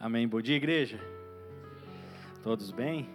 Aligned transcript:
Amém. 0.00 0.28
Bom 0.28 0.40
dia, 0.40 0.54
igreja. 0.54 1.00
Todos 2.44 2.70
bem? 2.70 3.08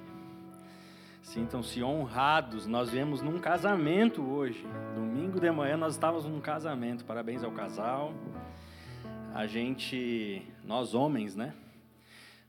Sintam-se 1.21 1.81
honrados. 1.81 2.67
Nós 2.67 2.89
viemos 2.89 3.21
num 3.21 3.39
casamento 3.39 4.21
hoje. 4.21 4.67
Domingo 4.93 5.39
de 5.39 5.49
manhã 5.49 5.77
nós 5.77 5.93
estávamos 5.93 6.25
num 6.25 6.41
casamento. 6.41 7.05
Parabéns 7.05 7.41
ao 7.41 7.51
casal. 7.53 8.13
A 9.33 9.47
gente, 9.47 10.45
nós 10.65 10.93
homens, 10.93 11.37
né? 11.37 11.53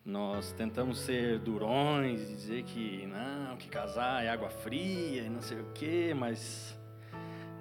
Nós 0.04 0.50
tentamos 0.50 0.98
ser 0.98 1.38
durões 1.38 2.20
e 2.20 2.34
dizer 2.34 2.64
que 2.64 3.06
não, 3.06 3.56
que 3.56 3.68
casar 3.68 4.24
é 4.24 4.30
água 4.30 4.50
fria 4.50 5.22
e 5.22 5.30
não 5.30 5.42
sei 5.42 5.60
o 5.60 5.66
quê, 5.72 6.12
mas 6.12 6.76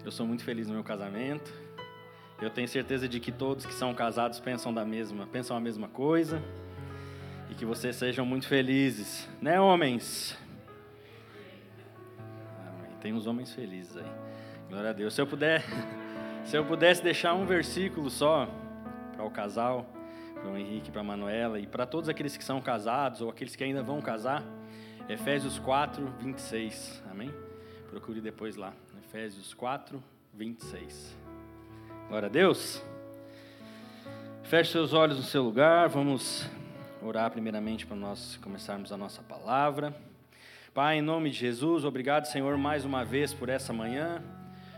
eu 0.03 0.11
sou 0.11 0.25
muito 0.25 0.43
feliz 0.43 0.67
no 0.67 0.73
meu 0.73 0.83
casamento. 0.83 1.53
Eu 2.41 2.49
tenho 2.49 2.67
certeza 2.67 3.07
de 3.07 3.19
que 3.19 3.31
todos 3.31 3.65
que 3.65 3.73
são 3.73 3.93
casados 3.93 4.39
pensam 4.39 4.73
da 4.73 4.85
mesma, 4.85 5.27
pensam 5.27 5.55
a 5.55 5.59
mesma 5.59 5.87
coisa. 5.87 6.41
E 7.49 7.55
que 7.55 7.65
vocês 7.65 7.95
sejam 7.95 8.25
muito 8.25 8.47
felizes, 8.47 9.29
né, 9.41 9.59
homens? 9.59 10.37
tem 13.03 13.11
uns 13.11 13.27
homens 13.27 13.53
felizes 13.53 13.97
aí. 13.97 14.11
Glória 14.69 14.91
a 14.91 14.93
Deus. 14.93 15.13
Se 15.13 15.21
eu 15.21 15.27
puder, 15.27 15.61
se 16.45 16.55
eu 16.55 16.63
pudesse 16.63 17.03
deixar 17.03 17.33
um 17.33 17.45
versículo 17.45 18.09
só 18.09 18.47
para 19.11 19.25
o 19.25 19.29
casal, 19.29 19.85
para 20.33 20.49
o 20.49 20.57
Henrique, 20.57 20.89
para 20.89 21.01
a 21.01 21.03
Manuela 21.03 21.59
e 21.59 21.67
para 21.67 21.85
todos 21.85 22.07
aqueles 22.07 22.37
que 22.37 22.43
são 22.45 22.61
casados 22.61 23.19
ou 23.19 23.29
aqueles 23.29 23.57
que 23.57 23.63
ainda 23.63 23.83
vão 23.83 24.01
casar, 24.01 24.41
Efésios 25.09 25.59
4, 25.59 26.13
26. 26.21 27.03
Amém? 27.11 27.29
Procure 27.89 28.21
depois 28.21 28.55
lá. 28.55 28.73
Efésios 29.05 29.53
4, 29.53 30.01
26. 30.33 31.22
Glória 32.09 32.27
a 32.27 32.29
Deus. 32.29 32.83
Feche 34.43 34.71
seus 34.71 34.93
olhos 34.93 35.17
no 35.17 35.23
seu 35.23 35.41
lugar. 35.41 35.89
Vamos 35.89 36.47
orar 37.01 37.31
primeiramente 37.31 37.85
para 37.85 37.95
nós 37.95 38.37
começarmos 38.37 38.91
a 38.91 38.97
nossa 38.97 39.21
palavra. 39.23 39.95
Pai, 40.73 40.97
em 40.97 41.01
nome 41.01 41.29
de 41.29 41.37
Jesus, 41.37 41.85
obrigado, 41.85 42.25
Senhor, 42.25 42.57
mais 42.57 42.83
uma 42.85 43.03
vez 43.03 43.33
por 43.33 43.47
essa 43.47 43.71
manhã. 43.71 44.21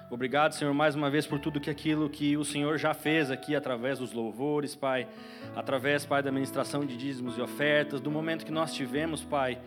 Obrigado, 0.10 0.54
Senhor, 0.54 0.74
mais 0.74 0.96
uma 0.96 1.10
vez 1.10 1.26
por 1.26 1.40
tudo 1.40 1.60
que 1.60 1.70
aquilo 1.70 2.10
que 2.10 2.38
o 2.38 2.46
Senhor 2.46 2.78
já 2.78 2.94
fez 2.94 3.32
aqui 3.32 3.56
através 3.56 4.00
dos 4.00 4.14
louvores, 4.14 4.76
Pai, 4.76 5.08
através, 5.56 6.06
Pai, 6.06 6.22
da 6.22 6.32
ministração 6.32 6.86
de 6.86 6.96
dízimos 6.96 7.38
e 7.38 7.42
ofertas, 7.42 8.00
do 8.00 8.12
momento 8.12 8.46
que 8.46 8.52
nós 8.52 8.74
tivemos, 8.74 9.24
Pai, 9.24 9.58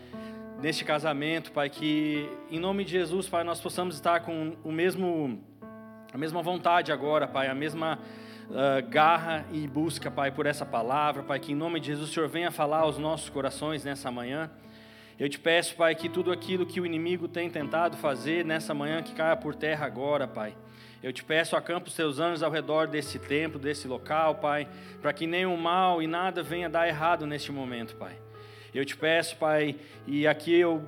neste 0.61 0.85
casamento, 0.85 1.51
Pai, 1.51 1.69
que 1.69 2.31
em 2.51 2.61
nome 2.61 2.85
de 2.85 2.93
Jesus, 2.93 3.29
Pai, 3.29 3.43
nós 3.43 3.61
possamos 3.61 3.97
estar 3.97 4.21
com 4.21 4.57
o 4.63 4.71
mesmo 4.71 5.43
a 6.13 6.17
mesma 6.17 6.41
vontade 6.43 6.91
agora, 6.91 7.29
Pai, 7.29 7.49
a 7.49 7.55
mesma 7.55 7.99
uh, 8.49 8.89
garra 8.89 9.45
e 9.53 9.67
busca, 9.67 10.11
Pai, 10.11 10.31
por 10.31 10.47
essa 10.47 10.65
palavra, 10.65 11.23
Pai, 11.23 11.39
que 11.39 11.53
em 11.53 11.55
nome 11.55 11.79
de 11.81 11.89
Jesus 11.89 12.09
o 12.09 12.13
Senhor 12.13 12.29
venha 12.29 12.51
falar 12.51 12.81
aos 12.81 12.97
nossos 12.97 13.29
corações 13.29 13.85
nessa 13.85 14.11
manhã. 14.11 14.51
Eu 15.19 15.29
te 15.29 15.39
peço, 15.39 15.77
Pai, 15.77 15.95
que 15.95 16.09
tudo 16.09 16.33
aquilo 16.33 16.65
que 16.65 16.81
o 16.81 16.87
inimigo 16.87 17.29
tem 17.29 17.51
tentado 17.51 17.97
fazer 17.99 18.45
nessa 18.45 18.73
manhã, 18.73 19.03
que 19.03 19.15
caia 19.15 19.37
por 19.37 19.55
terra 19.55 19.85
agora, 19.85 20.27
Pai. 20.27 20.55
Eu 21.03 21.13
te 21.13 21.23
peço, 21.23 21.55
acampa 21.57 21.89
os 21.89 21.95
teus 21.95 22.19
anjos 22.19 22.43
ao 22.43 22.51
redor 22.51 22.87
desse 22.87 23.19
templo, 23.19 23.59
desse 23.59 23.87
local, 23.87 24.37
Pai, 24.37 24.67
para 25.03 25.13
que 25.13 25.27
nenhum 25.27 25.57
mal 25.59 26.03
e 26.03 26.07
nada 26.07 26.43
venha 26.43 26.71
dar 26.71 26.89
errado 26.89 27.27
neste 27.27 27.53
momento, 27.53 27.97
Pai. 27.97 28.17
Eu 28.75 28.85
te 28.85 28.97
peço, 28.97 29.37
Pai, 29.37 29.77
e 30.07 30.27
aqui 30.27 30.55
eu 30.55 30.83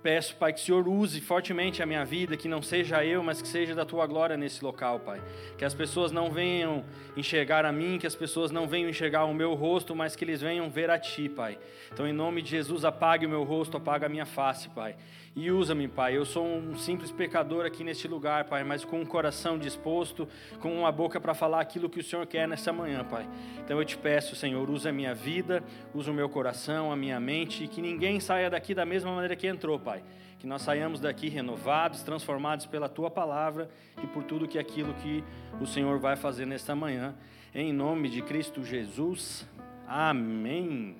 Peço, 0.00 0.36
Pai, 0.36 0.52
que 0.52 0.60
o 0.60 0.62
Senhor 0.62 0.86
use 0.86 1.20
fortemente 1.20 1.82
a 1.82 1.86
minha 1.86 2.04
vida, 2.04 2.36
que 2.36 2.46
não 2.46 2.62
seja 2.62 3.04
eu, 3.04 3.20
mas 3.20 3.42
que 3.42 3.48
seja 3.48 3.74
da 3.74 3.84
tua 3.84 4.06
glória 4.06 4.36
nesse 4.36 4.64
local, 4.64 5.00
Pai. 5.00 5.20
Que 5.56 5.64
as 5.64 5.74
pessoas 5.74 6.12
não 6.12 6.30
venham 6.30 6.84
enxergar 7.16 7.64
a 7.64 7.72
mim, 7.72 7.98
que 7.98 8.06
as 8.06 8.14
pessoas 8.14 8.52
não 8.52 8.68
venham 8.68 8.88
enxergar 8.88 9.24
o 9.24 9.34
meu 9.34 9.54
rosto, 9.54 9.96
mas 9.96 10.14
que 10.14 10.24
eles 10.24 10.40
venham 10.40 10.70
ver 10.70 10.88
a 10.88 10.98
Ti, 10.98 11.28
Pai. 11.28 11.58
Então, 11.92 12.06
em 12.06 12.12
nome 12.12 12.42
de 12.42 12.50
Jesus, 12.50 12.84
apague 12.84 13.26
o 13.26 13.28
meu 13.28 13.42
rosto, 13.42 13.76
apaga 13.76 14.06
a 14.06 14.08
minha 14.08 14.24
face, 14.24 14.68
Pai. 14.68 14.94
E 15.40 15.52
usa-me, 15.52 15.86
Pai. 15.86 16.16
Eu 16.16 16.24
sou 16.24 16.44
um 16.44 16.76
simples 16.76 17.12
pecador 17.12 17.64
aqui 17.64 17.84
neste 17.84 18.08
lugar, 18.08 18.46
Pai, 18.46 18.64
mas 18.64 18.84
com 18.84 19.00
um 19.00 19.06
coração 19.06 19.56
disposto, 19.56 20.26
com 20.58 20.80
uma 20.80 20.90
boca 20.90 21.20
para 21.20 21.32
falar 21.32 21.60
aquilo 21.60 21.88
que 21.88 22.00
o 22.00 22.02
Senhor 22.02 22.26
quer 22.26 22.48
nessa 22.48 22.72
manhã, 22.72 23.04
Pai. 23.04 23.24
Então 23.64 23.78
eu 23.78 23.84
te 23.84 23.96
peço, 23.96 24.34
Senhor, 24.34 24.68
usa 24.68 24.88
a 24.88 24.92
minha 24.92 25.14
vida, 25.14 25.62
usa 25.94 26.10
o 26.10 26.14
meu 26.14 26.28
coração, 26.28 26.90
a 26.90 26.96
minha 26.96 27.20
mente, 27.20 27.62
e 27.62 27.68
que 27.68 27.80
ninguém 27.80 28.18
saia 28.18 28.50
daqui 28.50 28.74
da 28.74 28.84
mesma 28.84 29.12
maneira 29.12 29.36
que 29.36 29.46
entrou, 29.46 29.78
Pai. 29.78 30.02
Que 30.40 30.46
nós 30.48 30.62
saiamos 30.62 30.98
daqui 30.98 31.28
renovados, 31.28 32.02
transformados 32.02 32.66
pela 32.66 32.88
tua 32.88 33.08
palavra 33.08 33.70
e 34.02 34.08
por 34.08 34.24
tudo 34.24 34.48
que 34.48 34.58
aquilo 34.58 34.92
que 34.94 35.22
o 35.60 35.66
Senhor 35.68 36.00
vai 36.00 36.16
fazer 36.16 36.46
nesta 36.46 36.74
manhã. 36.74 37.14
Em 37.54 37.72
nome 37.72 38.08
de 38.08 38.22
Cristo 38.22 38.64
Jesus. 38.64 39.46
Amém. 39.86 40.96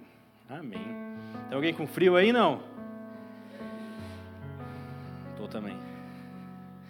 Amém. 0.48 0.86
Tem 1.48 1.56
alguém 1.56 1.74
com 1.74 1.88
frio 1.88 2.14
aí, 2.14 2.32
não? 2.32 2.77
Estou 5.38 5.46
também. 5.46 5.78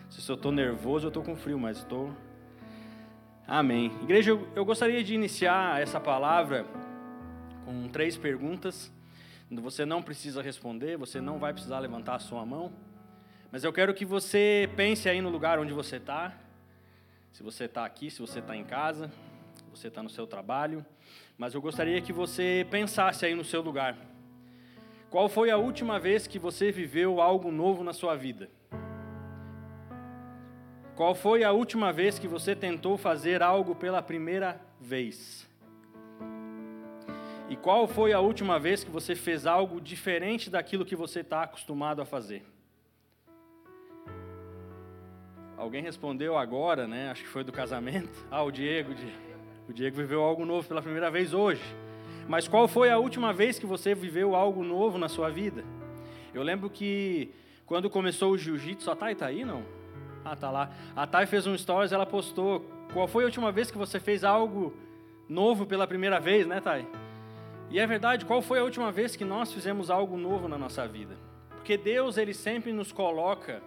Se 0.09 0.27
eu 0.27 0.35
estou 0.35 0.51
nervoso 0.51 1.05
ou 1.05 1.09
estou 1.09 1.23
com 1.23 1.37
frio, 1.37 1.59
mas 1.59 1.77
estou. 1.77 2.15
Amém. 3.47 3.93
Igreja, 4.03 4.31
eu, 4.31 4.49
eu 4.57 4.65
gostaria 4.65 5.05
de 5.05 5.15
iniciar 5.15 5.83
essa 5.83 6.01
palavra 6.01 6.65
com 7.67 7.87
três 7.89 8.17
perguntas. 8.17 8.91
Você 9.51 9.85
não 9.85 10.01
precisa 10.01 10.41
responder, 10.41 10.97
você 10.97 11.21
não 11.21 11.39
vai 11.39 11.53
precisar 11.53 11.79
levantar 11.81 12.15
a 12.15 12.19
sua 12.19 12.47
mão. 12.47 12.73
Mas 13.53 13.65
eu 13.65 13.73
quero 13.73 13.93
que 13.93 14.07
você 14.07 14.71
pense 14.75 15.11
aí 15.11 15.21
no 15.21 15.29
lugar 15.29 15.59
onde 15.59 15.75
você 15.75 15.97
está. 15.97 16.33
Se 17.31 17.43
você 17.43 17.65
está 17.65 17.85
aqui, 17.85 18.11
se 18.11 18.19
você 18.19 18.39
está 18.39 18.57
em 18.57 18.65
casa, 18.65 19.13
se 19.57 19.65
você 19.71 19.89
está 19.89 20.03
no 20.03 20.09
seu 20.09 20.27
trabalho. 20.27 20.87
Mas 21.37 21.53
eu 21.53 21.61
gostaria 21.61 22.01
que 22.01 22.15
você 22.15 22.67
pensasse 22.71 23.27
aí 23.27 23.35
no 23.35 23.45
seu 23.45 23.61
lugar. 23.61 23.95
Qual 25.11 25.27
foi 25.27 25.51
a 25.51 25.57
última 25.57 25.99
vez 25.99 26.27
que 26.27 26.39
você 26.39 26.71
viveu 26.71 27.21
algo 27.21 27.51
novo 27.51 27.83
na 27.83 27.95
sua 27.95 28.15
vida? 28.15 28.51
Qual 30.95 31.15
foi 31.15 31.43
a 31.45 31.51
última 31.51 31.93
vez 31.93 32.19
que 32.19 32.29
você 32.29 32.55
tentou 32.55 32.99
fazer 32.99 33.43
algo 33.43 33.75
pela 33.75 34.03
primeira 34.03 34.61
vez? 34.79 35.49
E 37.49 37.57
qual 37.57 37.89
foi 37.89 38.13
a 38.13 38.21
última 38.21 38.59
vez 38.59 38.85
que 38.85 38.91
você 38.91 39.15
fez 39.15 39.47
algo 39.47 39.81
diferente 39.81 40.51
daquilo 40.51 40.85
que 40.85 40.95
você 40.95 41.21
está 41.21 41.45
acostumado 41.45 42.03
a 42.03 42.05
fazer? 42.05 42.45
Alguém 45.57 45.83
respondeu 45.83 46.37
agora, 46.37 46.87
né? 46.87 47.11
Acho 47.11 47.23
que 47.23 47.29
foi 47.29 47.43
do 47.43 47.51
casamento. 47.51 48.27
Ah, 48.31 48.43
o 48.43 48.51
Diego. 48.51 48.93
O 49.67 49.73
Diego 49.73 49.97
viveu 49.97 50.23
algo 50.23 50.45
novo 50.45 50.69
pela 50.69 50.83
primeira 50.83 51.11
vez 51.11 51.33
hoje. 51.33 51.63
Mas 52.29 52.47
qual 52.47 52.69
foi 52.69 52.91
a 52.91 52.99
última 52.99 53.33
vez 53.33 53.59
que 53.59 53.65
você 53.65 53.95
viveu 53.95 54.35
algo 54.35 54.63
novo 54.63 54.99
na 54.99 55.09
sua 55.09 55.31
vida? 55.31 55.65
Eu 56.35 56.43
lembro 56.43 56.69
que 56.69 57.33
quando 57.65 57.89
começou 57.89 58.33
o 58.33 58.39
jiu-jitsu, 58.39 58.91
a 58.91 58.95
Thay 58.95 59.15
tá 59.15 59.27
aí, 59.27 59.47
não? 59.47 59.63
Ah, 60.23 60.37
tá 60.37 60.51
lá. 60.51 60.71
A 60.95 61.07
Thay 61.07 61.25
fez 61.25 61.47
um 61.47 61.57
stories, 61.57 61.91
ela 61.91 62.05
postou. 62.05 62.61
Qual 62.93 63.09
foi 63.09 63.25
a 63.25 63.27
última 63.27 63.51
vez 63.51 63.71
que 63.71 63.79
você 63.79 63.99
fez 63.99 64.25
algo 64.25 64.75
novo 65.27 65.65
pela 65.65 65.87
primeira 65.87 66.21
vez, 66.21 66.47
né, 66.47 66.61
Thay? 66.61 66.87
E 67.71 67.79
é 67.79 67.87
verdade, 67.87 68.27
qual 68.27 68.43
foi 68.43 68.59
a 68.59 68.65
última 68.65 68.93
vez 68.93 69.17
que 69.17 69.25
nós 69.25 69.51
fizemos 69.51 69.91
algo 69.91 70.19
novo 70.19 70.49
na 70.49 70.59
nossa 70.59 70.87
vida? 70.87 71.17
Porque 71.51 71.79
Deus, 71.79 72.19
ele 72.19 72.35
sempre 72.35 72.73
nos 72.73 72.93
coloca 72.93 73.63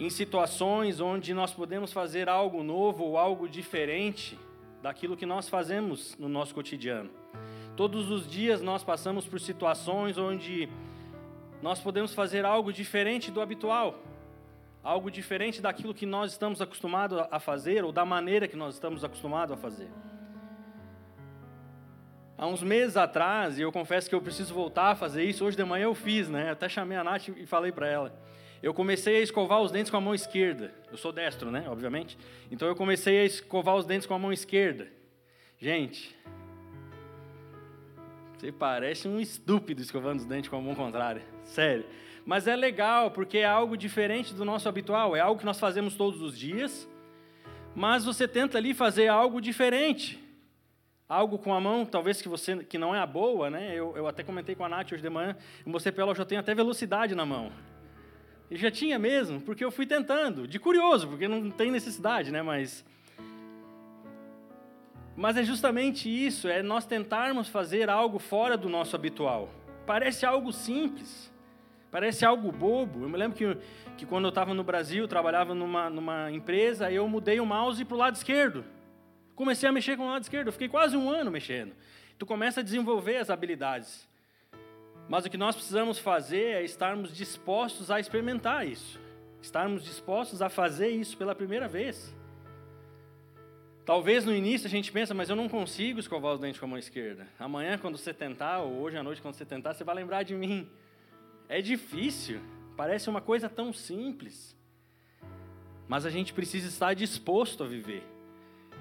em 0.00 0.10
situações 0.10 1.00
onde 1.00 1.32
nós 1.32 1.52
podemos 1.52 1.92
fazer 1.92 2.28
algo 2.28 2.64
novo 2.64 3.04
ou 3.04 3.18
algo 3.18 3.48
diferente 3.48 4.36
daquilo 4.84 5.16
que 5.16 5.24
nós 5.24 5.48
fazemos 5.48 6.14
no 6.18 6.28
nosso 6.28 6.54
cotidiano. 6.54 7.08
Todos 7.74 8.10
os 8.10 8.28
dias 8.30 8.60
nós 8.60 8.84
passamos 8.84 9.26
por 9.26 9.40
situações 9.40 10.18
onde 10.18 10.68
nós 11.62 11.80
podemos 11.80 12.12
fazer 12.12 12.44
algo 12.44 12.70
diferente 12.70 13.30
do 13.30 13.40
habitual, 13.40 13.98
algo 14.82 15.10
diferente 15.10 15.62
daquilo 15.62 15.94
que 15.94 16.04
nós 16.04 16.32
estamos 16.32 16.60
acostumados 16.60 17.18
a 17.30 17.40
fazer 17.40 17.82
ou 17.82 17.92
da 17.92 18.04
maneira 18.04 18.46
que 18.46 18.56
nós 18.56 18.74
estamos 18.74 19.02
acostumados 19.02 19.54
a 19.54 19.56
fazer. 19.56 19.88
Há 22.36 22.46
uns 22.46 22.62
meses 22.62 22.98
atrás, 22.98 23.58
e 23.58 23.62
eu 23.62 23.72
confesso 23.72 24.06
que 24.06 24.14
eu 24.14 24.20
preciso 24.20 24.52
voltar 24.52 24.90
a 24.90 24.94
fazer 24.94 25.24
isso, 25.24 25.46
hoje 25.46 25.56
de 25.56 25.64
manhã 25.64 25.84
eu 25.84 25.94
fiz, 25.94 26.28
né? 26.28 26.50
Até 26.50 26.68
chamei 26.68 26.98
a 26.98 27.02
Nath 27.02 27.28
e 27.28 27.46
falei 27.46 27.72
para 27.72 27.88
ela. 27.88 28.14
Eu 28.64 28.72
comecei 28.72 29.18
a 29.18 29.20
escovar 29.20 29.60
os 29.60 29.70
dentes 29.70 29.90
com 29.90 29.98
a 29.98 30.00
mão 30.00 30.14
esquerda. 30.14 30.72
Eu 30.90 30.96
sou 30.96 31.12
destro, 31.12 31.50
né? 31.50 31.66
Obviamente. 31.68 32.16
Então 32.50 32.66
eu 32.66 32.74
comecei 32.74 33.18
a 33.18 33.24
escovar 33.26 33.76
os 33.76 33.84
dentes 33.84 34.06
com 34.06 34.14
a 34.14 34.18
mão 34.18 34.32
esquerda. 34.32 34.88
Gente, 35.58 36.16
você 38.38 38.50
parece 38.50 39.06
um 39.06 39.20
estúpido 39.20 39.82
escovando 39.82 40.20
os 40.20 40.24
dentes 40.24 40.48
com 40.48 40.56
a 40.56 40.62
mão 40.62 40.74
contrária. 40.74 41.20
Sério. 41.42 41.84
Mas 42.24 42.46
é 42.46 42.56
legal, 42.56 43.10
porque 43.10 43.36
é 43.36 43.44
algo 43.44 43.76
diferente 43.76 44.32
do 44.32 44.46
nosso 44.46 44.66
habitual. 44.66 45.14
É 45.14 45.20
algo 45.20 45.38
que 45.38 45.44
nós 45.44 45.60
fazemos 45.60 45.94
todos 45.94 46.22
os 46.22 46.34
dias. 46.34 46.88
Mas 47.74 48.06
você 48.06 48.26
tenta 48.26 48.56
ali 48.56 48.72
fazer 48.72 49.08
algo 49.08 49.42
diferente. 49.42 50.18
Algo 51.06 51.36
com 51.36 51.52
a 51.52 51.60
mão, 51.60 51.84
talvez 51.84 52.22
que 52.22 52.30
você 52.30 52.64
que 52.64 52.78
não 52.78 52.94
é 52.94 52.98
a 52.98 53.06
boa, 53.06 53.50
né? 53.50 53.74
Eu, 53.74 53.94
eu 53.94 54.06
até 54.06 54.22
comentei 54.22 54.54
com 54.54 54.64
a 54.64 54.70
Nath 54.70 54.92
hoje 54.92 55.02
de 55.02 55.10
manhã. 55.10 55.36
Mostrei 55.66 55.92
para 55.92 56.04
ela, 56.04 56.12
eu 56.12 56.16
já 56.16 56.24
tenho 56.24 56.40
até 56.40 56.54
velocidade 56.54 57.14
na 57.14 57.26
mão. 57.26 57.52
E 58.50 58.56
já 58.56 58.70
tinha 58.70 58.98
mesmo, 58.98 59.40
porque 59.40 59.64
eu 59.64 59.70
fui 59.70 59.86
tentando, 59.86 60.46
de 60.46 60.58
curioso, 60.58 61.08
porque 61.08 61.26
não 61.26 61.50
tem 61.50 61.70
necessidade, 61.70 62.30
né? 62.30 62.42
Mas. 62.42 62.84
Mas 65.16 65.36
é 65.36 65.44
justamente 65.44 66.08
isso, 66.08 66.48
é 66.48 66.62
nós 66.62 66.84
tentarmos 66.84 67.48
fazer 67.48 67.88
algo 67.88 68.18
fora 68.18 68.56
do 68.56 68.68
nosso 68.68 68.96
habitual. 68.96 69.48
Parece 69.86 70.26
algo 70.26 70.52
simples, 70.52 71.32
parece 71.90 72.24
algo 72.24 72.50
bobo. 72.50 73.02
Eu 73.02 73.08
me 73.08 73.16
lembro 73.16 73.36
que, 73.36 73.56
que 73.96 74.04
quando 74.04 74.24
eu 74.24 74.30
estava 74.30 74.52
no 74.52 74.64
Brasil, 74.64 75.06
trabalhava 75.06 75.54
numa, 75.54 75.88
numa 75.88 76.32
empresa, 76.32 76.90
eu 76.90 77.08
mudei 77.08 77.38
o 77.38 77.46
mouse 77.46 77.84
para 77.84 77.94
o 77.94 77.98
lado 77.98 78.16
esquerdo. 78.16 78.64
Comecei 79.36 79.68
a 79.68 79.72
mexer 79.72 79.96
com 79.96 80.04
o 80.04 80.10
lado 80.10 80.22
esquerdo, 80.22 80.48
eu 80.48 80.52
fiquei 80.52 80.68
quase 80.68 80.96
um 80.96 81.08
ano 81.08 81.30
mexendo. 81.30 81.72
Tu 82.18 82.26
começa 82.26 82.60
a 82.60 82.62
desenvolver 82.62 83.16
as 83.16 83.30
habilidades. 83.30 84.08
Mas 85.08 85.24
o 85.24 85.30
que 85.30 85.36
nós 85.36 85.54
precisamos 85.54 85.98
fazer 85.98 86.54
é 86.54 86.64
estarmos 86.64 87.14
dispostos 87.14 87.90
a 87.90 88.00
experimentar 88.00 88.66
isso. 88.66 88.98
Estarmos 89.40 89.84
dispostos 89.84 90.40
a 90.40 90.48
fazer 90.48 90.88
isso 90.88 91.16
pela 91.16 91.34
primeira 91.34 91.68
vez. 91.68 92.14
Talvez 93.84 94.24
no 94.24 94.34
início 94.34 94.66
a 94.66 94.70
gente 94.70 94.90
pensa, 94.90 95.12
mas 95.12 95.28
eu 95.28 95.36
não 95.36 95.46
consigo 95.46 96.00
escovar 96.00 96.32
os 96.32 96.40
dentes 96.40 96.58
com 96.58 96.64
a 96.64 96.68
mão 96.68 96.78
esquerda. 96.78 97.28
Amanhã, 97.38 97.76
quando 97.76 97.98
você 97.98 98.14
tentar, 98.14 98.60
ou 98.60 98.80
hoje 98.80 98.96
à 98.96 99.02
noite, 99.02 99.20
quando 99.20 99.34
você 99.34 99.44
tentar, 99.44 99.74
você 99.74 99.84
vai 99.84 99.94
lembrar 99.94 100.22
de 100.22 100.34
mim. 100.34 100.66
É 101.50 101.60
difícil, 101.60 102.40
parece 102.78 103.10
uma 103.10 103.20
coisa 103.20 103.46
tão 103.46 103.74
simples. 103.74 104.56
Mas 105.86 106.06
a 106.06 106.10
gente 106.10 106.32
precisa 106.32 106.66
estar 106.66 106.94
disposto 106.94 107.62
a 107.62 107.66
viver. 107.66 108.02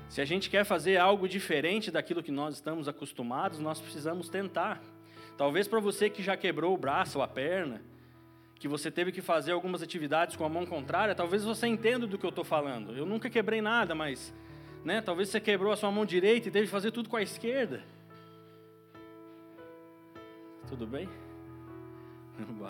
Se 0.08 0.22
a 0.22 0.26
gente 0.26 0.50
quer 0.50 0.64
fazer 0.64 0.96
algo 0.96 1.28
diferente 1.28 1.92
daquilo 1.92 2.24
que 2.24 2.32
nós 2.32 2.56
estamos 2.56 2.88
acostumados, 2.88 3.60
nós 3.60 3.82
precisamos 3.82 4.30
tentar. 4.30 4.82
Talvez 5.38 5.68
para 5.68 5.80
você 5.80 6.10
que 6.10 6.22
já 6.22 6.38
quebrou 6.38 6.74
o 6.74 6.78
braço 6.78 7.18
ou 7.18 7.24
a 7.24 7.28
perna, 7.28 7.82
que 8.56 8.68
você 8.68 8.90
teve 8.90 9.12
que 9.12 9.22
fazer 9.22 9.52
algumas 9.52 9.82
atividades 9.82 10.36
com 10.36 10.46
a 10.46 10.50
mão 10.50 10.66
contrária, 10.66 11.14
talvez 11.14 11.44
você 11.44 11.68
entenda 11.68 12.08
do 12.08 12.18
que 12.18 12.26
eu 12.26 12.30
estou 12.30 12.44
falando. 12.44 12.96
Eu 12.96 13.06
nunca 13.06 13.30
quebrei 13.30 13.62
nada, 13.62 13.94
mas 13.94 14.34
né, 14.86 15.02
talvez 15.02 15.30
você 15.30 15.40
quebrou 15.40 15.72
a 15.72 15.76
sua 15.76 15.92
mão 15.92 16.06
direita 16.06 16.48
e 16.48 16.52
teve 16.52 16.68
que 16.68 16.72
fazer 16.72 16.92
tudo 16.92 17.10
com 17.10 17.18
a 17.18 17.22
esquerda. 17.22 17.84
Tudo 20.68 20.88
bem? 20.88 21.10
Eu 22.40 22.68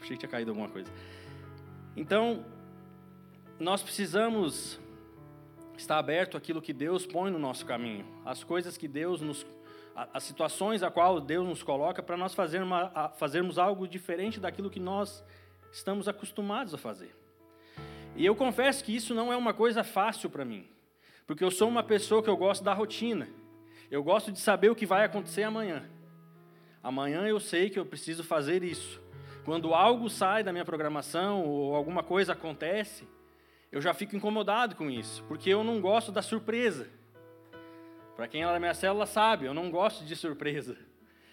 achei 0.00 0.16
que 0.16 0.20
tinha 0.20 0.30
caído 0.30 0.50
alguma 0.50 0.68
coisa. 0.68 0.90
Então, 1.96 2.44
nós 3.58 3.82
precisamos 3.82 4.80
estar 5.76 5.98
aberto 5.98 6.36
àquilo 6.36 6.62
que 6.62 6.72
Deus 6.72 7.06
põe 7.06 7.30
no 7.30 7.38
nosso 7.38 7.66
caminho, 7.66 8.06
as 8.24 8.44
coisas 8.44 8.76
que 8.76 8.86
Deus 8.86 9.20
nos 9.20 9.46
as 10.12 10.22
situações 10.22 10.82
a 10.82 10.90
qual 10.90 11.20
Deus 11.20 11.46
nos 11.46 11.62
coloca 11.62 12.02
para 12.02 12.16
nós 12.16 12.34
fazer 12.34 12.62
uma, 12.62 13.10
fazermos 13.16 13.58
algo 13.58 13.86
diferente 13.86 14.40
daquilo 14.40 14.70
que 14.70 14.80
nós 14.80 15.24
estamos 15.72 16.08
acostumados 16.08 16.74
a 16.74 16.78
fazer. 16.78 17.14
E 18.16 18.24
eu 18.26 18.34
confesso 18.34 18.84
que 18.84 18.94
isso 18.94 19.14
não 19.14 19.32
é 19.32 19.36
uma 19.36 19.54
coisa 19.54 19.84
fácil 19.84 20.28
para 20.28 20.44
mim, 20.44 20.68
porque 21.26 21.44
eu 21.44 21.50
sou 21.50 21.68
uma 21.68 21.82
pessoa 21.82 22.22
que 22.22 22.28
eu 22.28 22.36
gosto 22.36 22.62
da 22.62 22.74
rotina. 22.74 23.28
Eu 23.90 24.02
gosto 24.04 24.30
de 24.30 24.38
saber 24.38 24.70
o 24.70 24.74
que 24.76 24.86
vai 24.86 25.04
acontecer 25.04 25.42
amanhã. 25.42 25.84
Amanhã 26.82 27.26
eu 27.26 27.40
sei 27.40 27.68
que 27.68 27.78
eu 27.78 27.84
preciso 27.84 28.22
fazer 28.22 28.62
isso. 28.62 29.00
Quando 29.44 29.74
algo 29.74 30.08
sai 30.08 30.44
da 30.44 30.52
minha 30.52 30.64
programação 30.64 31.44
ou 31.44 31.74
alguma 31.74 32.02
coisa 32.02 32.32
acontece, 32.32 33.06
eu 33.72 33.80
já 33.80 33.92
fico 33.92 34.14
incomodado 34.14 34.76
com 34.76 34.90
isso, 34.90 35.24
porque 35.24 35.50
eu 35.50 35.64
não 35.64 35.80
gosto 35.80 36.12
da 36.12 36.22
surpresa. 36.22 36.88
Para 38.20 38.28
quem 38.28 38.42
é 38.42 38.46
da 38.46 38.60
minha 38.60 38.74
célula 38.74 39.06
sabe, 39.06 39.46
eu 39.46 39.54
não 39.54 39.70
gosto 39.70 40.04
de 40.04 40.14
surpresa. 40.14 40.76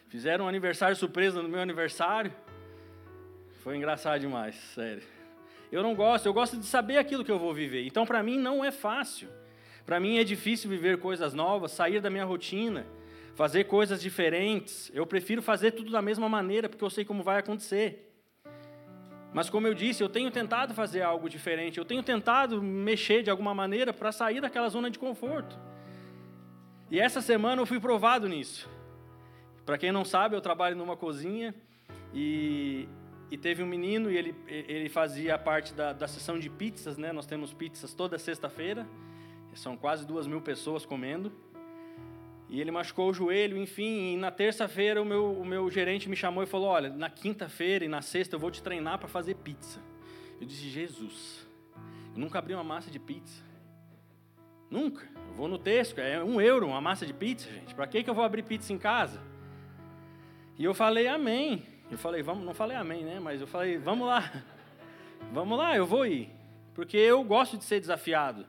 Fizeram 0.08 0.46
um 0.46 0.48
aniversário 0.48 0.96
surpresa 0.96 1.44
no 1.44 1.50
meu 1.50 1.60
aniversário. 1.60 2.32
Foi 3.62 3.76
engraçado 3.76 4.22
demais, 4.22 4.56
sério. 4.74 5.04
Eu 5.70 5.84
não 5.84 5.94
gosto, 5.94 6.28
eu 6.28 6.34
gosto 6.34 6.56
de 6.56 6.66
saber 6.66 6.98
aquilo 6.98 7.26
que 7.26 7.32
eu 7.32 7.38
vou 7.38 7.54
viver. 7.54 7.86
Então, 7.86 8.06
para 8.06 8.24
mim, 8.24 8.40
não 8.40 8.64
é 8.64 8.72
fácil. 8.72 9.28
Para 9.86 10.00
mim, 10.00 10.18
é 10.18 10.24
difícil 10.24 10.70
viver 10.70 10.98
coisas 10.98 11.34
novas, 11.34 11.74
sair 11.74 12.00
da 12.00 12.10
minha 12.10 12.24
rotina, 12.24 12.88
fazer 13.36 13.66
coisas 13.66 14.02
diferentes. 14.02 14.90
Eu 14.94 15.06
prefiro 15.06 15.42
fazer 15.42 15.72
tudo 15.72 15.92
da 15.92 16.02
mesma 16.02 16.30
maneira, 16.30 16.70
porque 16.70 16.86
eu 16.86 16.90
sei 16.90 17.04
como 17.04 17.22
vai 17.22 17.38
acontecer. 17.38 18.18
Mas, 19.34 19.50
como 19.50 19.68
eu 19.68 19.74
disse, 19.74 20.02
eu 20.02 20.08
tenho 20.08 20.32
tentado 20.32 20.74
fazer 20.74 21.02
algo 21.02 21.30
diferente. 21.30 21.80
Eu 21.80 21.84
tenho 21.84 22.02
tentado 22.02 22.64
mexer 22.64 23.24
de 23.24 23.30
alguma 23.30 23.54
maneira 23.54 23.92
para 23.92 24.14
sair 24.14 24.40
daquela 24.40 24.70
zona 24.70 24.90
de 24.90 24.98
conforto. 24.98 25.60
E 26.90 27.00
essa 27.00 27.22
semana 27.22 27.62
eu 27.62 27.66
fui 27.66 27.80
provado 27.80 28.30
nisso. 28.30 28.70
Para 29.66 29.78
quem 29.78 29.92
não 29.92 30.06
sabe, 30.06 30.36
eu 30.36 30.42
trabalho 30.42 30.76
numa 30.76 30.96
cozinha 30.96 31.54
e, 32.14 32.88
e 33.30 33.38
teve 33.38 33.62
um 33.62 33.68
menino 33.68 34.10
e 34.10 34.18
ele, 34.18 34.36
ele 34.48 34.88
fazia 34.88 35.38
parte 35.38 35.74
da, 35.74 35.92
da 35.92 36.08
sessão 36.08 36.40
de 36.40 36.50
pizzas, 36.50 36.98
né? 36.98 37.12
Nós 37.12 37.26
temos 37.26 37.54
pizzas 37.54 37.94
toda 37.94 38.18
sexta-feira, 38.18 38.88
são 39.54 39.76
quase 39.76 40.06
duas 40.06 40.28
mil 40.28 40.40
pessoas 40.40 40.86
comendo. 40.86 41.32
E 42.50 42.62
ele 42.62 42.72
machucou 42.72 43.10
o 43.10 43.14
joelho, 43.14 43.58
enfim. 43.58 44.14
E 44.14 44.18
na 44.18 44.32
terça-feira 44.32 45.02
o 45.02 45.06
meu, 45.06 45.34
o 45.34 45.46
meu 45.46 45.70
gerente 45.70 46.08
me 46.08 46.16
chamou 46.16 46.44
e 46.44 46.46
falou: 46.46 46.70
Olha, 46.70 46.90
na 46.90 47.10
quinta-feira 47.10 47.84
e 47.84 47.88
na 47.88 48.02
sexta 48.02 48.36
eu 48.36 48.40
vou 48.40 48.50
te 48.50 48.64
treinar 48.64 48.98
para 49.00 49.08
fazer 49.08 49.36
pizza. 49.36 49.82
Eu 50.40 50.48
disse: 50.48 50.70
Jesus, 50.70 51.46
eu 52.14 52.20
nunca 52.20 52.40
abri 52.40 52.54
uma 52.54 52.64
massa 52.64 52.90
de 52.90 53.00
pizza. 53.00 53.47
Nunca. 54.70 55.08
Eu 55.30 55.34
vou 55.34 55.48
no 55.48 55.58
Tesco, 55.58 56.00
é 56.00 56.24
um 56.24 56.42
euro 56.42 56.68
uma 56.68 56.82
massa 56.82 57.06
de 57.06 57.14
pizza, 57.14 57.50
gente. 57.50 57.74
Para 57.74 57.88
que, 57.88 58.04
que 58.04 58.10
eu 58.10 58.14
vou 58.14 58.24
abrir 58.24 58.44
pizza 58.44 58.74
em 58.74 58.78
casa? 58.78 59.22
E 60.58 60.64
eu 60.64 60.74
falei 60.74 61.08
amém. 61.08 61.64
Eu 61.90 61.98
falei, 61.98 62.22
vamos, 62.22 62.44
não 62.44 62.54
falei 62.54 62.76
amém, 62.76 63.04
né? 63.04 63.20
Mas 63.20 63.40
eu 63.40 63.48
falei, 63.48 63.78
vamos 63.78 64.08
lá. 64.08 64.32
Vamos 65.34 65.58
lá, 65.58 65.76
eu 65.76 65.86
vou 65.86 66.06
ir. 66.06 66.30
Porque 66.76 66.96
eu 66.96 67.24
gosto 67.24 67.58
de 67.58 67.64
ser 67.64 67.80
desafiado. 67.80 68.46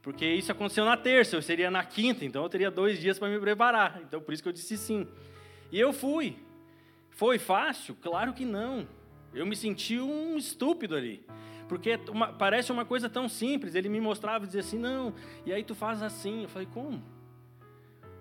Porque 0.00 0.24
isso 0.24 0.52
aconteceu 0.52 0.84
na 0.84 0.96
terça, 0.96 1.34
eu 1.34 1.42
seria 1.42 1.70
na 1.70 1.82
quinta, 1.82 2.24
então 2.24 2.42
eu 2.42 2.48
teria 2.48 2.70
dois 2.70 3.00
dias 3.00 3.18
para 3.18 3.28
me 3.28 3.38
preparar. 3.38 4.00
Então 4.00 4.20
por 4.20 4.32
isso 4.32 4.42
que 4.42 4.48
eu 4.48 4.52
disse 4.52 4.78
sim. 4.78 5.08
E 5.72 5.80
eu 5.80 5.92
fui. 5.92 6.36
Foi 7.10 7.38
fácil? 7.38 7.96
Claro 8.00 8.32
que 8.32 8.44
não. 8.44 8.86
Eu 9.34 9.44
me 9.44 9.56
senti 9.56 9.98
um 9.98 10.36
estúpido 10.36 10.94
ali. 10.94 11.26
Porque 11.74 11.98
uma, 12.08 12.32
parece 12.32 12.70
uma 12.70 12.84
coisa 12.84 13.10
tão 13.10 13.28
simples. 13.28 13.74
Ele 13.74 13.88
me 13.88 14.00
mostrava 14.00 14.44
e 14.44 14.46
dizia 14.46 14.60
assim: 14.60 14.78
não, 14.78 15.12
e 15.44 15.52
aí 15.52 15.64
tu 15.64 15.74
faz 15.74 16.04
assim. 16.04 16.42
Eu 16.42 16.48
falei: 16.48 16.68
como? 16.72 17.02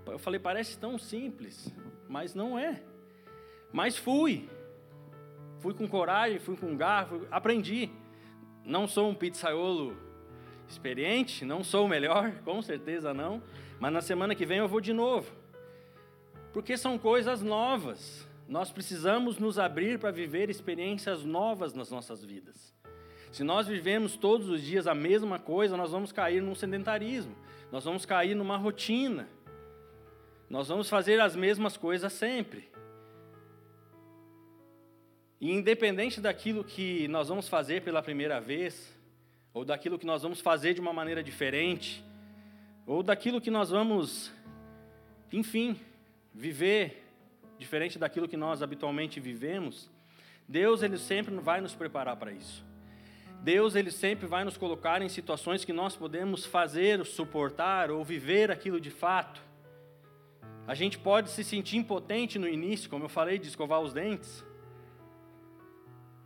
Eu 0.08 0.18
falei: 0.18 0.40
parece 0.40 0.76
tão 0.76 0.98
simples, 0.98 1.72
mas 2.10 2.34
não 2.34 2.58
é. 2.58 2.82
Mas 3.72 3.96
fui. 3.96 4.50
Fui 5.60 5.72
com 5.72 5.88
coragem, 5.88 6.40
fui 6.40 6.58
com 6.58 6.76
garfo, 6.76 7.28
aprendi. 7.30 7.92
Não 8.66 8.88
sou 8.88 9.08
um 9.08 9.14
pizzaiolo 9.14 9.96
experiente, 10.68 11.46
não 11.46 11.64
sou 11.64 11.86
o 11.86 11.88
melhor, 11.88 12.32
com 12.44 12.60
certeza 12.60 13.14
não. 13.14 13.40
Mas 13.80 13.94
na 13.94 14.02
semana 14.02 14.34
que 14.34 14.48
vem 14.48 14.58
eu 14.58 14.68
vou 14.68 14.82
de 14.82 14.94
novo. 14.94 15.32
Porque 16.52 16.76
são 16.76 16.98
coisas 16.98 17.44
novas. 17.44 18.28
Nós 18.48 18.72
precisamos 18.72 19.38
nos 19.38 19.60
abrir 19.60 20.00
para 20.00 20.10
viver 20.10 20.50
experiências 20.50 21.24
novas 21.24 21.76
nas 21.76 21.92
nossas 21.92 22.24
vidas. 22.24 22.74
Se 23.34 23.44
nós 23.44 23.68
vivemos 23.68 24.16
todos 24.16 24.48
os 24.48 24.62
dias 24.62 24.86
a 24.86 24.94
mesma 24.94 25.40
coisa, 25.40 25.76
nós 25.76 25.90
vamos 25.90 26.12
cair 26.12 26.40
num 26.40 26.54
sedentarismo, 26.54 27.36
nós 27.72 27.84
vamos 27.84 28.06
cair 28.06 28.36
numa 28.36 28.58
rotina, 28.58 29.28
nós 30.48 30.68
vamos 30.68 30.88
fazer 30.88 31.20
as 31.20 31.36
mesmas 31.36 31.76
coisas 31.76 32.14
sempre. 32.14 32.70
E 35.42 35.52
independente 35.52 36.22
daquilo 36.22 36.64
que 36.64 37.08
nós 37.08 37.28
vamos 37.28 37.50
fazer 37.50 37.82
pela 37.82 38.04
primeira 38.04 38.40
vez, 38.40 38.96
ou 39.52 39.66
daquilo 39.66 39.98
que 39.98 40.06
nós 40.06 40.22
vamos 40.22 40.40
fazer 40.40 40.76
de 40.76 40.80
uma 40.80 40.94
maneira 40.94 41.24
diferente, 41.24 42.06
ou 42.86 43.02
daquilo 43.02 43.42
que 43.42 43.50
nós 43.50 43.72
vamos, 43.72 44.32
enfim, 45.32 45.76
viver 46.32 47.04
diferente 47.58 47.98
daquilo 47.98 48.28
que 48.28 48.38
nós 48.38 48.62
habitualmente 48.62 49.20
vivemos, 49.20 49.90
Deus 50.48 50.84
ele 50.84 51.00
sempre 51.00 51.34
vai 51.38 51.62
nos 51.62 51.74
preparar 51.74 52.16
para 52.16 52.32
isso. 52.32 52.73
Deus 53.44 53.76
ele 53.76 53.92
sempre 53.92 54.26
vai 54.26 54.46
nos 54.46 54.56
colocar 54.56 55.02
em 55.02 55.10
situações 55.10 55.66
que 55.66 55.74
nós 55.74 55.98
podemos 55.98 56.46
fazer, 56.46 57.06
suportar 57.06 57.92
ou 57.92 58.02
viver 58.02 58.50
aquilo 58.50 58.80
de 58.80 58.90
fato. 58.90 59.42
A 60.66 60.74
gente 60.74 60.98
pode 60.98 61.30
se 61.30 61.44
sentir 61.44 61.76
impotente 61.76 62.40
no 62.40 62.48
início, 62.48 62.90
como 62.90 63.04
eu 63.04 63.10
falei, 63.10 63.38
de 63.38 63.50
escovar 63.50 63.82
os 63.82 63.92
dentes. 63.92 64.46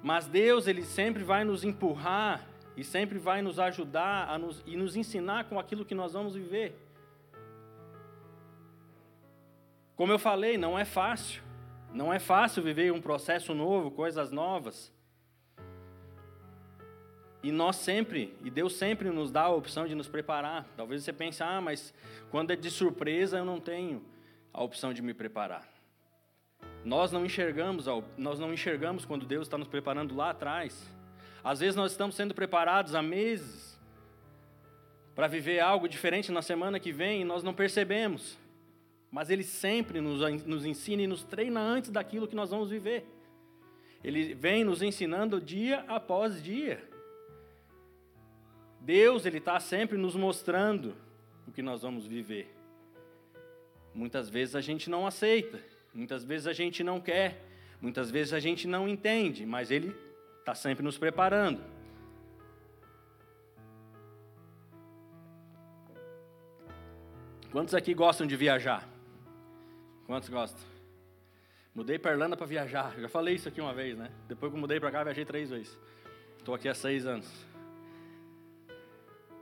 Mas 0.03 0.27
Deus 0.27 0.67
ele 0.67 0.83
sempre 0.83 1.23
vai 1.23 1.43
nos 1.43 1.63
empurrar 1.63 2.47
e 2.75 2.83
sempre 2.83 3.17
vai 3.17 3.41
nos 3.41 3.57
ajudar 3.57 4.29
a 4.29 4.37
nos, 4.37 4.61
e 4.63 4.77
nos 4.77 4.95
ensinar 4.95 5.45
com 5.45 5.59
aquilo 5.59 5.83
que 5.83 5.95
nós 5.95 6.13
vamos 6.13 6.35
viver. 6.35 6.75
Como 9.95 10.11
eu 10.11 10.19
falei, 10.19 10.55
não 10.55 10.77
é 10.77 10.85
fácil. 10.85 11.41
Não 11.91 12.13
é 12.13 12.19
fácil 12.19 12.61
viver 12.61 12.93
um 12.93 13.01
processo 13.01 13.55
novo, 13.55 13.89
coisas 13.89 14.31
novas. 14.31 14.95
E 17.47 17.51
nós 17.53 17.77
sempre, 17.77 18.35
e 18.43 18.49
Deus 18.49 18.73
sempre 18.73 19.09
nos 19.09 19.31
dá 19.31 19.43
a 19.43 19.49
opção 19.49 19.87
de 19.87 19.95
nos 19.95 20.09
preparar. 20.09 20.67
Talvez 20.75 21.01
você 21.01 21.13
pense, 21.13 21.41
ah, 21.41 21.61
mas 21.61 21.93
quando 22.29 22.51
é 22.51 22.57
de 22.57 22.69
surpresa 22.69 23.37
eu 23.37 23.45
não 23.45 23.57
tenho 23.57 24.03
a 24.53 24.61
opção 24.61 24.93
de 24.93 25.01
me 25.01 25.13
preparar. 25.13 25.65
Nós 26.83 27.09
não 27.09 27.25
enxergamos, 27.25 27.85
nós 28.17 28.37
não 28.37 28.53
enxergamos 28.53 29.05
quando 29.05 29.25
Deus 29.25 29.47
está 29.47 29.57
nos 29.57 29.69
preparando 29.69 30.13
lá 30.13 30.31
atrás. 30.31 30.93
Às 31.41 31.61
vezes 31.61 31.77
nós 31.77 31.91
estamos 31.91 32.17
sendo 32.17 32.33
preparados 32.33 32.93
há 32.93 33.01
meses 33.01 33.79
para 35.15 35.27
viver 35.27 35.61
algo 35.61 35.87
diferente 35.87 36.33
na 36.33 36.41
semana 36.41 36.81
que 36.81 36.91
vem 36.91 37.21
e 37.21 37.23
nós 37.23 37.43
não 37.43 37.53
percebemos. 37.53 38.37
Mas 39.09 39.29
Ele 39.29 39.43
sempre 39.43 40.01
nos, 40.01 40.19
nos 40.43 40.65
ensina 40.65 41.03
e 41.03 41.07
nos 41.07 41.23
treina 41.23 41.61
antes 41.61 41.91
daquilo 41.91 42.27
que 42.27 42.35
nós 42.35 42.49
vamos 42.49 42.69
viver. 42.69 43.05
Ele 44.03 44.33
vem 44.33 44.65
nos 44.65 44.81
ensinando 44.81 45.39
dia 45.39 45.85
após 45.87 46.43
dia. 46.43 46.96
Deus, 48.87 49.25
Ele 49.25 49.39
está 49.39 49.59
sempre 49.59 49.97
nos 49.97 50.15
mostrando 50.15 50.95
o 51.45 51.51
que 51.51 51.61
nós 51.61 51.81
vamos 51.81 52.07
viver. 52.07 52.55
Muitas 53.93 54.29
vezes 54.29 54.55
a 54.55 54.61
gente 54.61 54.89
não 54.89 55.05
aceita, 55.05 55.59
muitas 55.93 56.23
vezes 56.23 56.47
a 56.47 56.53
gente 56.53 56.85
não 56.85 57.01
quer, 57.01 57.43
muitas 57.81 58.09
vezes 58.09 58.31
a 58.31 58.39
gente 58.39 58.65
não 58.65 58.87
entende, 58.87 59.45
mas 59.45 59.71
Ele 59.71 59.93
está 60.39 60.55
sempre 60.55 60.85
nos 60.85 60.97
preparando. 60.97 61.61
Quantos 67.51 67.73
aqui 67.73 67.93
gostam 67.93 68.25
de 68.25 68.37
viajar? 68.37 68.87
Quantos 70.05 70.29
gostam? 70.29 70.63
Mudei 71.75 71.99
para 71.99 72.11
Irlanda 72.11 72.37
para 72.37 72.45
viajar. 72.45 72.97
Já 72.97 73.09
falei 73.09 73.35
isso 73.35 73.49
aqui 73.49 73.59
uma 73.59 73.73
vez, 73.73 73.97
né? 73.97 74.09
Depois 74.29 74.49
que 74.49 74.55
eu 74.55 74.61
mudei 74.61 74.79
para 74.79 74.91
cá, 74.91 75.03
viajei 75.03 75.25
três 75.25 75.49
vezes. 75.49 75.77
Estou 76.37 76.55
aqui 76.55 76.69
há 76.69 76.73
seis 76.73 77.05
anos. 77.05 77.46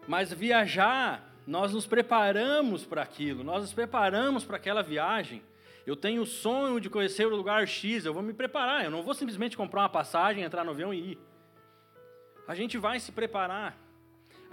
Mas 0.08 0.32
viajar, 0.32 1.34
nós 1.46 1.74
nos 1.74 1.88
preparamos 1.88 2.86
para 2.86 3.02
aquilo, 3.02 3.44
nós 3.44 3.62
nos 3.62 3.74
preparamos 3.74 4.44
para 4.44 4.58
aquela 4.58 4.82
viagem. 4.82 5.42
Eu 5.86 5.96
tenho 5.96 6.24
o 6.24 6.26
sonho 6.26 6.80
de 6.80 6.90
conhecer 6.90 7.26
o 7.26 7.36
lugar 7.36 7.68
X, 7.68 8.06
eu 8.06 8.14
vou 8.14 8.24
me 8.24 8.34
preparar. 8.34 8.84
Eu 8.84 8.92
não 8.92 9.04
vou 9.04 9.14
simplesmente 9.14 9.56
comprar 9.56 9.82
uma 9.82 9.90
passagem, 9.90 10.44
entrar 10.44 10.64
no 10.64 10.72
avião 10.72 10.94
e 10.94 11.12
ir. 11.12 11.20
A 12.48 12.56
gente 12.56 12.78
vai 12.78 13.00
se 13.00 13.12
preparar 13.12 13.86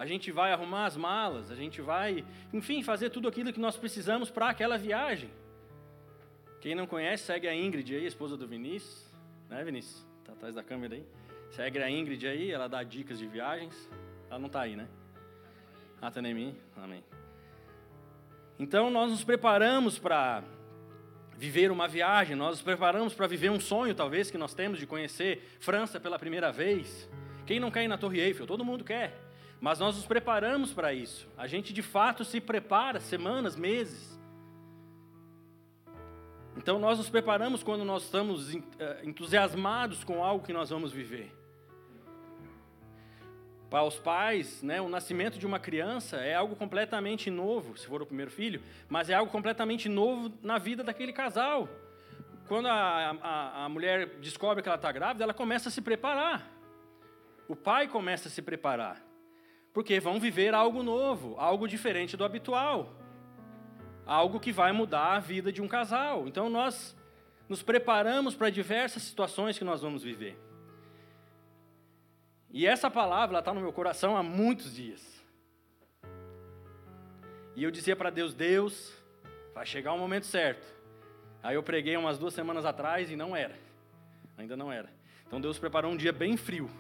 a 0.02 0.06
gente 0.06 0.32
vai 0.32 0.52
arrumar 0.52 0.86
as 0.86 0.96
malas, 0.96 1.50
a 1.50 1.54
gente 1.54 1.80
vai, 1.80 2.24
enfim, 2.52 2.82
fazer 2.82 3.10
tudo 3.10 3.28
aquilo 3.28 3.52
que 3.52 3.60
nós 3.60 3.76
precisamos 3.76 4.30
para 4.30 4.48
aquela 4.48 4.76
viagem. 4.76 5.30
Quem 6.60 6.74
não 6.74 6.88
conhece, 6.88 7.24
segue 7.24 7.46
a 7.46 7.54
Ingrid 7.54 7.94
aí, 7.94 8.06
esposa 8.06 8.36
do 8.36 8.46
Vinícius, 8.46 9.06
né, 9.48 9.62
Vinícius? 9.62 10.04
Está 10.20 10.32
atrás 10.32 10.54
da 10.54 10.62
câmera 10.62 10.94
aí. 10.96 11.06
Segue 11.50 11.78
a 11.78 11.90
Ingrid 11.90 12.26
aí, 12.26 12.50
ela 12.50 12.68
dá 12.68 12.82
dicas 12.82 13.16
de 13.16 13.26
viagens. 13.26 13.88
Ela 14.28 14.38
não 14.38 14.46
está 14.46 14.62
aí, 14.62 14.74
né? 14.74 14.88
Até 16.02 16.20
em 16.20 16.34
mim, 16.34 16.56
amém. 16.76 17.04
Então 18.58 18.90
nós 18.90 19.12
nos 19.12 19.22
preparamos 19.22 20.00
para 20.00 20.42
viver 21.38 21.70
uma 21.70 21.86
viagem, 21.86 22.34
nós 22.34 22.50
nos 22.50 22.62
preparamos 22.62 23.14
para 23.14 23.28
viver 23.28 23.50
um 23.50 23.60
sonho, 23.60 23.94
talvez, 23.94 24.28
que 24.28 24.36
nós 24.36 24.52
temos 24.52 24.80
de 24.80 24.86
conhecer 24.86 25.56
França 25.60 26.00
pela 26.00 26.18
primeira 26.18 26.50
vez. 26.50 27.08
Quem 27.46 27.60
não 27.60 27.70
quer 27.70 27.84
ir 27.84 27.88
na 27.88 27.96
Torre 27.96 28.20
Eiffel? 28.20 28.48
Todo 28.48 28.64
mundo 28.64 28.82
quer. 28.82 29.16
Mas 29.60 29.78
nós 29.78 29.94
nos 29.94 30.04
preparamos 30.04 30.72
para 30.72 30.92
isso. 30.92 31.28
A 31.38 31.46
gente 31.46 31.72
de 31.72 31.82
fato 31.82 32.24
se 32.24 32.40
prepara 32.40 32.98
semanas, 32.98 33.54
meses. 33.54 34.20
Então 36.56 36.80
nós 36.80 36.98
nos 36.98 37.08
preparamos 37.08 37.62
quando 37.62 37.84
nós 37.84 38.02
estamos 38.02 38.52
eh, 38.54 39.00
entusiasmados 39.04 40.02
com 40.02 40.22
algo 40.22 40.44
que 40.44 40.52
nós 40.52 40.70
vamos 40.70 40.92
viver. 40.92 41.32
Para 43.72 43.84
os 43.84 43.98
pais, 43.98 44.62
né, 44.62 44.82
o 44.82 44.88
nascimento 44.90 45.38
de 45.38 45.46
uma 45.46 45.58
criança 45.58 46.18
é 46.18 46.34
algo 46.34 46.54
completamente 46.54 47.30
novo, 47.30 47.74
se 47.78 47.86
for 47.86 48.02
o 48.02 48.06
primeiro 48.06 48.30
filho, 48.30 48.60
mas 48.86 49.08
é 49.08 49.14
algo 49.14 49.32
completamente 49.32 49.88
novo 49.88 50.30
na 50.42 50.58
vida 50.58 50.84
daquele 50.84 51.10
casal. 51.10 51.66
Quando 52.46 52.68
a, 52.68 53.16
a, 53.22 53.64
a 53.64 53.68
mulher 53.70 54.18
descobre 54.20 54.62
que 54.62 54.68
ela 54.68 54.76
está 54.76 54.92
grávida, 54.92 55.24
ela 55.24 55.32
começa 55.32 55.70
a 55.70 55.72
se 55.72 55.80
preparar. 55.80 56.46
O 57.48 57.56
pai 57.56 57.88
começa 57.88 58.28
a 58.28 58.30
se 58.30 58.42
preparar 58.42 59.02
porque 59.72 59.98
vão 59.98 60.20
viver 60.20 60.52
algo 60.52 60.82
novo, 60.82 61.34
algo 61.38 61.66
diferente 61.66 62.14
do 62.14 62.26
habitual, 62.26 62.92
algo 64.04 64.38
que 64.38 64.52
vai 64.52 64.70
mudar 64.70 65.14
a 65.14 65.18
vida 65.18 65.50
de 65.50 65.62
um 65.62 65.66
casal. 65.66 66.28
Então 66.28 66.50
nós 66.50 66.94
nos 67.48 67.62
preparamos 67.62 68.34
para 68.34 68.50
diversas 68.50 69.02
situações 69.02 69.56
que 69.56 69.64
nós 69.64 69.80
vamos 69.80 70.02
viver. 70.02 70.38
E 72.52 72.66
essa 72.66 72.90
palavra 72.90 73.38
está 73.38 73.54
no 73.54 73.62
meu 73.62 73.72
coração 73.72 74.14
há 74.14 74.22
muitos 74.22 74.74
dias. 74.74 75.24
E 77.56 77.64
eu 77.64 77.70
dizia 77.70 77.96
para 77.96 78.10
Deus: 78.10 78.34
Deus, 78.34 78.92
vai 79.54 79.64
chegar 79.64 79.94
o 79.94 79.98
momento 79.98 80.26
certo. 80.26 80.66
Aí 81.42 81.54
eu 81.54 81.62
preguei 81.62 81.96
umas 81.96 82.18
duas 82.18 82.34
semanas 82.34 82.66
atrás 82.66 83.10
e 83.10 83.16
não 83.16 83.34
era. 83.34 83.58
Ainda 84.36 84.54
não 84.54 84.70
era. 84.70 84.90
Então 85.26 85.40
Deus 85.40 85.58
preparou 85.58 85.90
um 85.90 85.96
dia 85.96 86.12
bem 86.12 86.36
frio. 86.36 86.70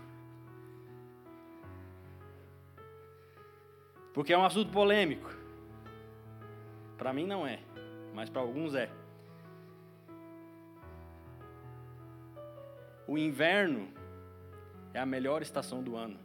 Porque 4.12 4.32
é 4.32 4.36
um 4.38 4.44
assunto 4.44 4.70
polêmico. 4.70 5.34
Para 6.98 7.14
mim 7.14 7.26
não 7.26 7.46
é, 7.46 7.60
mas 8.14 8.28
para 8.28 8.42
alguns 8.42 8.74
é. 8.74 8.90
O 13.08 13.16
inverno 13.16 13.88
é 14.94 15.00
a 15.00 15.06
melhor 15.06 15.42
estação 15.42 15.82
do 15.82 15.96
ano. 15.96 16.18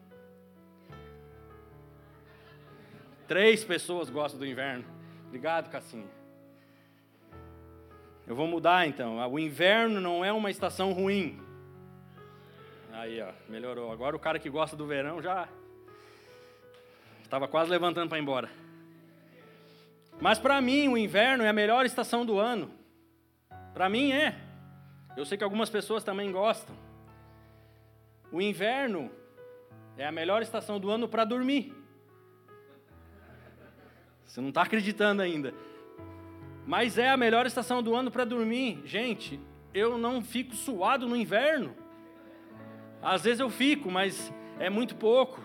Três 3.27 3.63
pessoas 3.63 4.09
gostam 4.09 4.39
do 4.39 4.45
inverno. 4.45 4.85
Obrigado, 5.27 5.69
Cassinha. 5.69 6.07
Eu 8.25 8.35
vou 8.35 8.47
mudar 8.47 8.87
então. 8.87 9.17
O 9.31 9.39
inverno 9.39 9.99
não 9.99 10.23
é 10.23 10.31
uma 10.31 10.49
estação 10.49 10.93
ruim. 10.93 11.39
Aí, 12.91 13.21
ó, 13.21 13.31
melhorou. 13.49 13.91
Agora 13.91 14.15
o 14.15 14.19
cara 14.19 14.39
que 14.39 14.49
gosta 14.49 14.75
do 14.75 14.85
verão 14.85 15.21
já 15.21 15.47
Estava 17.27 17.45
quase 17.45 17.69
levantando 17.69 18.07
para 18.07 18.17
ir 18.17 18.21
embora. 18.21 18.49
Mas 20.21 20.39
para 20.39 20.61
mim, 20.61 20.87
o 20.87 20.97
inverno 20.97 21.43
é 21.43 21.49
a 21.49 21.53
melhor 21.53 21.85
estação 21.85 22.25
do 22.25 22.39
ano. 22.39 22.71
Para 23.73 23.89
mim 23.89 24.13
é. 24.13 24.33
Eu 25.17 25.25
sei 25.25 25.37
que 25.37 25.43
algumas 25.43 25.69
pessoas 25.69 26.05
também 26.05 26.31
gostam. 26.31 26.73
O 28.31 28.41
inverno 28.41 29.11
é 29.97 30.05
a 30.05 30.11
melhor 30.11 30.41
estação 30.41 30.79
do 30.79 30.89
ano 30.89 31.07
para 31.07 31.23
dormir. 31.23 31.73
Você 34.25 34.41
não 34.41 34.49
está 34.49 34.63
acreditando 34.63 35.21
ainda. 35.21 35.53
Mas 36.65 36.97
é 36.97 37.09
a 37.09 37.17
melhor 37.17 37.45
estação 37.45 37.81
do 37.81 37.95
ano 37.95 38.11
para 38.11 38.25
dormir. 38.25 38.81
Gente, 38.85 39.39
eu 39.73 39.97
não 39.97 40.21
fico 40.21 40.53
suado 40.53 41.07
no 41.07 41.15
inverno. 41.15 41.73
Às 43.01 43.23
vezes 43.23 43.39
eu 43.39 43.49
fico, 43.49 43.89
mas 43.89 44.31
é 44.59 44.69
muito 44.69 44.95
pouco. 44.95 45.41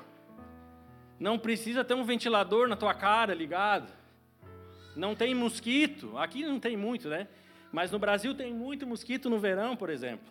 Não 1.21 1.39
precisa 1.39 1.85
ter 1.85 1.95
um 1.95 2.03
ventilador 2.03 2.67
na 2.67 2.75
tua 2.75 2.93
cara 2.93 3.33
ligado. 3.33 3.93
Não 4.97 5.15
tem 5.15 5.35
mosquito. 5.35 6.19
Aqui 6.19 6.45
não 6.45 6.59
tem 6.59 6.77
muito, 6.77 7.09
né? 7.09 7.29
Mas 7.71 7.91
no 7.91 7.99
Brasil 7.99 8.35
tem 8.35 8.53
muito 8.53 8.87
mosquito 8.87 9.31
no 9.31 9.39
verão, 9.39 9.77
por 9.77 9.89
exemplo. 9.89 10.27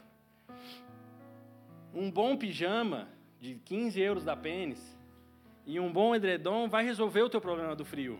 Um 1.94 2.10
bom 2.10 2.38
pijama 2.38 3.10
de 3.40 3.56
15 3.56 4.00
euros 4.00 4.24
da 4.24 4.36
pênis 4.36 4.98
e 5.66 5.80
um 5.80 5.92
bom 5.92 6.16
edredom 6.16 6.70
vai 6.70 6.84
resolver 6.84 7.22
o 7.22 7.30
teu 7.30 7.42
problema 7.42 7.76
do 7.76 7.84
frio. 7.86 8.20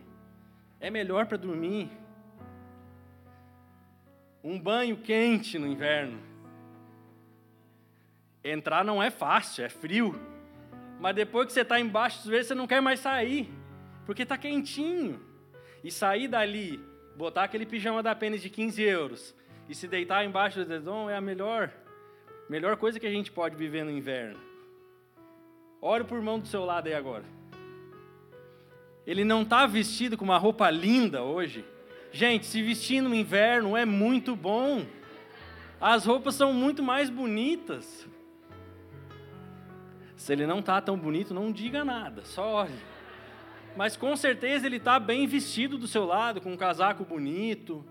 É 0.80 0.90
melhor 0.90 1.26
para 1.26 1.36
dormir. 1.36 1.90
Um 4.42 4.58
banho 4.58 4.96
quente 4.96 5.58
no 5.58 5.66
inverno. 5.66 6.18
Entrar 8.44 8.84
não 8.84 9.02
é 9.02 9.10
fácil, 9.10 9.64
é 9.64 9.68
frio. 9.68 10.20
Mas 11.00 11.14
depois 11.14 11.46
que 11.46 11.52
você 11.52 11.62
está 11.62 11.78
embaixo, 11.80 12.18
às 12.20 12.26
vezes 12.26 12.48
você 12.48 12.54
não 12.54 12.66
quer 12.66 12.80
mais 12.80 13.00
sair, 13.00 13.48
porque 14.04 14.22
está 14.22 14.36
quentinho. 14.36 15.20
E 15.82 15.90
sair 15.90 16.28
dali, 16.28 16.78
botar 17.16 17.44
aquele 17.44 17.66
pijama 17.66 18.02
da 18.02 18.14
pênis 18.14 18.42
de 18.42 18.50
15 18.50 18.82
euros 18.82 19.34
e 19.68 19.74
se 19.74 19.86
deitar 19.86 20.24
embaixo 20.24 20.58
do 20.58 20.66
dedão 20.66 21.08
é 21.08 21.16
a 21.16 21.20
melhor, 21.20 21.72
melhor 22.48 22.76
coisa 22.76 23.00
que 23.00 23.06
a 23.06 23.10
gente 23.10 23.30
pode 23.30 23.56
viver 23.56 23.84
no 23.84 23.90
inverno. 23.90 24.38
Olhe 25.80 26.04
por 26.04 26.20
mão 26.22 26.38
do 26.38 26.46
seu 26.46 26.64
lado 26.64 26.86
aí 26.86 26.94
agora. 26.94 27.24
Ele 29.06 29.24
não 29.24 29.42
está 29.42 29.66
vestido 29.66 30.16
com 30.16 30.24
uma 30.24 30.38
roupa 30.38 30.70
linda 30.70 31.22
hoje. 31.22 31.64
Gente, 32.12 32.46
se 32.46 32.62
vestir 32.62 33.00
no 33.00 33.14
inverno 33.14 33.76
é 33.76 33.84
muito 33.84 34.36
bom. 34.36 34.86
As 35.80 36.04
roupas 36.04 36.34
são 36.36 36.52
muito 36.52 36.82
mais 36.82 37.10
bonitas. 37.10 38.06
Se 40.16 40.32
ele 40.32 40.46
não 40.46 40.60
está 40.60 40.80
tão 40.80 40.96
bonito, 40.96 41.34
não 41.34 41.50
diga 41.50 41.84
nada, 41.84 42.24
só 42.24 42.46
olhe. 42.48 42.78
Mas 43.76 43.96
com 43.96 44.14
certeza 44.14 44.66
ele 44.66 44.76
está 44.76 45.00
bem 45.00 45.26
vestido 45.26 45.76
do 45.76 45.88
seu 45.88 46.04
lado, 46.04 46.40
com 46.40 46.52
um 46.52 46.56
casaco 46.56 47.04
bonito. 47.04 47.84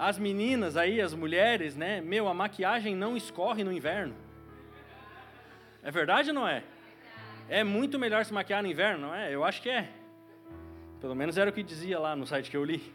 As 0.00 0.18
meninas 0.18 0.78
aí, 0.78 0.98
as 0.98 1.12
mulheres, 1.12 1.76
né? 1.76 2.00
Meu, 2.00 2.26
a 2.26 2.32
maquiagem 2.32 2.96
não 2.96 3.18
escorre 3.18 3.62
no 3.62 3.70
inverno. 3.70 4.14
É 5.82 5.90
verdade 5.90 6.30
ou 6.30 6.34
não 6.34 6.48
é? 6.48 6.64
É 7.50 7.62
muito 7.62 7.98
melhor 7.98 8.24
se 8.24 8.32
maquiar 8.32 8.62
no 8.62 8.70
inverno, 8.70 9.08
não 9.08 9.14
é? 9.14 9.30
Eu 9.30 9.44
acho 9.44 9.60
que 9.60 9.68
é. 9.68 9.90
Pelo 11.02 11.14
menos 11.14 11.36
era 11.36 11.50
o 11.50 11.52
que 11.52 11.62
dizia 11.62 11.98
lá 11.98 12.16
no 12.16 12.26
site 12.26 12.50
que 12.50 12.56
eu 12.56 12.64
li. 12.64 12.94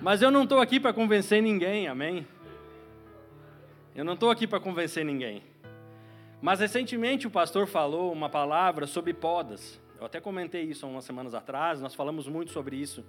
Mas 0.00 0.22
eu 0.22 0.30
não 0.30 0.44
estou 0.44 0.60
aqui 0.60 0.78
para 0.78 0.92
convencer 0.92 1.42
ninguém, 1.42 1.88
amém? 1.88 2.24
Eu 3.92 4.04
não 4.04 4.14
estou 4.14 4.30
aqui 4.30 4.46
para 4.46 4.60
convencer 4.60 5.04
ninguém. 5.04 5.42
Mas 6.40 6.60
recentemente 6.60 7.26
o 7.26 7.30
pastor 7.30 7.66
falou 7.66 8.12
uma 8.12 8.28
palavra 8.28 8.86
sobre 8.86 9.12
podas. 9.12 9.80
Eu 9.98 10.06
até 10.06 10.20
comentei 10.20 10.62
isso 10.62 10.86
há 10.86 10.88
umas 10.88 11.04
semanas 11.04 11.34
atrás, 11.34 11.80
nós 11.80 11.92
falamos 11.92 12.28
muito 12.28 12.52
sobre 12.52 12.76
isso 12.76 13.04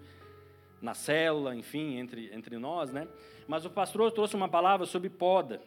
na 0.82 0.94
célula, 0.94 1.56
enfim, 1.56 1.98
entre, 1.98 2.34
entre 2.34 2.58
nós, 2.58 2.92
né? 2.92 3.08
Mas 3.48 3.66
o 3.66 3.70
pastor 3.70 4.12
trouxe 4.12 4.36
uma 4.36 4.50
palavra 4.50 4.86
sobre 4.86 5.10
poda, 5.10 5.62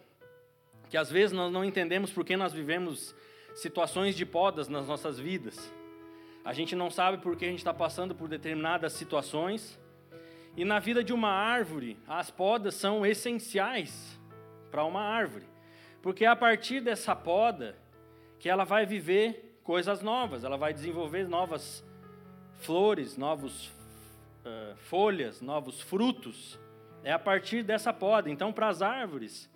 que 0.91 0.97
às 0.97 1.11
vezes 1.11 1.33
nós 1.33 1.53
não 1.53 1.65
entendemos 1.65 2.13
por 2.13 2.25
que 2.25 2.37
nós 2.37 2.53
vivemos 2.53 3.15
situações 3.55 4.17
de 4.17 4.27
podas 4.27 4.69
nas 4.69 4.87
nossas 4.87 5.19
vidas. 5.19 5.73
A 6.45 6.53
gente 6.53 6.77
não 6.77 6.91
sabe 6.91 7.19
por 7.19 7.37
que 7.37 7.45
a 7.45 7.49
gente 7.49 7.59
está 7.59 7.73
passando 7.73 8.15
por 8.15 8.29
determinadas 8.29 8.93
situações. 8.93 9.79
E 10.57 10.65
na 10.65 10.79
vida 10.79 11.03
de 11.03 11.13
uma 11.13 11.31
árvore, 11.31 11.97
as 12.07 12.31
podas 12.31 12.75
são 12.75 13.07
essenciais 13.07 14.21
para 14.71 14.85
uma 14.85 15.01
árvore. 15.01 15.47
Porque 16.03 16.25
é 16.25 16.29
a 16.29 16.37
partir 16.37 16.81
dessa 16.81 17.17
poda 17.17 17.77
que 18.39 18.49
ela 18.49 18.65
vai 18.65 18.85
viver 18.85 19.59
coisas 19.63 20.03
novas, 20.03 20.45
ela 20.45 20.59
vai 20.59 20.75
desenvolver 20.75 21.27
novas 21.27 21.83
flores, 22.57 23.17
novos 23.17 23.73
uh, 24.45 24.77
folhas, 24.77 25.41
novos 25.41 25.81
frutos. 25.81 26.59
É 27.03 27.13
a 27.13 27.19
partir 27.19 27.63
dessa 27.63 27.93
poda. 27.93 28.31
Então, 28.31 28.53
para 28.53 28.69
as 28.69 28.83
árvores, 28.83 29.51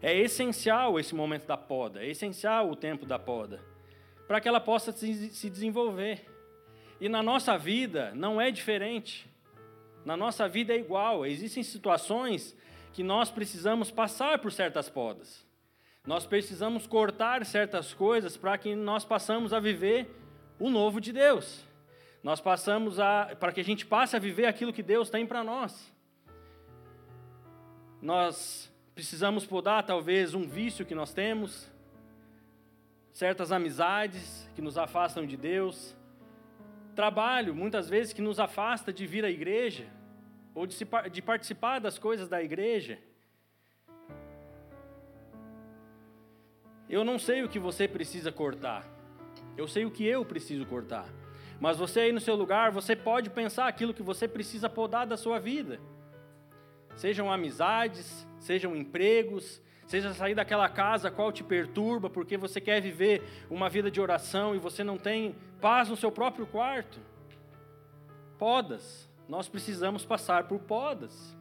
é 0.00 0.14
essencial 0.14 1.00
esse 1.00 1.14
momento 1.14 1.46
da 1.46 1.56
poda, 1.56 2.04
é 2.04 2.08
essencial 2.10 2.70
o 2.70 2.76
tempo 2.76 3.06
da 3.06 3.18
poda, 3.18 3.62
para 4.28 4.40
que 4.40 4.46
ela 4.46 4.60
possa 4.60 4.92
se 4.92 5.48
desenvolver. 5.50 6.26
E 7.00 7.08
na 7.08 7.22
nossa 7.22 7.56
vida 7.56 8.12
não 8.14 8.40
é 8.40 8.50
diferente. 8.50 9.26
Na 10.04 10.16
nossa 10.16 10.46
vida 10.46 10.72
é 10.72 10.78
igual. 10.78 11.24
Existem 11.24 11.62
situações 11.62 12.56
que 12.92 13.02
nós 13.02 13.30
precisamos 13.30 13.90
passar 13.90 14.38
por 14.38 14.52
certas 14.52 14.88
podas. 14.88 15.44
Nós 16.06 16.26
precisamos 16.26 16.86
cortar 16.86 17.44
certas 17.46 17.94
coisas 17.94 18.36
para 18.36 18.58
que 18.58 18.74
nós 18.74 19.04
passamos 19.04 19.54
a 19.54 19.58
viver 19.58 20.06
o 20.58 20.68
novo 20.68 21.00
de 21.00 21.12
Deus. 21.12 21.64
Nós 22.24 22.40
passamos 22.40 22.98
a 22.98 23.36
para 23.38 23.52
que 23.52 23.60
a 23.60 23.64
gente 23.64 23.84
passe 23.84 24.16
a 24.16 24.18
viver 24.18 24.46
aquilo 24.46 24.72
que 24.72 24.82
Deus 24.82 25.10
tem 25.10 25.26
para 25.26 25.44
nós. 25.44 25.92
Nós 28.00 28.72
precisamos 28.94 29.44
podar 29.44 29.84
talvez 29.84 30.32
um 30.32 30.48
vício 30.48 30.86
que 30.86 30.94
nós 30.94 31.12
temos, 31.12 31.70
certas 33.12 33.52
amizades 33.52 34.48
que 34.54 34.62
nos 34.62 34.78
afastam 34.78 35.26
de 35.26 35.36
Deus, 35.36 35.94
trabalho 36.94 37.54
muitas 37.54 37.90
vezes 37.90 38.14
que 38.14 38.22
nos 38.22 38.40
afasta 38.40 38.90
de 38.90 39.06
vir 39.06 39.22
à 39.26 39.28
igreja 39.28 39.86
ou 40.54 40.66
de, 40.66 40.72
se, 40.72 40.86
de 41.12 41.20
participar 41.20 41.78
das 41.78 41.98
coisas 41.98 42.26
da 42.26 42.42
igreja. 42.42 42.98
Eu 46.88 47.04
não 47.04 47.18
sei 47.18 47.42
o 47.42 47.50
que 47.50 47.58
você 47.58 47.86
precisa 47.86 48.32
cortar. 48.32 48.82
Eu 49.58 49.68
sei 49.68 49.84
o 49.84 49.90
que 49.90 50.06
eu 50.06 50.24
preciso 50.24 50.64
cortar. 50.64 51.06
Mas 51.60 51.78
você 51.78 52.00
aí 52.00 52.12
no 52.12 52.20
seu 52.20 52.34
lugar, 52.34 52.70
você 52.70 52.94
pode 52.94 53.30
pensar 53.30 53.66
aquilo 53.68 53.94
que 53.94 54.02
você 54.02 54.26
precisa 54.28 54.68
podar 54.68 55.06
da 55.06 55.16
sua 55.16 55.38
vida. 55.38 55.80
Sejam 56.96 57.30
amizades, 57.30 58.26
sejam 58.38 58.76
empregos, 58.76 59.60
seja 59.86 60.12
sair 60.14 60.34
daquela 60.34 60.68
casa 60.68 61.10
qual 61.10 61.32
te 61.32 61.42
perturba, 61.42 62.08
porque 62.08 62.36
você 62.36 62.60
quer 62.60 62.80
viver 62.80 63.22
uma 63.50 63.68
vida 63.68 63.90
de 63.90 64.00
oração 64.00 64.54
e 64.54 64.58
você 64.58 64.84
não 64.84 64.96
tem 64.96 65.34
paz 65.60 65.88
no 65.88 65.96
seu 65.96 66.10
próprio 66.10 66.46
quarto. 66.46 66.98
Podas. 68.38 69.08
Nós 69.28 69.48
precisamos 69.48 70.04
passar 70.04 70.44
por 70.44 70.60
podas. 70.60 71.34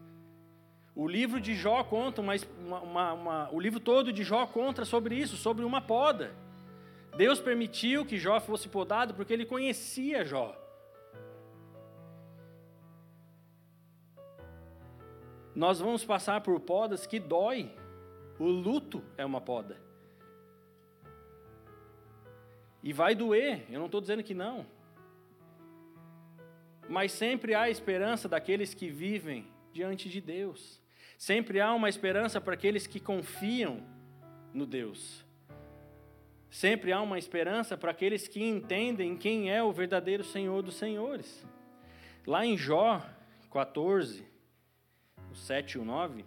O 0.95 1.07
livro 1.07 1.41
de 1.41 1.55
Jó 1.55 1.83
conta, 1.83 2.21
uma, 2.21 2.33
uma, 2.81 3.13
uma, 3.13 3.49
o 3.51 3.59
livro 3.59 3.79
todo 3.79 4.13
de 4.13 4.23
Jó 4.23 4.45
conta 4.45 4.85
sobre 4.85 5.15
isso, 5.15 5.35
sobre 5.35 5.65
uma 5.65 5.81
poda. 5.81 6.35
Deus 7.15 7.39
permitiu 7.39 8.05
que 8.05 8.17
Jó 8.17 8.39
fosse 8.39 8.67
podado 8.67 9.13
porque 9.13 9.33
ele 9.33 9.45
conhecia 9.45 10.25
Jó. 10.25 10.59
Nós 15.55 15.79
vamos 15.79 16.03
passar 16.03 16.41
por 16.41 16.59
podas 16.59 17.05
que 17.05 17.19
dói. 17.19 17.71
O 18.39 18.45
luto 18.45 19.03
é 19.15 19.23
uma 19.23 19.39
poda. 19.39 19.79
E 22.81 22.91
vai 22.91 23.15
doer, 23.15 23.65
eu 23.69 23.79
não 23.79 23.85
estou 23.85 24.01
dizendo 24.01 24.23
que 24.23 24.33
não. 24.33 24.65
Mas 26.89 27.11
sempre 27.11 27.53
há 27.53 27.69
esperança 27.69 28.27
daqueles 28.27 28.73
que 28.73 28.89
vivem 28.89 29.47
diante 29.71 30.09
de 30.09 30.19
Deus. 30.19 30.81
Sempre 31.17 31.61
há 31.61 31.73
uma 31.73 31.87
esperança 31.87 32.41
para 32.41 32.55
aqueles 32.55 32.85
que 32.87 32.99
confiam 32.99 33.81
no 34.53 34.65
Deus. 34.65 35.22
Sempre 36.53 36.93
há 36.93 37.01
uma 37.01 37.17
esperança 37.17 37.75
para 37.75 37.89
aqueles 37.89 38.27
que 38.27 38.43
entendem 38.43 39.17
quem 39.17 39.51
é 39.51 39.63
o 39.63 39.71
verdadeiro 39.71 40.23
Senhor 40.23 40.61
dos 40.61 40.75
Senhores. 40.75 41.43
Lá 42.27 42.45
em 42.45 42.55
Jó 42.55 43.03
14, 43.51 44.23
o 45.31 45.35
7 45.35 45.71
e 45.71 45.77
o 45.79 45.83
9. 45.83 46.23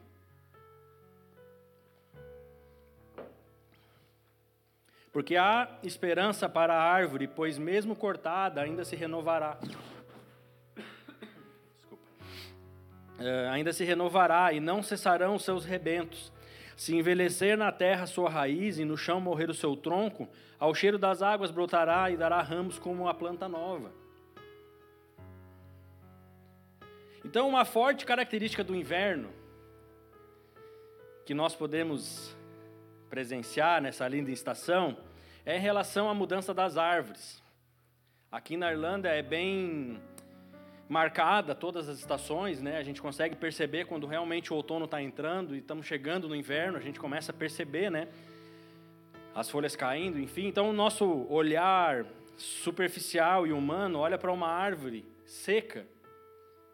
Porque 5.13 5.37
há 5.37 5.79
esperança 5.85 6.49
para 6.49 6.75
a 6.75 6.83
árvore, 6.83 7.29
pois 7.29 7.57
mesmo 7.57 7.95
cortada 7.95 8.61
ainda 8.61 8.85
se 8.85 8.97
renovará. 8.97 9.57
uh, 13.21 13.51
ainda 13.53 13.73
se 13.73 13.85
renovará 13.85 14.53
e 14.53 14.59
não 14.59 14.83
cessarão 14.83 15.39
seus 15.39 15.65
rebentos. 15.65 16.33
Se 16.77 16.95
envelhecer 16.95 17.57
na 17.57 17.73
terra 17.73 18.07
sua 18.07 18.29
raiz 18.29 18.79
e 18.79 18.85
no 18.85 18.99
chão 18.99 19.19
morrer 19.19 19.49
o 19.49 19.55
seu 19.55 19.75
tronco, 19.75 20.29
ao 20.61 20.75
cheiro 20.75 20.99
das 20.99 21.23
águas 21.23 21.51
brotará 21.51 22.11
e 22.11 22.17
dará 22.17 22.43
ramos 22.43 22.79
como 22.79 23.09
a 23.09 23.15
planta 23.15 23.49
nova. 23.49 23.91
Então, 27.25 27.49
uma 27.49 27.65
forte 27.65 28.05
característica 28.05 28.63
do 28.63 28.77
inverno 28.77 29.31
que 31.25 31.35
nós 31.35 31.57
podemos 31.57 32.37
presenciar 33.09 33.81
nessa 33.81 34.07
linda 34.07 34.31
estação 34.31 34.97
é 35.45 35.57
em 35.57 35.61
relação 35.61 36.09
à 36.11 36.15
mudança 36.15 36.53
das 36.53 36.77
árvores. 36.77 37.43
Aqui 38.31 38.57
na 38.57 38.71
Irlanda 38.71 39.09
é 39.09 39.23
bem 39.23 40.01
marcada 40.89 41.55
todas 41.55 41.89
as 41.89 41.99
estações, 41.99 42.63
né? 42.63 42.79
A 42.79 42.83
gente 42.83 43.03
consegue 43.03 43.35
perceber 43.35 43.87
quando 43.87 44.07
realmente 44.07 44.53
o 44.53 44.57
outono 44.57 44.85
está 44.85 45.03
entrando 45.03 45.55
e 45.55 45.59
estamos 45.59 45.87
chegando 45.87 46.29
no 46.29 46.37
inverno, 46.37 46.79
a 46.79 46.81
gente 46.81 47.01
começa 47.01 47.33
a 47.33 47.35
perceber, 47.35 47.91
né? 47.91 48.09
As 49.35 49.51
folhas 49.51 49.75
caindo, 49.75 50.19
enfim. 50.19 50.47
Então, 50.47 50.71
o 50.71 50.73
nosso 50.73 51.27
olhar 51.29 52.07
superficial 52.37 53.47
e 53.47 53.53
humano 53.53 53.99
olha 53.99 54.17
para 54.17 54.33
uma 54.33 54.49
árvore 54.49 55.05
seca, 55.25 55.87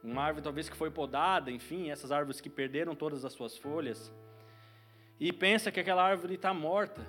uma 0.03 0.23
árvore 0.23 0.45
talvez 0.45 0.69
que 0.69 0.77
foi 0.77 0.91
podada, 0.91 1.51
enfim, 1.51 1.91
essas 1.91 2.13
árvores 2.13 2.41
que 2.41 2.51
perderam 2.51 2.95
todas 2.95 3.25
as 3.25 3.33
suas 3.33 3.57
folhas, 3.57 4.13
e 5.19 5.33
pensa 5.33 5.71
que 5.71 5.81
aquela 5.81 6.03
árvore 6.03 6.35
está 6.35 6.53
morta, 6.53 7.01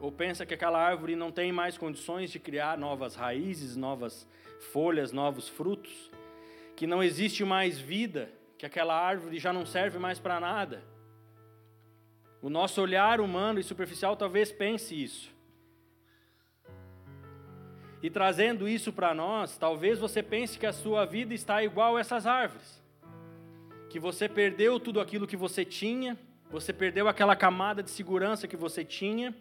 ou 0.00 0.10
pensa 0.10 0.46
que 0.46 0.54
aquela 0.54 0.78
árvore 0.78 1.16
não 1.16 1.32
tem 1.32 1.52
mais 1.52 1.76
condições 1.76 2.30
de 2.30 2.38
criar 2.38 2.78
novas 2.78 3.14
raízes, 3.14 3.76
novas 3.76 4.26
folhas, 4.72 5.12
novos 5.12 5.48
frutos 5.48 6.10
que 6.76 6.86
não 6.86 7.02
existe 7.02 7.44
mais 7.44 7.78
vida, 7.78 8.30
que 8.58 8.66
aquela 8.66 8.94
árvore 8.94 9.38
já 9.38 9.52
não 9.52 9.64
serve 9.64 9.98
mais 9.98 10.18
para 10.18 10.38
nada. 10.38 10.84
O 12.42 12.50
nosso 12.50 12.80
olhar 12.80 13.20
humano 13.20 13.58
e 13.58 13.64
superficial 13.64 14.14
talvez 14.16 14.52
pense 14.52 14.94
isso. 15.02 15.34
E 18.02 18.10
trazendo 18.10 18.68
isso 18.68 18.92
para 18.92 19.14
nós, 19.14 19.56
talvez 19.56 19.98
você 19.98 20.22
pense 20.22 20.58
que 20.58 20.66
a 20.66 20.72
sua 20.72 21.04
vida 21.04 21.34
está 21.34 21.64
igual 21.64 21.96
a 21.96 22.00
essas 22.00 22.26
árvores. 22.26 22.80
Que 23.88 23.98
você 23.98 24.28
perdeu 24.28 24.78
tudo 24.78 25.00
aquilo 25.00 25.26
que 25.26 25.36
você 25.36 25.64
tinha, 25.64 26.16
você 26.50 26.72
perdeu 26.72 27.08
aquela 27.08 27.34
camada 27.34 27.82
de 27.82 27.90
segurança 27.90 28.46
que 28.46 28.56
você 28.56 28.84
tinha, 28.84 29.34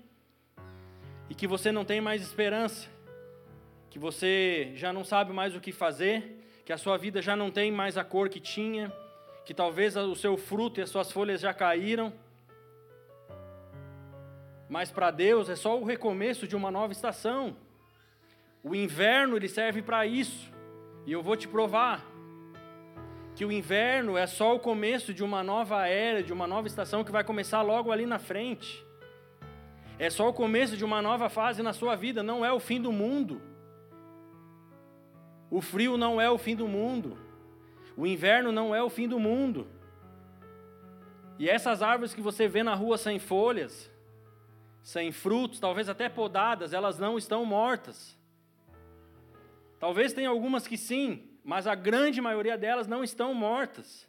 e 1.30 1.36
que 1.36 1.48
você 1.48 1.72
não 1.72 1.84
tem 1.84 2.00
mais 2.00 2.22
esperança, 2.22 2.88
que 3.90 4.00
você 4.00 4.72
já 4.76 4.94
não 4.94 5.04
sabe 5.04 5.34
mais 5.34 5.56
o 5.56 5.60
que 5.60 5.72
fazer, 5.72 6.45
que 6.66 6.74
a 6.74 6.78
sua 6.78 6.98
vida 6.98 7.22
já 7.22 7.36
não 7.36 7.52
tem 7.52 7.72
mais 7.72 7.96
a 7.96 8.04
cor 8.04 8.28
que 8.28 8.40
tinha, 8.40 8.92
que 9.46 9.54
talvez 9.54 9.96
o 9.96 10.16
seu 10.16 10.36
fruto 10.36 10.80
e 10.80 10.84
as 10.84 10.90
suas 10.90 11.12
folhas 11.12 11.40
já 11.40 11.54
caíram. 11.54 12.12
Mas 14.68 14.90
para 14.90 15.12
Deus 15.12 15.48
é 15.48 15.56
só 15.56 15.80
o 15.80 15.86
recomeço 15.86 16.48
de 16.48 16.56
uma 16.56 16.72
nova 16.72 16.92
estação. 16.92 17.56
O 18.64 18.74
inverno 18.74 19.38
ele 19.38 19.48
serve 19.48 19.84
para 19.84 20.08
isso. 20.08 20.52
E 21.06 21.12
eu 21.12 21.22
vou 21.22 21.38
te 21.38 21.48
provar 21.48 22.04
que 23.36 23.46
o 23.46 23.52
inverno 23.52 24.18
é 24.18 24.26
só 24.26 24.56
o 24.56 24.60
começo 24.60 25.14
de 25.14 25.24
uma 25.24 25.44
nova 25.44 25.88
era, 25.88 26.24
de 26.24 26.34
uma 26.34 26.48
nova 26.48 26.68
estação 26.68 27.04
que 27.04 27.12
vai 27.12 27.24
começar 27.24 27.62
logo 27.62 27.92
ali 27.92 28.08
na 28.08 28.18
frente. 28.18 28.84
É 30.00 30.10
só 30.10 30.28
o 30.30 30.34
começo 30.34 30.76
de 30.76 30.84
uma 30.84 31.00
nova 31.00 31.30
fase 31.30 31.62
na 31.62 31.74
sua 31.74 31.96
vida, 31.96 32.24
não 32.24 32.44
é 32.44 32.52
o 32.52 32.60
fim 32.60 32.82
do 32.82 32.92
mundo. 32.92 33.40
O 35.50 35.62
frio 35.62 35.98
não 35.98 36.20
é 36.20 36.30
o 36.30 36.38
fim 36.38 36.56
do 36.56 36.68
mundo. 36.68 37.18
O 37.96 38.06
inverno 38.06 38.52
não 38.52 38.74
é 38.74 38.84
o 38.84 38.90
fim 38.90 39.08
do 39.08 39.20
mundo. 39.20 39.68
E 41.38 41.50
essas 41.50 41.82
árvores 41.82 42.14
que 42.14 42.22
você 42.22 42.48
vê 42.48 42.64
na 42.64 42.74
rua 42.74 42.98
sem 42.98 43.20
folhas, 43.20 43.92
sem 44.82 45.12
frutos, 45.12 45.60
talvez 45.60 45.90
até 45.90 46.08
podadas, 46.08 46.74
elas 46.74 46.98
não 46.98 47.18
estão 47.18 47.46
mortas. 47.46 48.18
Talvez 49.80 50.14
tenha 50.14 50.30
algumas 50.30 50.68
que 50.68 50.78
sim, 50.78 51.30
mas 51.44 51.68
a 51.68 51.76
grande 51.76 52.22
maioria 52.22 52.58
delas 52.58 52.88
não 52.88 53.04
estão 53.04 53.34
mortas. 53.34 54.08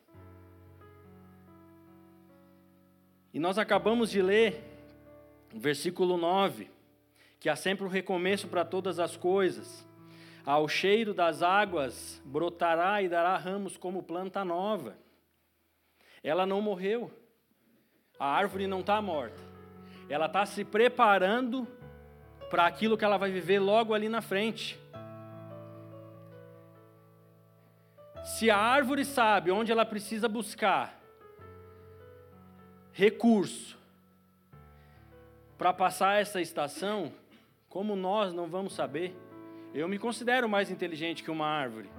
E 3.32 3.38
nós 3.38 3.58
acabamos 3.58 4.10
de 4.10 4.22
ler 4.22 4.64
o 5.54 5.58
versículo 5.58 6.16
9, 6.16 6.70
que 7.38 7.48
há 7.48 7.56
sempre 7.56 7.84
um 7.84 7.88
recomeço 7.88 8.48
para 8.48 8.64
todas 8.64 8.98
as 8.98 9.16
coisas. 9.16 9.85
Ao 10.46 10.68
cheiro 10.68 11.12
das 11.12 11.42
águas 11.42 12.22
brotará 12.24 13.02
e 13.02 13.08
dará 13.08 13.36
ramos 13.36 13.76
como 13.76 14.04
planta 14.04 14.44
nova. 14.44 14.96
Ela 16.22 16.46
não 16.46 16.62
morreu. 16.62 17.10
A 18.16 18.26
árvore 18.28 18.68
não 18.68 18.78
está 18.78 19.02
morta. 19.02 19.42
Ela 20.08 20.26
está 20.26 20.46
se 20.46 20.64
preparando 20.64 21.66
para 22.48 22.64
aquilo 22.64 22.96
que 22.96 23.04
ela 23.04 23.16
vai 23.16 23.28
viver 23.28 23.58
logo 23.58 23.92
ali 23.92 24.08
na 24.08 24.22
frente. 24.22 24.78
Se 28.22 28.48
a 28.48 28.56
árvore 28.56 29.04
sabe 29.04 29.50
onde 29.50 29.72
ela 29.72 29.84
precisa 29.84 30.28
buscar 30.28 30.96
recurso 32.92 33.76
para 35.58 35.72
passar 35.72 36.20
essa 36.20 36.40
estação, 36.40 37.12
como 37.68 37.96
nós 37.96 38.32
não 38.32 38.46
vamos 38.46 38.74
saber? 38.74 39.25
Eu 39.76 39.86
me 39.86 39.98
considero 39.98 40.48
mais 40.48 40.70
inteligente 40.70 41.22
que 41.22 41.30
uma 41.30 41.46
árvore. 41.46 41.90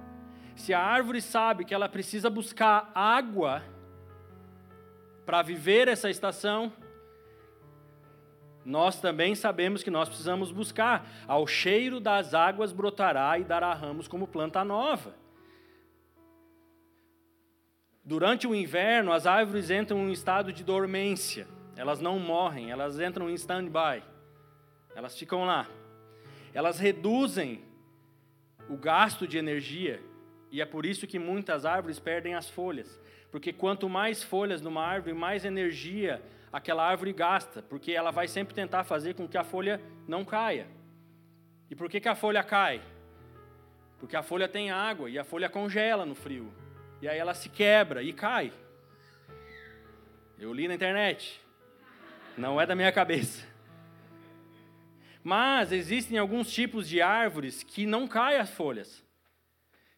Se 0.56 0.74
a 0.74 0.80
árvore 0.80 1.22
sabe 1.22 1.64
que 1.64 1.72
ela 1.72 1.88
precisa 1.88 2.28
buscar 2.28 2.90
água 2.92 3.62
para 5.24 5.42
viver 5.42 5.86
essa 5.86 6.10
estação, 6.10 6.72
nós 8.64 9.00
também 9.00 9.36
sabemos 9.36 9.84
que 9.84 9.92
nós 9.92 10.08
precisamos 10.08 10.50
buscar. 10.50 11.08
Ao 11.28 11.46
cheiro 11.46 12.00
das 12.00 12.34
águas 12.34 12.72
brotará 12.72 13.38
e 13.38 13.44
dará 13.44 13.72
ramos 13.74 14.08
como 14.08 14.26
planta 14.26 14.64
nova. 14.64 15.14
Durante 18.04 18.44
o 18.44 18.56
inverno, 18.56 19.12
as 19.12 19.24
árvores 19.24 19.70
entram 19.70 19.98
em 19.98 20.08
um 20.08 20.12
estado 20.12 20.52
de 20.52 20.64
dormência. 20.64 21.46
Elas 21.76 22.00
não 22.00 22.18
morrem, 22.18 22.72
elas 22.72 22.98
entram 22.98 23.30
em 23.30 23.34
stand-by. 23.34 24.02
Elas 24.96 25.16
ficam 25.16 25.44
lá. 25.44 25.68
Elas 26.52 26.80
reduzem 26.80 27.67
o 28.68 28.76
gasto 28.76 29.26
de 29.26 29.38
energia 29.38 30.00
e 30.50 30.60
é 30.60 30.64
por 30.64 30.86
isso 30.86 31.06
que 31.06 31.18
muitas 31.18 31.64
árvores 31.64 31.98
perdem 31.98 32.34
as 32.34 32.48
folhas. 32.48 33.00
Porque 33.30 33.52
quanto 33.52 33.88
mais 33.88 34.22
folhas 34.22 34.60
numa 34.60 34.82
árvore, 34.82 35.14
mais 35.14 35.44
energia 35.44 36.22
aquela 36.50 36.86
árvore 36.86 37.12
gasta, 37.12 37.62
porque 37.62 37.92
ela 37.92 38.10
vai 38.10 38.26
sempre 38.26 38.54
tentar 38.54 38.84
fazer 38.84 39.14
com 39.14 39.28
que 39.28 39.36
a 39.36 39.44
folha 39.44 39.80
não 40.06 40.24
caia. 40.24 40.66
E 41.70 41.74
por 41.74 41.90
que, 41.90 42.00
que 42.00 42.08
a 42.08 42.14
folha 42.14 42.42
cai? 42.42 42.80
Porque 43.98 44.16
a 44.16 44.22
folha 44.22 44.48
tem 44.48 44.70
água 44.70 45.10
e 45.10 45.18
a 45.18 45.24
folha 45.24 45.50
congela 45.50 46.06
no 46.06 46.14
frio. 46.14 46.52
E 47.02 47.08
aí 47.08 47.18
ela 47.18 47.34
se 47.34 47.48
quebra 47.48 48.02
e 48.02 48.12
cai. 48.12 48.52
Eu 50.38 50.52
li 50.54 50.66
na 50.66 50.74
internet. 50.74 51.40
Não 52.36 52.60
é 52.60 52.64
da 52.64 52.74
minha 52.74 52.92
cabeça. 52.92 53.47
Mas 55.22 55.72
existem 55.72 56.18
alguns 56.18 56.50
tipos 56.50 56.88
de 56.88 57.00
árvores 57.00 57.62
que 57.62 57.86
não 57.86 58.06
caem 58.06 58.38
as 58.38 58.50
folhas. 58.50 59.04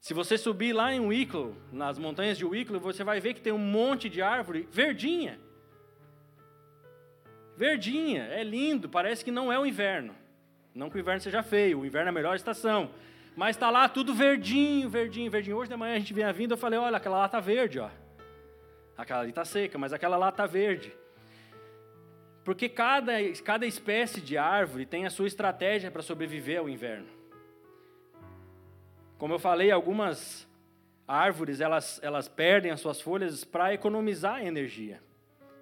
Se 0.00 0.14
você 0.14 0.38
subir 0.38 0.72
lá 0.72 0.92
em 0.92 1.00
Wicklow, 1.00 1.54
nas 1.70 1.98
montanhas 1.98 2.38
de 2.38 2.44
Wicklow, 2.44 2.80
você 2.80 3.04
vai 3.04 3.20
ver 3.20 3.34
que 3.34 3.40
tem 3.40 3.52
um 3.52 3.58
monte 3.58 4.08
de 4.08 4.22
árvore 4.22 4.66
verdinha. 4.72 5.38
Verdinha, 7.54 8.24
é 8.24 8.42
lindo, 8.42 8.88
parece 8.88 9.22
que 9.22 9.30
não 9.30 9.52
é 9.52 9.58
o 9.58 9.66
inverno. 9.66 10.14
Não 10.74 10.88
que 10.88 10.96
o 10.96 11.00
inverno 11.00 11.20
seja 11.20 11.42
feio, 11.42 11.80
o 11.80 11.86
inverno 11.86 12.08
é 12.08 12.10
a 12.10 12.14
melhor 12.14 12.34
estação. 12.34 12.90
Mas 13.36 13.56
está 13.56 13.70
lá 13.70 13.88
tudo 13.88 14.14
verdinho, 14.14 14.88
verdinho, 14.88 15.30
verdinho. 15.30 15.56
Hoje 15.56 15.70
de 15.70 15.76
manhã 15.76 15.96
a 15.96 15.98
gente 15.98 16.14
vinha 16.14 16.32
vindo, 16.32 16.52
eu 16.52 16.58
falei, 16.58 16.78
olha, 16.78 16.96
aquela 16.96 17.18
lá 17.18 17.26
está 17.26 17.40
verde, 17.40 17.78
ó. 17.78 17.90
Aquela 18.96 19.20
ali 19.20 19.30
está 19.30 19.44
seca, 19.44 19.76
mas 19.76 19.92
aquela 19.92 20.16
lá 20.16 20.30
está 20.30 20.46
verde. 20.46 20.92
Porque 22.44 22.68
cada, 22.68 23.12
cada 23.44 23.66
espécie 23.66 24.20
de 24.20 24.38
árvore 24.38 24.86
tem 24.86 25.04
a 25.04 25.10
sua 25.10 25.26
estratégia 25.26 25.90
para 25.90 26.02
sobreviver 26.02 26.58
ao 26.58 26.68
inverno. 26.68 27.08
Como 29.18 29.34
eu 29.34 29.38
falei, 29.38 29.70
algumas 29.70 30.48
árvores 31.06 31.60
elas, 31.60 32.00
elas 32.02 32.28
perdem 32.28 32.70
as 32.70 32.80
suas 32.80 33.00
folhas 33.00 33.44
para 33.44 33.74
economizar 33.74 34.44
energia, 34.44 35.02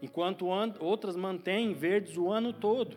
enquanto 0.00 0.46
outras 0.46 1.16
mantêm 1.16 1.74
verdes 1.74 2.16
o 2.16 2.30
ano 2.30 2.52
todo. 2.52 2.96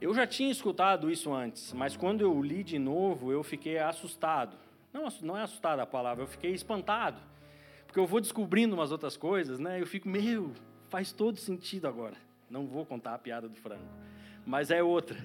Eu 0.00 0.14
já 0.14 0.28
tinha 0.28 0.52
escutado 0.52 1.10
isso 1.10 1.32
antes, 1.32 1.72
mas 1.72 1.96
quando 1.96 2.20
eu 2.20 2.40
li 2.40 2.62
de 2.62 2.78
novo, 2.78 3.32
eu 3.32 3.42
fiquei 3.42 3.78
assustado. 3.78 4.56
Não, 4.92 5.08
não 5.22 5.36
é 5.36 5.42
assustado 5.42 5.80
a 5.80 5.86
palavra, 5.86 6.22
eu 6.22 6.28
fiquei 6.28 6.52
espantado. 6.52 7.20
Porque 7.88 7.98
eu 7.98 8.06
vou 8.06 8.20
descobrindo 8.20 8.74
umas 8.74 8.92
outras 8.92 9.16
coisas, 9.16 9.58
né? 9.58 9.80
Eu 9.80 9.86
fico, 9.86 10.06
meu, 10.06 10.52
faz 10.90 11.10
todo 11.10 11.38
sentido 11.38 11.88
agora. 11.88 12.16
Não 12.50 12.66
vou 12.66 12.84
contar 12.84 13.14
a 13.14 13.18
piada 13.18 13.48
do 13.48 13.56
frango. 13.56 13.88
Mas 14.44 14.70
é 14.70 14.82
outra, 14.82 15.18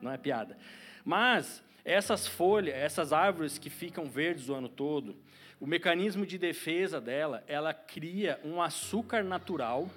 não 0.00 0.10
é 0.10 0.16
piada. 0.16 0.56
Mas 1.04 1.62
essas 1.84 2.26
folhas, 2.26 2.74
essas 2.74 3.12
árvores 3.12 3.58
que 3.58 3.68
ficam 3.68 4.06
verdes 4.06 4.48
o 4.48 4.54
ano 4.54 4.70
todo, 4.70 5.16
o 5.60 5.66
mecanismo 5.66 6.24
de 6.24 6.38
defesa 6.38 6.98
dela, 6.98 7.44
ela 7.46 7.74
cria 7.74 8.40
um 8.42 8.62
açúcar 8.62 9.22
natural 9.22 9.90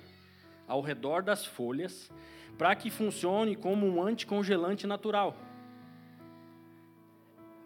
ao 0.67 0.81
redor 0.81 1.23
das 1.23 1.45
folhas 1.45 2.11
para 2.57 2.75
que 2.75 2.89
funcione 2.89 3.55
como 3.55 3.87
um 3.87 4.03
anticongelante 4.03 4.85
natural. 4.85 5.37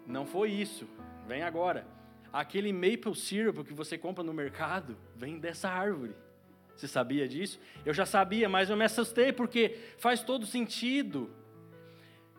Não 0.06 0.24
foi 0.24 0.52
isso, 0.52 0.88
vem 1.26 1.42
agora. 1.42 1.84
Aquele 2.32 2.72
maple 2.72 3.14
syrup 3.14 3.64
que 3.64 3.72
você 3.72 3.96
compra 3.96 4.22
no 4.22 4.32
mercado 4.32 4.96
vem 5.16 5.38
dessa 5.38 5.68
árvore. 5.68 6.14
Você 6.76 6.86
sabia 6.86 7.26
disso? 7.26 7.58
Eu 7.84 7.94
já 7.94 8.04
sabia, 8.04 8.48
mas 8.48 8.68
eu 8.68 8.76
me 8.76 8.84
assustei 8.84 9.32
porque 9.32 9.76
faz 9.96 10.22
todo 10.22 10.44
sentido. 10.44 11.30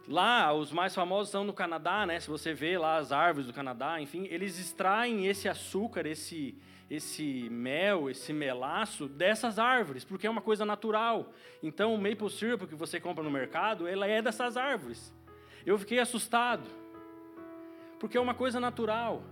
Lá, 0.08 0.54
os 0.54 0.71
mais 0.71 0.93
famosos 0.93 1.32
são 1.32 1.43
no 1.43 1.52
Canadá, 1.52 2.06
né? 2.06 2.19
Se 2.19 2.30
você 2.30 2.54
vê 2.54 2.78
lá 2.78 2.97
as 2.97 3.12
árvores 3.12 3.47
do 3.47 3.54
Canadá, 3.54 4.00
enfim, 4.00 4.28
eles 4.30 4.58
extraem 4.60 5.28
esse 5.28 5.50
açúcar, 5.50 6.06
esse, 6.06 6.56
esse 6.89 7.50
mel, 7.50 8.10
esse 8.10 8.32
melaço 8.32 9.08
dessas 9.08 9.60
árvores, 9.60 10.06
porque 10.06 10.26
é 10.26 10.30
uma 10.30 10.41
coisa 10.41 10.63
natural. 10.63 11.34
Então, 11.62 11.93
o 11.93 11.97
maple 11.97 12.30
syrup 12.30 12.67
que 12.67 12.76
você 12.76 13.00
compra 13.02 13.23
no 13.23 13.32
mercado, 13.32 13.88
ela 13.88 14.08
é 14.08 14.21
dessas 14.21 14.56
árvores. 14.56 15.13
Eu 15.65 15.78
fiquei 15.78 16.00
assustado, 16.00 16.63
porque 18.00 18.17
é 18.17 18.21
uma 18.21 18.36
coisa 18.36 18.60
natural. 18.60 19.23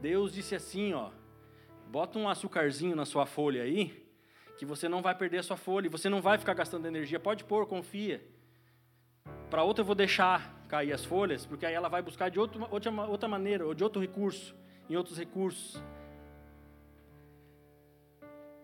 Deus 0.00 0.32
disse 0.32 0.54
assim, 0.54 0.94
ó, 0.94 1.10
bota 1.88 2.18
um 2.18 2.28
açucarzinho 2.28 2.96
na 2.96 3.04
sua 3.04 3.26
folha 3.26 3.62
aí, 3.62 4.06
que 4.58 4.64
você 4.64 4.88
não 4.88 5.02
vai 5.02 5.14
perder 5.14 5.38
a 5.38 5.42
sua 5.42 5.56
folha, 5.56 5.90
você 5.90 6.08
não 6.08 6.20
vai 6.20 6.38
ficar 6.38 6.54
gastando 6.54 6.86
energia. 6.86 7.20
Pode 7.20 7.44
pôr, 7.44 7.66
confia. 7.66 8.22
Para 9.48 9.62
outra 9.62 9.82
eu 9.82 9.86
vou 9.86 9.94
deixar 9.94 10.64
cair 10.68 10.92
as 10.92 11.04
folhas, 11.04 11.44
porque 11.44 11.66
aí 11.66 11.74
ela 11.74 11.88
vai 11.88 12.00
buscar 12.00 12.30
de 12.30 12.38
outra, 12.38 12.66
outra 13.06 13.28
maneira, 13.28 13.66
ou 13.66 13.74
de 13.74 13.82
outro 13.82 14.00
recurso 14.00 14.54
em 14.88 14.96
outros 14.96 15.16
recursos. 15.16 15.82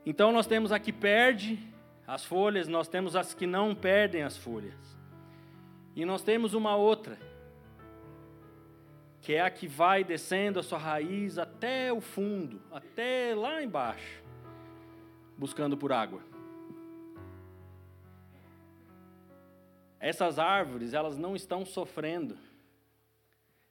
Então 0.05 0.33
nós 0.33 0.47
temos 0.47 0.73
a 0.73 0.79
que 0.79 0.93
perde 0.93 1.59
as 2.07 2.25
folhas, 2.25 2.67
nós 2.67 2.89
temos 2.89 3.15
as 3.15 3.33
que 3.33 3.47
não 3.47 3.75
perdem 3.75 4.23
as 4.23 4.37
folhas. 4.37 4.75
E 5.95 6.05
nós 6.05 6.23
temos 6.23 6.53
uma 6.53 6.77
outra, 6.77 7.19
que 9.27 9.35
é 9.35 9.41
a 9.41 9.51
que 9.51 9.67
vai 9.67 10.05
descendo 10.05 10.61
a 10.61 10.63
sua 10.63 10.79
raiz 10.79 11.37
até 11.37 11.93
o 11.93 12.01
fundo, 12.01 12.63
até 12.71 13.35
lá 13.35 13.61
embaixo, 13.61 14.23
buscando 15.37 15.77
por 15.77 15.91
água. 15.91 16.23
Essas 19.99 20.39
árvores, 20.39 20.95
elas 20.95 21.19
não 21.19 21.35
estão 21.35 21.67
sofrendo. 21.67 22.39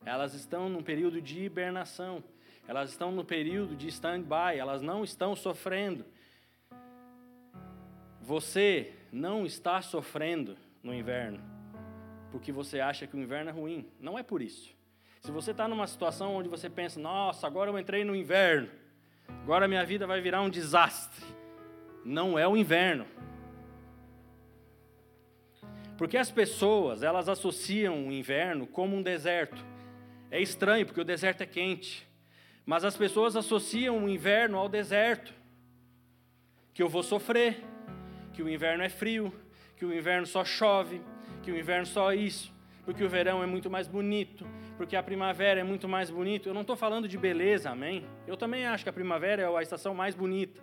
Elas 0.04 0.34
estão 0.34 0.68
num 0.68 0.84
período 0.84 1.22
de 1.22 1.46
hibernação. 1.46 2.22
Elas 2.68 2.90
estão 2.90 3.14
no 3.14 3.24
período 3.24 3.78
de 3.78 3.88
stand-by, 3.88 4.60
elas 4.60 4.82
não 4.82 5.06
estão 5.06 5.38
sofrendo. 5.38 6.04
Você 8.20 8.94
não 9.10 9.46
está 9.46 9.82
sofrendo 9.82 10.58
no 10.84 10.94
inverno 10.94 11.42
porque 12.30 12.52
você 12.52 12.82
acha 12.82 13.08
que 13.08 13.16
o 13.16 13.22
inverno 13.22 13.52
é 13.52 13.54
ruim. 13.54 13.90
Não 13.98 14.20
é 14.20 14.24
por 14.24 14.42
isso. 14.42 14.76
Se 15.26 15.32
você 15.32 15.50
está 15.50 15.68
numa 15.68 15.88
situação 15.88 16.36
onde 16.36 16.48
você 16.48 16.70
pensa, 16.70 17.00
nossa, 17.00 17.48
agora 17.48 17.72
eu 17.72 17.80
entrei 17.80 18.04
no 18.04 18.16
inverno, 18.16 18.70
agora 19.42 19.68
minha 19.68 19.84
vida 19.84 20.06
vai 20.06 20.22
virar 20.22 20.44
um 20.44 20.52
desastre. 20.52 21.26
Não 22.06 22.38
é 22.38 22.48
o 22.48 22.56
inverno. 22.56 23.08
Porque 25.98 26.16
as 26.16 26.30
pessoas, 26.30 27.02
elas 27.02 27.28
associam 27.28 28.08
o 28.08 28.12
inverno 28.12 28.68
como 28.68 28.96
um 28.96 29.02
deserto. 29.02 29.66
É 30.30 30.40
estranho, 30.40 30.86
porque 30.86 31.02
o 31.02 31.04
deserto 31.04 31.42
é 31.42 31.48
quente. 31.48 32.08
Mas 32.64 32.86
as 32.86 32.96
pessoas 32.96 33.36
associam 33.36 34.06
o 34.06 34.08
inverno 34.08 34.60
ao 34.60 34.70
deserto. 34.70 35.34
que 36.72 36.84
eu 36.84 36.88
vou 36.88 37.02
sofrer, 37.02 37.64
que 38.32 38.44
o 38.44 38.50
inverno 38.50 38.84
é 38.84 38.90
frio, 38.90 39.34
que 39.76 39.86
o 39.86 39.92
inverno 39.92 40.28
só 40.28 40.46
chove, 40.46 41.02
que 41.42 41.52
o 41.52 41.58
inverno 41.58 41.88
só 41.88 42.14
isso, 42.14 42.54
porque 42.86 43.04
o 43.04 43.10
verão 43.10 43.42
é 43.42 43.48
muito 43.48 43.70
mais 43.70 43.88
bonito, 43.88 44.48
porque 44.78 44.96
a 44.96 45.02
primavera 45.02 45.60
é 45.60 45.64
muito 45.64 45.90
mais 45.90 46.10
bonito. 46.10 46.48
Eu 46.48 46.54
não 46.54 46.62
estou 46.62 46.76
falando 46.76 47.08
de 47.08 47.18
beleza, 47.18 47.72
amém? 47.72 48.06
Eu 48.28 48.38
também 48.38 48.66
acho 48.68 48.84
que 48.84 48.90
a 48.90 48.94
primavera 48.94 49.42
é 49.42 49.58
a 49.58 49.62
estação 49.62 49.96
mais 49.96 50.14
bonita. 50.14 50.62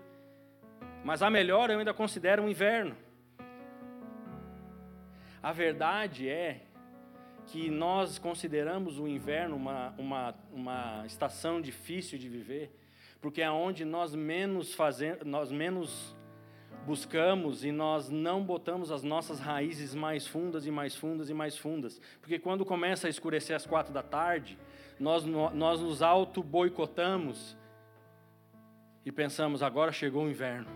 Mas 1.04 1.20
a 1.20 1.28
melhor 1.28 1.68
eu 1.68 1.80
ainda 1.80 1.92
considero 1.92 2.44
o 2.44 2.48
inverno. 2.48 2.96
A 5.42 5.50
verdade 5.50 6.28
é 6.28 6.60
que 7.46 7.68
nós 7.68 8.18
consideramos 8.18 9.00
o 9.00 9.08
inverno 9.08 9.56
uma, 9.56 9.92
uma, 9.98 10.34
uma 10.52 11.02
estação 11.04 11.60
difícil 11.60 12.16
de 12.16 12.28
viver, 12.28 12.78
porque 13.20 13.42
é 13.42 13.50
onde 13.50 13.84
nós 13.84 14.14
menos 14.14 14.72
fazemos, 14.72 15.24
nós 15.24 15.50
menos 15.50 16.16
buscamos 16.82 17.64
e 17.64 17.72
nós 17.72 18.10
não 18.10 18.42
botamos 18.42 18.90
as 18.90 19.02
nossas 19.02 19.38
raízes 19.38 19.94
mais 19.94 20.26
fundas 20.26 20.66
e 20.66 20.70
mais 20.70 20.94
fundas 20.96 21.30
e 21.30 21.34
mais 21.34 21.56
fundas. 21.56 22.00
Porque 22.20 22.38
quando 22.38 22.64
começa 22.64 23.06
a 23.06 23.10
escurecer 23.10 23.54
às 23.54 23.66
quatro 23.66 23.92
da 23.92 24.02
tarde, 24.02 24.58
nós, 24.98 25.24
nós 25.24 25.80
nos 25.80 26.02
auto-boicotamos 26.02 27.56
e 29.04 29.12
pensamos: 29.12 29.62
agora 29.62 29.92
chegou 29.92 30.24
o 30.24 30.30
inverno, 30.30 30.68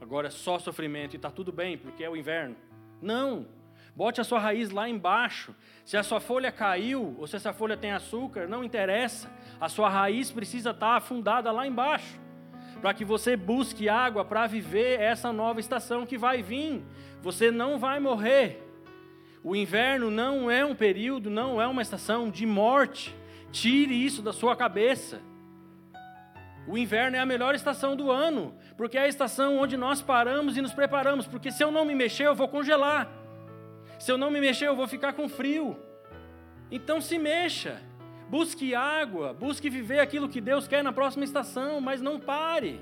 agora 0.00 0.28
é 0.28 0.30
só 0.30 0.58
sofrimento 0.58 1.14
e 1.14 1.16
está 1.16 1.30
tudo 1.30 1.52
bem, 1.52 1.76
porque 1.76 2.04
é 2.04 2.10
o 2.10 2.16
inverno. 2.16 2.56
Não! 3.00 3.46
Bote 3.94 4.22
a 4.22 4.24
sua 4.24 4.38
raiz 4.38 4.70
lá 4.70 4.88
embaixo. 4.88 5.54
Se 5.84 5.98
a 5.98 6.02
sua 6.02 6.18
folha 6.18 6.50
caiu 6.50 7.14
ou 7.18 7.26
se 7.26 7.36
essa 7.36 7.52
folha 7.52 7.76
tem 7.76 7.92
açúcar, 7.92 8.48
não 8.48 8.64
interessa. 8.64 9.30
A 9.60 9.68
sua 9.68 9.90
raiz 9.90 10.30
precisa 10.30 10.70
estar 10.70 10.96
afundada 10.96 11.52
lá 11.52 11.66
embaixo 11.66 12.21
para 12.82 12.92
que 12.92 13.04
você 13.04 13.36
busque 13.36 13.88
água 13.88 14.24
para 14.24 14.44
viver 14.48 15.00
essa 15.00 15.32
nova 15.32 15.60
estação 15.60 16.04
que 16.04 16.18
vai 16.18 16.42
vir. 16.42 16.82
Você 17.22 17.48
não 17.48 17.78
vai 17.78 18.00
morrer. 18.00 18.60
O 19.44 19.54
inverno 19.54 20.10
não 20.10 20.50
é 20.50 20.64
um 20.64 20.74
período, 20.74 21.30
não 21.30 21.62
é 21.62 21.66
uma 21.68 21.80
estação 21.80 22.28
de 22.28 22.44
morte. 22.44 23.14
Tire 23.52 23.94
isso 23.94 24.20
da 24.20 24.32
sua 24.32 24.56
cabeça. 24.56 25.20
O 26.66 26.76
inverno 26.76 27.16
é 27.16 27.20
a 27.20 27.26
melhor 27.26 27.54
estação 27.54 27.94
do 27.94 28.10
ano, 28.10 28.52
porque 28.76 28.98
é 28.98 29.02
a 29.02 29.08
estação 29.08 29.58
onde 29.58 29.76
nós 29.76 30.02
paramos 30.02 30.56
e 30.56 30.60
nos 30.60 30.72
preparamos. 30.72 31.24
Porque 31.24 31.52
se 31.52 31.62
eu 31.62 31.70
não 31.70 31.84
me 31.84 31.94
mexer, 31.94 32.26
eu 32.26 32.34
vou 32.34 32.48
congelar. 32.48 33.08
Se 33.96 34.10
eu 34.10 34.18
não 34.18 34.28
me 34.28 34.40
mexer, 34.40 34.66
eu 34.66 34.74
vou 34.74 34.88
ficar 34.88 35.12
com 35.12 35.28
frio. 35.28 35.76
Então 36.68 37.00
se 37.00 37.16
mexa. 37.16 37.80
Busque 38.32 38.74
água, 38.74 39.34
busque 39.34 39.68
viver 39.68 40.00
aquilo 40.00 40.26
que 40.26 40.40
Deus 40.40 40.66
quer 40.66 40.82
na 40.82 40.90
próxima 40.90 41.22
estação, 41.22 41.82
mas 41.82 42.00
não 42.00 42.18
pare. 42.18 42.80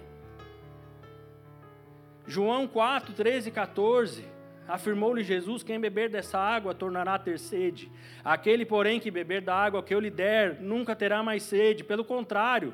João 2.24 2.68
4, 2.68 3.12
13 3.12 3.48
e 3.48 3.52
14. 3.52 4.24
Afirmou-lhe 4.68 5.24
Jesus: 5.24 5.64
Quem 5.64 5.80
beber 5.80 6.08
dessa 6.08 6.38
água 6.38 6.72
tornará 6.72 7.14
a 7.16 7.18
ter 7.18 7.36
sede. 7.36 7.90
Aquele, 8.24 8.64
porém, 8.64 9.00
que 9.00 9.10
beber 9.10 9.42
da 9.42 9.56
água 9.56 9.82
que 9.82 9.92
eu 9.92 9.98
lhe 9.98 10.08
der, 10.08 10.60
nunca 10.60 10.94
terá 10.94 11.20
mais 11.20 11.42
sede. 11.42 11.82
Pelo 11.82 12.04
contrário, 12.04 12.72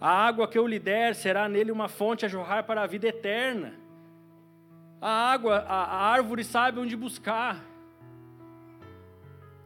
a 0.00 0.10
água 0.10 0.48
que 0.48 0.58
eu 0.58 0.66
lhe 0.66 0.80
der 0.80 1.14
será 1.14 1.48
nele 1.48 1.70
uma 1.70 1.86
fonte 1.86 2.26
a 2.26 2.28
jorrar 2.28 2.64
para 2.64 2.82
a 2.82 2.88
vida 2.88 3.06
eterna. 3.06 3.72
A 5.00 5.30
água, 5.30 5.64
a, 5.68 5.84
a 5.84 6.06
árvore 6.08 6.42
sabe 6.42 6.80
onde 6.80 6.96
buscar. 6.96 7.73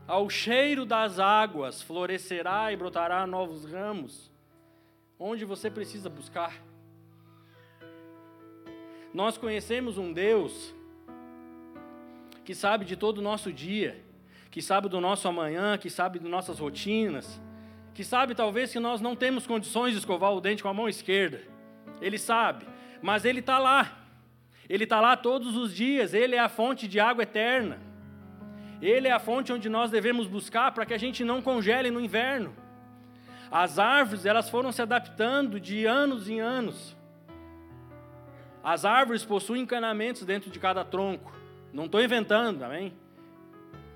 Ao 0.08 0.30
cheiro 0.30 0.86
das 0.86 1.18
águas 1.18 1.82
florescerá 1.82 2.72
e 2.72 2.76
brotará 2.76 3.26
novos 3.26 3.70
ramos. 3.70 4.30
Onde 5.20 5.44
você 5.44 5.70
precisa 5.70 6.08
buscar? 6.08 6.54
Nós 9.12 9.36
conhecemos 9.36 9.98
um 9.98 10.10
Deus 10.10 10.74
que 12.42 12.54
sabe 12.54 12.86
de 12.86 12.96
todo 12.96 13.18
o 13.18 13.22
nosso 13.22 13.52
dia, 13.52 14.02
que 14.50 14.62
sabe 14.62 14.88
do 14.88 14.98
nosso 14.98 15.28
amanhã, 15.28 15.76
que 15.76 15.90
sabe 15.90 16.18
de 16.18 16.26
nossas 16.26 16.58
rotinas, 16.58 17.38
que 17.92 18.02
sabe 18.02 18.34
talvez 18.34 18.72
que 18.72 18.80
nós 18.80 19.02
não 19.02 19.14
temos 19.14 19.46
condições 19.46 19.92
de 19.92 19.98
escovar 19.98 20.32
o 20.32 20.40
dente 20.40 20.62
com 20.62 20.70
a 20.70 20.74
mão 20.74 20.88
esquerda. 20.88 21.42
Ele 22.00 22.16
sabe, 22.16 22.64
mas 23.02 23.26
Ele 23.26 23.40
está 23.40 23.58
lá. 23.58 24.06
Ele 24.70 24.84
está 24.84 25.02
lá 25.02 25.18
todos 25.18 25.54
os 25.54 25.74
dias, 25.74 26.14
Ele 26.14 26.34
é 26.34 26.38
a 26.38 26.48
fonte 26.48 26.88
de 26.88 26.98
água 26.98 27.24
eterna. 27.24 27.87
Ele 28.80 29.08
é 29.08 29.12
a 29.12 29.18
fonte 29.18 29.52
onde 29.52 29.68
nós 29.68 29.90
devemos 29.90 30.26
buscar 30.26 30.72
para 30.72 30.86
que 30.86 30.94
a 30.94 30.98
gente 30.98 31.24
não 31.24 31.42
congele 31.42 31.90
no 31.90 32.00
inverno. 32.00 32.54
As 33.50 33.78
árvores, 33.78 34.26
elas 34.26 34.48
foram 34.48 34.70
se 34.70 34.82
adaptando 34.82 35.58
de 35.58 35.86
anos 35.86 36.28
em 36.28 36.40
anos. 36.40 36.96
As 38.62 38.84
árvores 38.84 39.24
possuem 39.24 39.62
encanamentos 39.62 40.24
dentro 40.24 40.50
de 40.50 40.58
cada 40.58 40.84
tronco. 40.84 41.32
Não 41.72 41.86
estou 41.86 42.02
inventando, 42.02 42.62
amém? 42.62 42.92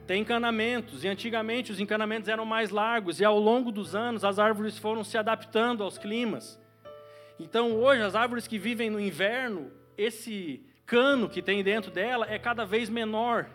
Tem 0.07 0.23
encanamentos, 0.23 1.05
e 1.05 1.09
antigamente 1.09 1.71
os 1.71 1.79
encanamentos 1.79 2.29
eram 2.29 2.45
mais 2.45 2.71
largos, 2.71 3.21
e 3.21 3.25
ao 3.25 3.39
longo 3.39 3.71
dos 3.71 3.95
anos 3.95 4.25
as 4.25 4.39
árvores 4.39 4.77
foram 4.77 5.05
se 5.05 5.17
adaptando 5.17 5.85
aos 5.85 5.97
climas. 5.97 6.61
Então 7.39 7.73
hoje, 7.73 8.03
as 8.03 8.15
árvores 8.15 8.49
que 8.49 8.59
vivem 8.59 8.91
no 8.91 8.99
inverno, 8.99 9.71
esse 9.97 10.65
cano 10.85 11.29
que 11.29 11.41
tem 11.41 11.63
dentro 11.63 11.91
dela 11.91 12.27
é 12.29 12.39
cada 12.39 12.65
vez 12.65 12.91
menor 12.91 13.49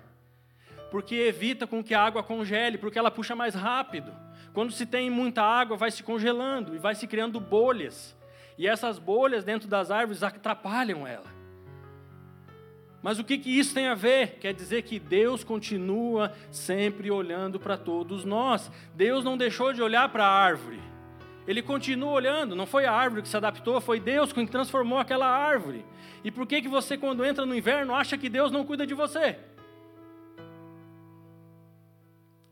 porque 0.89 1.15
evita 1.15 1.67
com 1.67 1.83
que 1.83 1.93
a 1.93 2.01
água 2.01 2.23
congele, 2.23 2.77
porque 2.77 2.97
ela 2.97 3.11
puxa 3.11 3.35
mais 3.35 3.53
rápido. 3.53 4.11
Quando 4.53 4.71
se 4.71 4.85
tem 4.85 5.09
muita 5.09 5.43
água, 5.43 5.77
vai 5.77 5.91
se 5.91 6.01
congelando 6.01 6.75
e 6.75 6.79
vai 6.79 6.95
se 6.95 7.05
criando 7.07 7.39
bolhas. 7.39 8.15
E 8.57 8.67
essas 8.67 8.97
bolhas 8.97 9.43
dentro 9.43 9.67
das 9.67 9.91
árvores 9.91 10.23
atrapalham 10.23 11.05
ela. 11.05 11.37
Mas 13.03 13.19
o 13.19 13.23
que, 13.23 13.37
que 13.37 13.49
isso 13.49 13.73
tem 13.73 13.87
a 13.87 13.93
ver? 13.93 14.37
Quer 14.39 14.53
dizer 14.53 14.81
que 14.81 14.99
Deus 14.99 15.43
continua 15.43 16.33
sempre 16.49 17.11
olhando 17.11 17.59
para 17.59 17.77
todos 17.77 18.25
nós. 18.25 18.71
Deus 18.95 19.23
não 19.23 19.37
deixou 19.37 19.71
de 19.71 19.81
olhar 19.81 20.09
para 20.09 20.25
a 20.25 20.31
árvore. 20.31 20.81
Ele 21.47 21.61
continua 21.61 22.11
olhando, 22.11 22.55
não 22.55 22.65
foi 22.65 22.85
a 22.85 22.91
árvore 22.91 23.21
que 23.21 23.29
se 23.29 23.37
adaptou, 23.37 23.79
foi 23.79 23.99
Deus 24.01 24.33
quem 24.33 24.45
transformou 24.45 24.99
aquela 24.99 25.27
árvore. 25.27 25.85
E 26.21 26.29
por 26.29 26.45
que, 26.45 26.61
que 26.61 26.67
você, 26.67 26.97
quando 26.97 27.23
entra 27.23 27.45
no 27.45 27.55
inverno, 27.55 27.95
acha 27.95 28.17
que 28.17 28.27
Deus 28.27 28.51
não 28.51 28.65
cuida 28.65 28.85
de 28.85 28.93
você? 28.93 29.37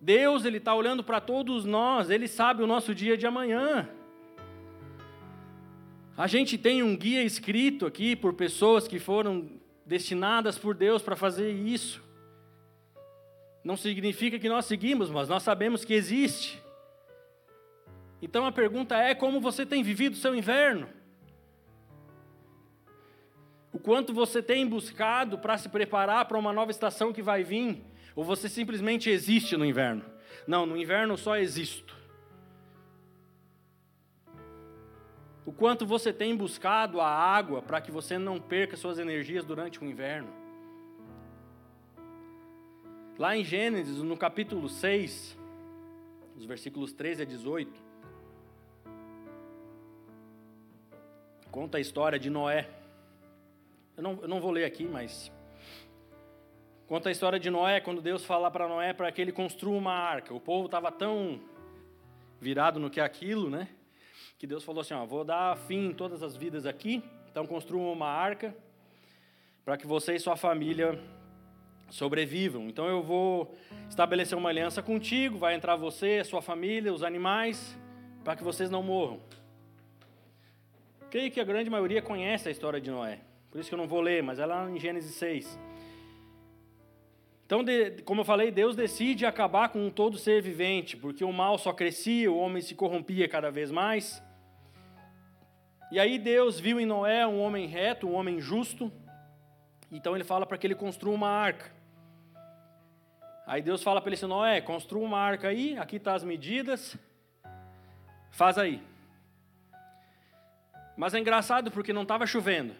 Deus, 0.06 0.46
Ele 0.46 0.58
está 0.58 0.76
olhando 0.76 1.04
para 1.04 1.20
todos 1.20 1.66
nós, 1.66 2.12
Ele 2.12 2.28
sabe 2.28 2.62
o 2.62 2.68
nosso 2.68 2.94
dia 2.94 3.18
de 3.18 3.26
amanhã. 3.26 3.90
A 6.16 6.28
gente 6.28 6.60
tem 6.60 6.84
um 6.84 6.96
guia 6.96 7.24
escrito 7.24 7.88
aqui 7.88 8.16
por 8.16 8.36
pessoas 8.36 8.88
que 8.88 9.00
foram 9.00 9.50
destinadas 9.84 10.60
por 10.60 10.76
Deus 10.76 11.02
para 11.02 11.16
fazer 11.16 11.52
isso. 11.52 12.04
Não 13.64 13.76
significa 13.76 14.38
que 14.38 14.48
nós 14.48 14.66
seguimos, 14.66 15.10
mas 15.10 15.28
nós 15.28 15.42
sabemos 15.42 15.84
que 15.84 15.96
existe. 15.96 16.62
Então 18.22 18.46
a 18.46 18.52
pergunta 18.52 18.96
é: 18.96 19.16
como 19.16 19.42
você 19.42 19.66
tem 19.66 19.82
vivido 19.82 20.16
seu 20.16 20.36
inverno? 20.36 20.88
O 23.74 23.80
quanto 23.80 24.14
você 24.14 24.42
tem 24.42 24.68
buscado 24.68 25.40
para 25.40 25.58
se 25.58 25.68
preparar 25.68 26.26
para 26.26 26.38
uma 26.38 26.54
nova 26.54 26.70
estação 26.70 27.12
que 27.12 27.24
vai 27.24 27.44
vir? 27.44 27.84
Ou 28.16 28.24
você 28.24 28.48
simplesmente 28.48 29.10
existe 29.10 29.58
no 29.58 29.66
inverno? 29.66 30.06
Não, 30.48 30.66
no 30.66 30.78
inverno 30.78 31.14
eu 31.14 31.18
só 31.18 31.38
existo. 31.38 31.96
O 35.46 35.52
quanto 35.52 35.86
você 35.86 36.12
tem 36.12 36.36
buscado 36.36 37.00
a 37.00 37.08
água 37.08 37.62
para 37.62 37.80
que 37.82 37.92
você 37.92 38.18
não 38.18 38.40
perca 38.40 38.76
suas 38.76 38.98
energias 38.98 39.44
durante 39.44 39.80
o 39.80 39.86
inverno? 39.86 40.30
Lá 43.18 43.38
em 43.38 43.44
Gênesis, 43.44 44.02
no 44.02 44.18
capítulo 44.18 44.68
6, 44.68 45.38
os 46.36 46.46
versículos 46.46 46.92
13 46.92 47.22
a 47.22 47.26
18, 47.26 47.72
conta 51.52 51.78
a 51.78 51.82
história 51.82 52.20
de 52.20 52.30
Noé. 52.30 52.70
Eu 53.96 54.04
não, 54.04 54.22
eu 54.22 54.28
não 54.28 54.42
vou 54.42 54.52
ler 54.52 54.66
aqui, 54.66 54.86
mas 54.86 55.32
Conta 56.88 57.10
a 57.10 57.12
história 57.12 57.40
de 57.40 57.50
Noé, 57.50 57.80
quando 57.80 58.00
Deus 58.00 58.24
fala 58.24 58.52
para 58.52 58.68
Noé 58.68 58.94
para 58.94 59.12
que 59.12 59.20
ele 59.20 59.32
construa 59.32 59.76
uma 59.76 59.94
arca. 59.94 60.32
O 60.36 60.40
povo 60.40 60.68
estava 60.68 60.92
tão 60.92 61.42
virado 62.40 62.80
no 62.80 62.92
que 62.92 63.00
é 63.00 63.04
aquilo, 63.04 63.50
né? 63.50 63.70
Que 64.38 64.46
Deus 64.46 64.64
falou 64.64 64.82
assim: 64.82 64.94
ó, 64.94 65.04
vou 65.04 65.24
dar 65.24 65.58
fim 65.58 65.88
em 65.88 65.94
todas 65.94 66.22
as 66.22 66.36
vidas 66.36 66.68
aqui, 66.68 67.04
então 67.28 67.48
construam 67.48 67.92
uma 67.92 68.08
arca 68.08 68.56
para 69.64 69.78
que 69.78 69.88
você 69.88 70.14
e 70.14 70.20
sua 70.20 70.36
família 70.36 71.02
sobrevivam. 71.90 72.68
Então 72.68 72.86
eu 72.86 73.02
vou 73.02 73.58
estabelecer 73.90 74.38
uma 74.38 74.50
aliança 74.50 74.84
contigo, 74.84 75.40
vai 75.40 75.56
entrar 75.56 75.76
você, 75.76 76.24
sua 76.24 76.42
família, 76.42 76.94
os 76.94 77.02
animais, 77.02 77.76
para 78.24 78.36
que 78.36 78.44
vocês 78.44 78.70
não 78.70 78.84
morram. 78.84 79.20
Creio 81.10 81.32
que 81.32 81.40
a 81.40 81.44
grande 81.44 81.68
maioria 81.68 82.04
conhece 82.04 82.48
a 82.48 82.52
história 82.52 82.80
de 82.80 82.92
Noé, 82.92 83.22
por 83.50 83.60
isso 83.60 83.70
que 83.70 83.74
eu 83.74 83.80
não 83.80 83.88
vou 83.88 84.02
ler, 84.02 84.22
mas 84.22 84.38
é 84.38 84.46
lá 84.46 84.70
em 84.70 84.80
Gênesis 84.80 85.16
6. 85.16 85.75
Então, 87.46 87.64
de, 87.64 88.02
como 88.02 88.22
eu 88.22 88.26
falei, 88.26 88.50
Deus 88.50 88.76
decide 88.76 89.26
acabar 89.26 89.70
com 89.70 89.90
todo 89.92 90.18
ser 90.18 90.42
vivente, 90.42 90.98
porque 90.98 91.24
o 91.24 91.32
mal 91.32 91.58
só 91.60 91.72
crescia, 91.72 92.32
o 92.32 92.38
homem 92.38 92.62
se 92.62 92.74
corrompia 92.74 93.30
cada 93.30 93.52
vez 93.52 93.70
mais. 93.70 94.24
E 95.92 96.00
aí 96.00 96.18
Deus 96.18 96.60
viu 96.60 96.80
em 96.80 96.86
Noé 96.86 97.26
um 97.28 97.40
homem 97.40 97.68
reto, 97.68 98.08
um 98.08 98.16
homem 98.16 98.42
justo. 98.42 98.92
Então 99.92 100.16
ele 100.16 100.24
fala 100.24 100.46
para 100.46 100.58
que 100.58 100.66
ele 100.66 100.74
construa 100.74 101.14
uma 101.14 101.30
arca. 101.30 101.72
Aí 103.46 103.62
Deus 103.62 103.84
fala 103.84 104.02
para 104.02 104.10
ele 104.10 104.16
assim: 104.16 104.26
Noé, 104.26 104.60
construa 104.60 105.06
uma 105.06 105.20
arca 105.20 105.48
aí, 105.48 105.78
aqui 105.78 106.00
tá 106.00 106.16
as 106.16 106.24
medidas, 106.24 106.98
faz 108.32 108.58
aí. 108.58 108.82
Mas 110.98 111.14
é 111.14 111.20
engraçado 111.20 111.70
porque 111.70 111.94
não 111.94 112.02
estava 112.02 112.26
chovendo. 112.26 112.74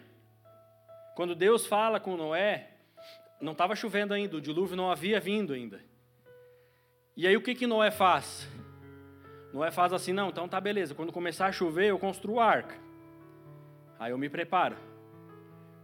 Quando 1.14 1.36
Deus 1.36 1.66
fala 1.66 2.00
com 2.00 2.16
Noé, 2.16 2.70
não 3.40 3.52
estava 3.52 3.76
chovendo 3.76 4.14
ainda, 4.14 4.36
o 4.36 4.40
dilúvio 4.40 4.76
não 4.76 4.90
havia 4.90 5.20
vindo 5.20 5.52
ainda. 5.52 5.80
E 7.16 7.26
aí 7.26 7.36
o 7.36 7.42
que, 7.42 7.54
que 7.54 7.66
Noé 7.66 7.90
faz? 7.90 8.48
Noé 9.52 9.70
faz 9.70 9.92
assim, 9.92 10.12
não, 10.12 10.28
então 10.28 10.48
tá 10.48 10.60
beleza, 10.60 10.94
quando 10.94 11.12
começar 11.12 11.46
a 11.46 11.52
chover 11.52 11.86
eu 11.86 11.98
construo 11.98 12.40
a 12.40 12.46
arca. 12.46 12.76
Aí 13.98 14.10
eu 14.10 14.18
me 14.18 14.28
preparo. 14.28 14.76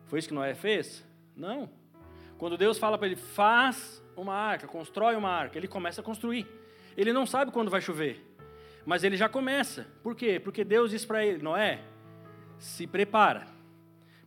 Foi 0.06 0.18
isso 0.18 0.28
que 0.28 0.34
Noé 0.34 0.54
fez? 0.54 1.04
Não. 1.34 1.70
Quando 2.36 2.58
Deus 2.58 2.76
fala 2.76 2.98
para 2.98 3.06
ele, 3.06 3.16
faz 3.16 4.02
uma 4.16 4.34
arca, 4.34 4.66
constrói 4.66 5.16
uma 5.16 5.30
arca, 5.30 5.56
ele 5.56 5.68
começa 5.68 6.00
a 6.00 6.04
construir. 6.04 6.46
Ele 6.96 7.12
não 7.12 7.24
sabe 7.24 7.50
quando 7.50 7.70
vai 7.70 7.80
chover, 7.80 8.20
mas 8.84 9.04
ele 9.04 9.16
já 9.16 9.28
começa. 9.28 9.86
Por 10.02 10.14
quê? 10.14 10.38
Porque 10.38 10.64
Deus 10.64 10.90
diz 10.90 11.04
para 11.04 11.24
ele, 11.24 11.42
Noé, 11.42 11.80
se 12.58 12.86
prepara, 12.86 13.46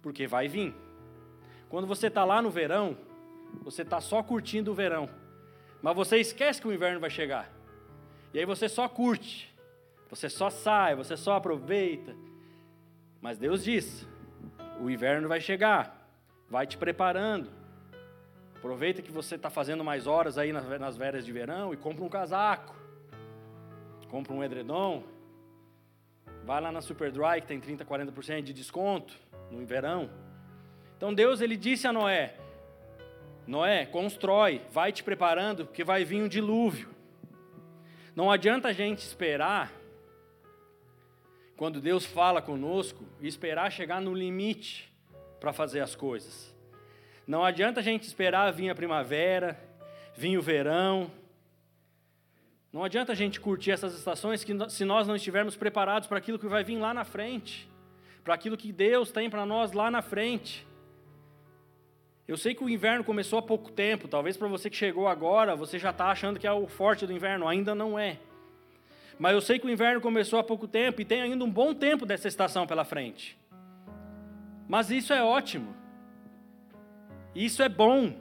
porque 0.02 0.26
vai 0.26 0.48
vir. 0.48 0.74
Quando 1.70 1.86
você 1.86 2.08
está 2.08 2.24
lá 2.24 2.42
no 2.42 2.50
verão, 2.50 2.98
você 3.64 3.82
está 3.82 4.00
só 4.00 4.22
curtindo 4.22 4.72
o 4.72 4.76
verão, 4.76 5.10
mas 5.82 5.96
você 5.96 6.18
esquece 6.18 6.62
que 6.62 6.68
o 6.68 6.74
inverno 6.74 7.00
vai 7.00 7.10
chegar. 7.10 7.52
E 8.34 8.40
aí 8.40 8.46
você 8.46 8.68
só 8.68 8.88
curte, 8.88 9.54
você 10.10 10.30
só 10.30 10.50
sai, 10.50 10.96
você 10.96 11.16
só 11.16 11.36
aproveita. 11.36 12.16
Mas 13.22 13.38
Deus 13.38 13.64
diz: 13.64 14.08
o 14.80 14.90
inverno 14.90 15.28
vai 15.28 15.40
chegar, 15.40 16.10
vai 16.50 16.68
te 16.68 16.78
preparando. 16.78 17.50
Aproveita 18.56 19.02
que 19.02 19.12
você 19.12 19.36
está 19.36 19.50
fazendo 19.50 19.84
mais 19.84 20.08
horas 20.08 20.38
aí 20.38 20.52
nas 20.52 20.98
férias 20.98 21.26
de 21.26 21.32
verão 21.32 21.74
e 21.74 21.78
compra 21.78 22.04
um 22.04 22.10
casaco, 22.10 22.76
compra 24.10 24.34
um 24.34 24.44
edredom, 24.44 25.04
vai 26.44 26.62
lá 26.62 26.72
na 26.72 26.82
Superdry 26.82 27.42
que 27.42 27.48
tem 27.48 27.60
30, 27.60 27.86
40% 27.86 28.42
de 28.42 28.54
desconto 28.54 29.14
no 29.52 29.66
verão. 29.66 30.10
Então 30.98 31.14
Deus 31.14 31.42
ele 31.42 31.58
disse 31.58 31.88
a 31.88 31.94
Noé: 31.94 32.36
Noé, 33.48 33.86
constrói, 33.86 34.62
vai 34.72 34.92
te 34.92 35.04
preparando, 35.04 35.66
porque 35.66 35.84
vai 35.84 36.04
vir 36.04 36.24
um 36.24 36.28
dilúvio. 36.28 36.90
Não 38.16 38.32
adianta 38.32 38.70
a 38.70 38.74
gente 38.74 39.00
esperar, 39.00 39.72
quando 41.56 41.80
Deus 41.80 42.06
fala 42.06 42.42
conosco, 42.42 43.06
esperar 43.22 43.72
chegar 43.72 44.02
no 44.02 44.14
limite 44.14 44.92
para 45.40 45.54
fazer 45.54 45.82
as 45.82 45.96
coisas. 45.96 46.56
Não 47.28 47.44
adianta 47.44 47.80
a 47.80 47.84
gente 47.84 48.04
esperar 48.04 48.52
vir 48.52 48.70
a 48.70 48.76
primavera, 48.76 49.60
vir 50.16 50.38
o 50.38 50.42
verão. 50.42 51.12
Não 52.72 52.84
adianta 52.84 53.12
a 53.12 53.16
gente 53.16 53.40
curtir 53.40 53.72
essas 53.72 53.94
estações 53.96 54.44
que, 54.44 54.54
se 54.70 54.86
nós 54.86 55.08
não 55.08 55.16
estivermos 55.16 55.56
preparados 55.56 56.08
para 56.08 56.18
aquilo 56.18 56.40
que 56.40 56.48
vai 56.48 56.64
vir 56.64 56.78
lá 56.78 56.94
na 56.94 57.04
frente, 57.04 57.70
para 58.24 58.34
aquilo 58.34 58.58
que 58.58 58.72
Deus 58.72 59.12
tem 59.12 59.30
para 59.30 59.46
nós 59.46 59.72
lá 59.72 59.90
na 59.90 60.02
frente. 60.02 60.66
Eu 62.28 62.38
sei 62.38 62.56
que 62.56 62.64
o 62.64 62.70
inverno 62.70 63.04
começou 63.04 63.38
há 63.38 63.42
pouco 63.42 63.72
tempo, 63.72 64.08
talvez 64.08 64.36
para 64.36 64.48
você 64.48 64.68
que 64.68 64.76
chegou 64.76 65.08
agora, 65.08 65.56
você 65.56 65.78
já 65.78 65.92
está 65.92 66.08
achando 66.08 66.40
que 66.40 66.48
é 66.48 66.52
o 66.52 66.68
forte 66.68 67.06
do 67.06 67.14
inverno, 67.14 67.48
ainda 67.48 67.76
não 67.76 68.00
é. 68.00 68.18
Mas 69.20 69.34
eu 69.34 69.42
sei 69.42 69.60
que 69.60 69.68
o 69.68 69.70
inverno 69.70 70.02
começou 70.02 70.40
há 70.40 70.44
pouco 70.44 70.68
tempo 70.68 71.00
e 71.00 71.06
tem 71.06 71.22
ainda 71.22 71.44
um 71.44 71.50
bom 71.50 71.74
tempo 71.74 72.04
dessa 72.04 72.28
estação 72.28 72.66
pela 72.66 72.84
frente. 72.84 73.38
Mas 74.68 74.90
isso 74.90 75.14
é 75.14 75.24
ótimo, 75.24 75.76
isso 77.36 77.62
é 77.62 77.70
bom, 77.70 78.16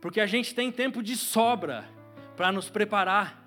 porque 0.00 0.20
a 0.20 0.26
gente 0.26 0.54
tem 0.54 0.70
tempo 0.70 1.02
de 1.02 1.16
sobra 1.16 1.84
para 2.36 2.52
nos 2.52 2.68
preparar. 2.68 3.42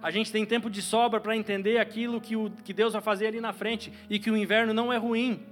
A 0.00 0.12
gente 0.12 0.30
tem 0.30 0.46
tempo 0.46 0.70
de 0.70 0.80
sobra 0.80 1.20
para 1.20 1.36
entender 1.36 1.78
aquilo 1.78 2.20
que, 2.20 2.36
o, 2.36 2.48
que 2.62 2.72
Deus 2.72 2.92
vai 2.92 3.02
fazer 3.02 3.26
ali 3.26 3.40
na 3.40 3.52
frente 3.52 3.92
e 4.08 4.20
que 4.20 4.30
o 4.30 4.36
inverno 4.36 4.72
não 4.72 4.92
é 4.92 4.96
ruim. 4.96 5.44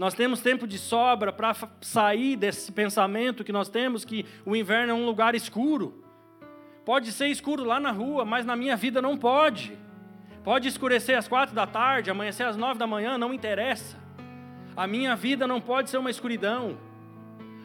Nós 0.00 0.14
temos 0.14 0.40
tempo 0.40 0.66
de 0.66 0.78
sobra 0.78 1.30
para 1.30 1.54
sair 1.82 2.34
desse 2.34 2.72
pensamento 2.72 3.44
que 3.44 3.52
nós 3.52 3.68
temos 3.68 4.02
que 4.02 4.24
o 4.46 4.56
inverno 4.56 4.92
é 4.92 4.94
um 4.94 5.04
lugar 5.04 5.34
escuro. 5.34 6.02
Pode 6.86 7.12
ser 7.12 7.26
escuro 7.26 7.64
lá 7.64 7.78
na 7.78 7.90
rua, 7.90 8.24
mas 8.24 8.46
na 8.46 8.56
minha 8.56 8.78
vida 8.78 9.02
não 9.02 9.14
pode. 9.14 9.76
Pode 10.42 10.66
escurecer 10.66 11.18
às 11.18 11.28
quatro 11.28 11.54
da 11.54 11.66
tarde, 11.66 12.10
amanhecer 12.10 12.44
às 12.44 12.56
nove 12.56 12.78
da 12.78 12.86
manhã, 12.86 13.18
não 13.18 13.34
interessa. 13.34 13.94
A 14.74 14.86
minha 14.86 15.14
vida 15.14 15.46
não 15.46 15.60
pode 15.60 15.90
ser 15.90 15.98
uma 15.98 16.08
escuridão. 16.08 16.78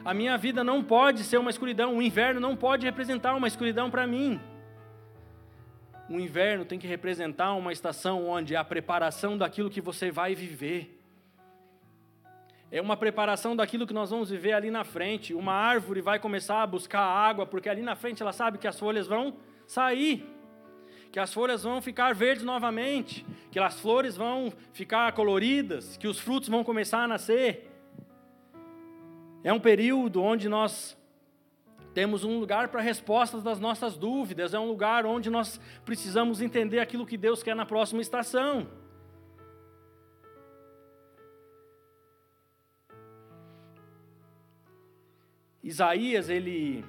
A 0.04 0.14
minha 0.14 0.38
vida 0.38 0.62
não 0.62 0.84
pode 0.84 1.24
ser 1.24 1.38
uma 1.38 1.50
escuridão. 1.50 1.96
O 1.96 2.02
inverno 2.02 2.42
não 2.42 2.54
pode 2.54 2.86
representar 2.86 3.34
uma 3.34 3.48
escuridão 3.48 3.90
para 3.90 4.06
mim. 4.06 4.42
O 6.10 6.20
inverno 6.20 6.66
tem 6.66 6.78
que 6.78 6.86
representar 6.86 7.54
uma 7.54 7.72
estação 7.72 8.28
onde 8.28 8.58
a 8.58 8.64
preparação 8.66 9.38
daquilo 9.38 9.70
que 9.70 9.80
você 9.80 10.12
vai 10.12 10.36
viver 10.36 10.95
é 12.78 12.82
uma 12.82 12.98
preparação 12.98 13.56
daquilo 13.56 13.88
que 13.88 13.94
nós 13.94 14.10
vamos 14.10 14.30
viver 14.30 14.52
ali 14.52 14.70
na 14.70 14.84
frente. 14.84 15.34
Uma 15.34 15.54
árvore 15.54 16.02
vai 16.02 16.20
começar 16.20 16.62
a 16.62 16.68
buscar 16.68 17.00
água, 17.00 17.46
porque 17.46 17.70
ali 17.70 17.82
na 17.82 17.96
frente 17.96 18.22
ela 18.22 18.34
sabe 18.34 18.58
que 18.58 18.68
as 18.68 18.78
folhas 18.78 19.08
vão 19.08 19.38
sair, 19.66 20.26
que 21.10 21.18
as 21.18 21.34
folhas 21.34 21.64
vão 21.64 21.82
ficar 21.82 22.14
verdes 22.14 22.44
novamente, 22.44 23.26
que 23.50 23.60
as 23.60 23.80
flores 23.80 24.18
vão 24.18 24.52
ficar 24.74 25.14
coloridas, 25.14 25.96
que 25.96 26.06
os 26.06 26.20
frutos 26.20 26.50
vão 26.50 26.66
começar 26.66 27.00
a 27.00 27.08
nascer. 27.08 27.72
É 29.42 29.54
um 29.54 29.60
período 29.60 30.22
onde 30.22 30.50
nós 30.50 30.98
temos 31.94 32.26
um 32.26 32.38
lugar 32.40 32.68
para 32.68 32.82
respostas 32.82 33.42
das 33.42 33.58
nossas 33.58 33.96
dúvidas, 33.96 34.54
é 34.54 34.60
um 34.60 34.68
lugar 34.68 35.06
onde 35.06 35.30
nós 35.30 35.62
precisamos 35.86 36.42
entender 36.42 36.80
aquilo 36.80 37.06
que 37.06 37.16
Deus 37.16 37.42
quer 37.42 37.56
na 37.56 37.66
próxima 37.66 38.02
estação. 38.02 38.68
Isaías, 45.66 46.30
ele 46.30 46.86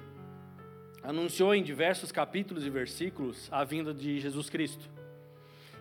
anunciou 1.01 1.55
em 1.55 1.63
diversos 1.63 2.11
capítulos 2.11 2.63
e 2.63 2.69
versículos 2.69 3.49
a 3.51 3.63
vinda 3.63 3.91
de 3.91 4.19
Jesus 4.19 4.51
Cristo. 4.51 4.87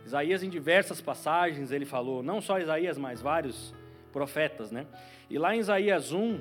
Isaías, 0.07 0.43
em 0.43 0.49
diversas 0.49 0.99
passagens, 0.99 1.71
ele 1.71 1.85
falou, 1.85 2.23
não 2.23 2.41
só 2.41 2.59
Isaías, 2.59 2.97
mas 2.97 3.21
vários 3.21 3.75
profetas, 4.15 4.71
né? 4.71 4.87
E 5.29 5.37
lá 5.37 5.55
em 5.55 5.59
Isaías 5.59 6.11
1, 6.11 6.37
eh, 6.37 6.41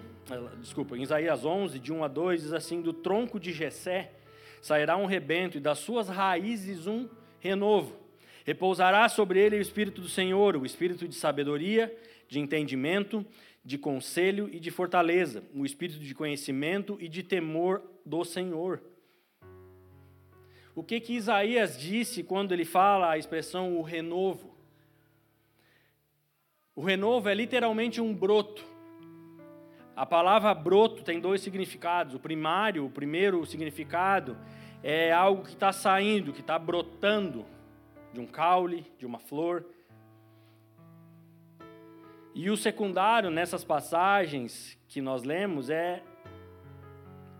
desculpa, 0.61 0.97
em 0.97 1.01
Isaías 1.01 1.43
11, 1.43 1.77
de 1.77 1.91
1 1.91 2.05
a 2.05 2.07
2, 2.07 2.43
diz 2.43 2.53
assim: 2.53 2.81
Do 2.81 2.93
tronco 2.93 3.37
de 3.37 3.51
Jessé 3.51 4.13
sairá 4.61 4.95
um 4.95 5.05
rebento, 5.05 5.57
e 5.57 5.59
das 5.59 5.79
suas 5.79 6.07
raízes 6.07 6.87
um 6.87 7.09
renovo. 7.41 7.97
Repousará 8.45 9.09
sobre 9.09 9.39
ele 9.39 9.57
o 9.57 9.61
Espírito 9.61 9.99
do 9.99 10.07
Senhor, 10.07 10.55
o 10.55 10.65
Espírito 10.65 11.05
de 11.05 11.15
sabedoria, 11.15 11.93
de 12.29 12.39
entendimento, 12.39 13.25
de 13.65 13.79
conselho 13.79 14.47
e 14.53 14.59
de 14.59 14.69
fortaleza, 14.69 15.43
o 15.51 15.65
espírito 15.65 15.99
de 15.99 16.13
conhecimento 16.13 16.97
e 17.01 17.09
de 17.09 17.23
temor 17.23 17.81
do 18.05 18.23
Senhor. 18.23 18.79
O 20.75 20.83
que 20.83 20.99
que 20.99 21.13
Isaías 21.13 21.79
disse 21.79 22.21
quando 22.21 22.51
ele 22.51 22.63
fala 22.63 23.09
a 23.09 23.17
expressão 23.17 23.75
o 23.75 23.81
renovo? 23.81 24.53
O 26.75 26.81
renovo 26.81 27.27
é 27.27 27.33
literalmente 27.33 27.99
um 27.99 28.13
broto. 28.13 28.63
A 29.95 30.05
palavra 30.05 30.53
broto 30.53 31.01
tem 31.03 31.19
dois 31.19 31.41
significados. 31.41 32.13
O 32.13 32.19
primário, 32.19 32.85
o 32.85 32.89
primeiro 32.89 33.43
significado, 33.45 34.37
é 34.83 35.11
algo 35.11 35.43
que 35.43 35.53
está 35.53 35.71
saindo, 35.71 36.33
que 36.33 36.41
está 36.41 36.59
brotando 36.59 37.45
de 38.13 38.19
um 38.19 38.27
caule, 38.27 38.85
de 38.99 39.05
uma 39.05 39.17
flor. 39.17 39.65
E 42.37 42.49
o 42.49 42.57
secundário 42.57 43.29
nessas 43.29 43.63
passagens 43.63 44.77
que 44.89 44.99
nós 44.99 45.23
lemos 45.23 45.69
é 45.69 46.03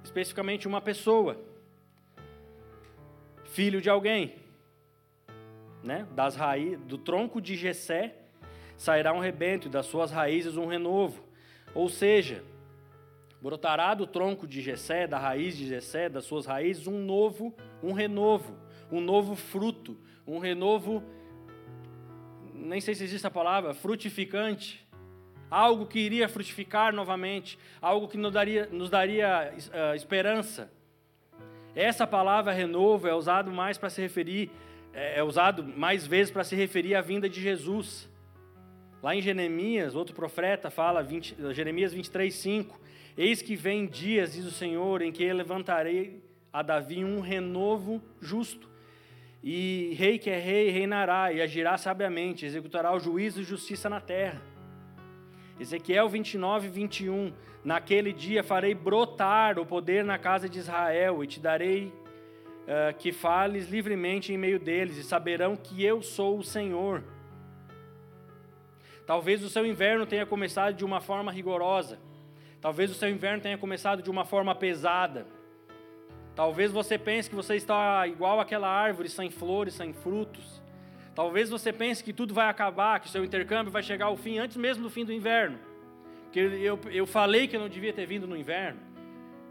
especificamente 0.01 0.69
uma 0.69 0.79
pessoa, 0.79 1.37
filho 3.43 3.81
de 3.81 3.89
alguém, 3.89 4.35
né? 5.83 6.07
Das 6.15 6.37
raízes, 6.37 6.79
do 6.85 6.97
tronco 6.97 7.41
de 7.41 7.57
Jessé 7.57 8.15
sairá 8.77 9.11
um 9.11 9.19
rebento 9.19 9.67
e 9.67 9.69
das 9.69 9.85
suas 9.85 10.11
raízes 10.11 10.55
um 10.55 10.65
renovo. 10.65 11.25
Ou 11.73 11.89
seja, 11.89 12.41
brotará 13.41 13.93
do 13.95 14.07
tronco 14.07 14.47
de 14.47 14.61
Jessé, 14.61 15.07
da 15.07 15.19
raiz 15.19 15.57
de 15.57 15.67
Jessé, 15.67 16.07
das 16.07 16.23
suas 16.23 16.45
raízes 16.45 16.87
um 16.87 17.03
novo, 17.03 17.53
um 17.83 17.91
renovo, 17.91 18.57
um 18.89 19.01
novo 19.01 19.35
fruto, 19.35 19.97
um 20.25 20.39
renovo 20.39 21.03
nem 22.65 22.81
sei 22.81 22.95
se 22.95 23.03
existe 23.03 23.27
a 23.27 23.31
palavra, 23.31 23.73
frutificante 23.73 24.84
algo 25.55 25.85
que 25.85 25.97
iria 25.97 26.27
frutificar 26.27 26.93
novamente, 26.93 27.57
algo 27.81 28.09
que 28.09 28.17
nos 28.17 28.33
daria, 28.33 28.67
nos 28.73 28.89
daria 28.89 29.53
uh, 29.53 29.95
esperança. 29.95 30.69
Essa 31.73 32.05
palavra 32.05 32.51
renovo 32.51 33.07
é 33.07 33.15
usado 33.15 33.49
mais 33.49 33.77
para 33.77 33.89
se 33.89 34.01
referir, 34.01 34.51
é, 34.93 35.19
é 35.19 35.23
usado 35.23 35.63
mais 35.63 36.05
vezes 36.05 36.29
para 36.29 36.43
se 36.43 36.57
referir 36.57 36.93
à 36.93 36.99
vinda 36.99 37.29
de 37.29 37.41
Jesus. 37.41 38.09
Lá 39.01 39.15
em 39.15 39.21
Jeremias, 39.21 39.95
outro 39.95 40.13
profeta 40.13 40.69
fala, 40.69 41.01
20, 41.01 41.37
Jeremias 41.53 41.93
23, 41.93 42.35
5: 42.35 42.81
Eis 43.17 43.41
que 43.41 43.55
vem 43.55 43.87
dias, 43.87 44.33
diz 44.33 44.43
o 44.43 44.51
Senhor, 44.51 45.01
em 45.01 45.09
que 45.09 45.23
eu 45.23 45.33
levantarei 45.33 46.21
a 46.51 46.61
Davi 46.61 47.05
um 47.05 47.21
renovo 47.21 48.03
justo. 48.19 48.69
E 49.41 49.95
rei 49.97 50.19
que 50.19 50.29
é 50.29 50.37
rei 50.37 50.69
reinará 50.69 51.31
e 51.31 51.41
agirá 51.41 51.77
sabiamente, 51.77 52.45
executará 52.45 52.93
o 52.93 52.99
juízo 52.99 53.39
e 53.39 53.45
justiça 53.45 53.89
na 53.89 54.01
terra. 54.01 54.54
Ezequiel 55.59 56.09
29, 56.09 56.67
21. 56.67 57.33
Naquele 57.63 58.11
dia 58.11 58.43
farei 58.43 58.75
brotar 58.75 59.57
o 59.57 59.65
poder 59.65 60.03
na 60.03 60.17
casa 60.17 60.49
de 60.49 60.59
Israel 60.59 61.23
e 61.23 61.27
te 61.27 61.39
darei 61.39 61.87
uh, 61.87 62.93
que 62.97 63.11
fales 63.11 63.69
livremente 63.69 64.33
em 64.33 64.37
meio 64.37 64.59
deles 64.59 64.97
e 64.97 65.03
saberão 65.03 65.55
que 65.55 65.83
eu 65.83 66.01
sou 66.01 66.37
o 66.37 66.43
Senhor. 66.43 67.03
Talvez 69.05 69.43
o 69.43 69.49
seu 69.49 69.65
inverno 69.65 70.05
tenha 70.05 70.25
começado 70.25 70.75
de 70.75 70.83
uma 70.83 70.99
forma 70.99 71.31
rigorosa. 71.31 71.99
Talvez 72.59 72.89
o 72.89 72.95
seu 72.95 73.09
inverno 73.09 73.41
tenha 73.41 73.57
começado 73.57 74.01
de 74.01 74.09
uma 74.09 74.25
forma 74.25 74.53
pesada. 74.55 75.25
Talvez 76.35 76.71
você 76.71 76.97
pense 76.97 77.29
que 77.29 77.35
você 77.35 77.55
está 77.55 78.05
igual 78.07 78.39
aquela 78.39 78.67
árvore 78.67 79.07
sem 79.07 79.29
flores, 79.29 79.75
sem 79.75 79.93
frutos. 79.93 80.61
Talvez 81.16 81.49
você 81.49 81.72
pense 81.72 82.03
que 82.03 82.11
tudo 82.11 82.34
vai 82.34 82.49
acabar, 82.49 82.99
que 82.99 83.09
seu 83.09 83.24
intercâmbio 83.24 83.72
vai 83.72 83.82
chegar 83.82 84.07
ao 84.07 84.18
fim 84.18 84.38
antes 84.38 84.57
mesmo 84.57 84.84
do 84.84 84.89
fim 84.89 85.05
do 85.05 85.13
inverno. 85.13 85.57
Que 86.32 86.39
eu, 86.39 86.78
eu 86.91 87.07
falei 87.07 87.47
que 87.47 87.55
eu 87.55 87.61
não 87.61 87.70
devia 87.70 87.93
ter 87.93 88.05
vindo 88.05 88.28
no 88.28 88.36
inverno. 88.36 88.80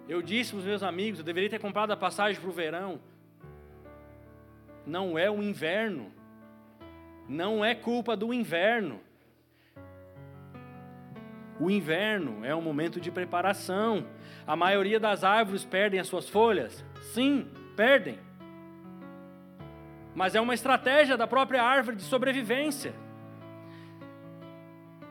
Eu 0.06 0.20
disse 0.20 0.50
para 0.50 0.58
os 0.58 0.64
meus 0.66 0.82
amigos, 0.82 1.18
eu 1.18 1.24
deveria 1.24 1.48
ter 1.48 1.58
comprado 1.58 1.90
a 1.90 1.96
passagem 1.96 2.38
para 2.38 2.50
o 2.50 2.52
verão. 2.52 3.00
Não 4.86 5.18
é 5.18 5.30
o 5.30 5.42
inverno. 5.42 6.12
Não 7.26 7.64
é 7.64 7.74
culpa 7.74 8.14
do 8.14 8.34
inverno. 8.34 9.00
O 11.58 11.70
inverno 11.70 12.44
é 12.44 12.54
um 12.54 12.60
momento 12.60 13.00
de 13.00 13.10
preparação. 13.10 14.06
A 14.46 14.54
maioria 14.54 15.00
das 15.00 15.24
árvores 15.24 15.64
perdem 15.64 15.98
as 15.98 16.08
suas 16.08 16.28
folhas? 16.28 16.84
Sim, 17.14 17.48
perdem. 17.74 18.18
Mas 20.14 20.34
é 20.34 20.40
uma 20.40 20.54
estratégia 20.54 21.16
da 21.16 21.26
própria 21.26 21.62
árvore 21.62 21.96
de 21.96 22.02
sobrevivência. 22.02 22.94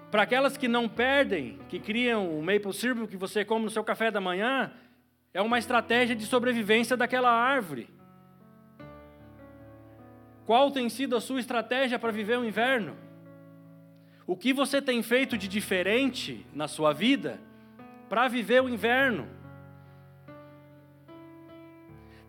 Para 0.09 0.23
aquelas 0.23 0.55
que 0.55 0.67
não 0.67 0.87
perdem, 0.87 1.59
que 1.67 1.79
criam 1.79 2.37
o 2.37 2.41
maple 2.43 2.71
syrup 2.71 3.09
que 3.09 3.17
você 3.17 3.43
come 3.43 3.65
no 3.65 3.71
seu 3.71 3.83
café 3.83 4.11
da 4.11 4.21
manhã, 4.21 4.71
é 5.33 5.41
uma 5.41 5.57
estratégia 5.57 6.15
de 6.15 6.25
sobrevivência 6.25 6.95
daquela 6.95 7.31
árvore. 7.31 7.89
Qual 10.45 10.71
tem 10.71 10.87
sido 10.89 11.15
a 11.15 11.21
sua 11.21 11.39
estratégia 11.39 11.97
para 11.97 12.11
viver 12.11 12.37
o 12.37 12.45
inverno? 12.45 12.95
O 14.27 14.37
que 14.37 14.53
você 14.53 14.81
tem 14.81 15.01
feito 15.01 15.37
de 15.37 15.47
diferente 15.47 16.45
na 16.53 16.67
sua 16.67 16.93
vida 16.93 17.39
para 18.07 18.27
viver 18.27 18.61
o 18.61 18.69
inverno? 18.69 19.27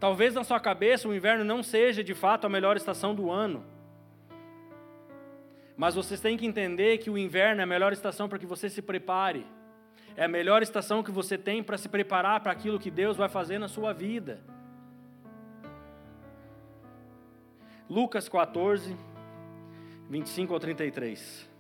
Talvez 0.05 0.35
na 0.35 0.45
sua 0.45 0.61
cabeça 0.61 1.09
o 1.09 1.15
inverno 1.15 1.47
não 1.47 1.63
seja 1.63 2.05
de 2.05 2.13
fato 2.13 2.45
a 2.45 2.51
melhor 2.51 2.77
estação 2.77 3.15
do 3.15 3.31
ano. 3.31 3.65
Mas 5.75 5.95
vocês 5.95 6.21
têm 6.21 6.37
que 6.37 6.45
entender 6.45 6.99
que 6.99 7.09
o 7.09 7.17
inverno 7.17 7.63
é 7.63 7.65
a 7.65 7.67
melhor 7.67 7.91
estação 7.91 8.29
para 8.29 8.39
que 8.39 8.45
você 8.45 8.69
se 8.69 8.83
prepare. 8.83 9.47
É 10.15 10.27
a 10.27 10.29
melhor 10.29 10.63
estação 10.63 11.03
que 11.03 11.11
você 11.11 11.39
tem 11.39 11.63
para 11.63 11.79
se 11.79 11.89
preparar 11.89 12.41
para 12.41 12.53
aquilo 12.53 12.79
que 12.79 12.91
Deus 12.91 13.17
vai 13.17 13.31
fazer 13.31 13.59
na 13.59 13.67
sua 13.67 13.95
vida. 13.95 14.43
Lucas 17.89 18.29
14, 18.29 18.95
25 20.11 20.53
ao 20.53 20.61
33. 20.61 21.54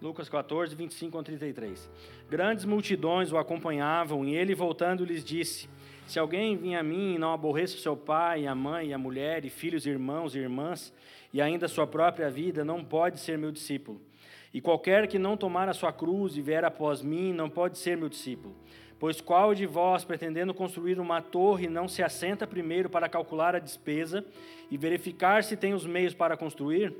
Lucas 0.00 0.28
14, 0.28 0.76
25 0.76 1.16
ao 1.16 1.24
33. 1.24 1.90
Grandes 2.30 2.64
multidões 2.64 3.32
o 3.32 3.36
acompanhavam 3.36 4.24
e 4.24 4.34
ele, 4.34 4.54
voltando, 4.54 5.04
lhes 5.04 5.24
disse: 5.24 5.68
Se 6.06 6.20
alguém 6.20 6.56
vir 6.56 6.76
a 6.76 6.82
mim 6.84 7.14
e 7.14 7.18
não 7.18 7.32
aborreça 7.32 7.74
o 7.76 7.80
seu 7.80 7.96
pai, 7.96 8.46
a 8.46 8.54
mãe, 8.54 8.92
a 8.92 8.98
mulher, 8.98 9.44
e 9.44 9.50
filhos, 9.50 9.86
irmãos 9.86 10.36
e 10.36 10.38
irmãs, 10.38 10.92
e 11.32 11.42
ainda 11.42 11.66
a 11.66 11.68
sua 11.68 11.86
própria 11.86 12.30
vida, 12.30 12.64
não 12.64 12.84
pode 12.84 13.18
ser 13.18 13.36
meu 13.36 13.50
discípulo. 13.50 14.00
E 14.54 14.60
qualquer 14.60 15.08
que 15.08 15.18
não 15.18 15.36
tomar 15.36 15.68
a 15.68 15.74
sua 15.74 15.92
cruz 15.92 16.36
e 16.36 16.42
vier 16.42 16.64
após 16.64 17.02
mim, 17.02 17.32
não 17.32 17.50
pode 17.50 17.76
ser 17.76 17.96
meu 17.96 18.08
discípulo. 18.08 18.54
Pois 19.00 19.20
qual 19.20 19.52
de 19.54 19.66
vós, 19.66 20.04
pretendendo 20.04 20.54
construir 20.54 20.98
uma 20.98 21.20
torre, 21.20 21.68
não 21.68 21.88
se 21.88 22.02
assenta 22.02 22.46
primeiro 22.46 22.88
para 22.88 23.08
calcular 23.08 23.54
a 23.54 23.60
despesa 23.60 24.24
e 24.70 24.76
verificar 24.76 25.44
se 25.44 25.56
tem 25.56 25.74
os 25.74 25.86
meios 25.86 26.14
para 26.14 26.36
construir? 26.36 26.94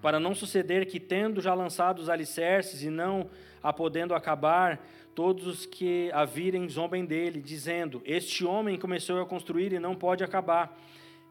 Para 0.00 0.20
não 0.20 0.34
suceder 0.34 0.86
que, 0.86 1.00
tendo 1.00 1.40
já 1.40 1.54
lançado 1.54 1.98
os 1.98 2.08
alicerces 2.08 2.82
e 2.82 2.90
não 2.90 3.28
a 3.62 3.72
podendo 3.72 4.14
acabar, 4.14 4.80
todos 5.14 5.46
os 5.46 5.66
que 5.66 6.10
a 6.12 6.24
virem 6.24 6.68
zombem 6.68 7.04
dele, 7.04 7.40
dizendo: 7.40 8.02
Este 8.04 8.44
homem 8.44 8.78
começou 8.78 9.20
a 9.20 9.26
construir 9.26 9.72
e 9.72 9.78
não 9.78 9.94
pode 9.94 10.22
acabar. 10.22 10.78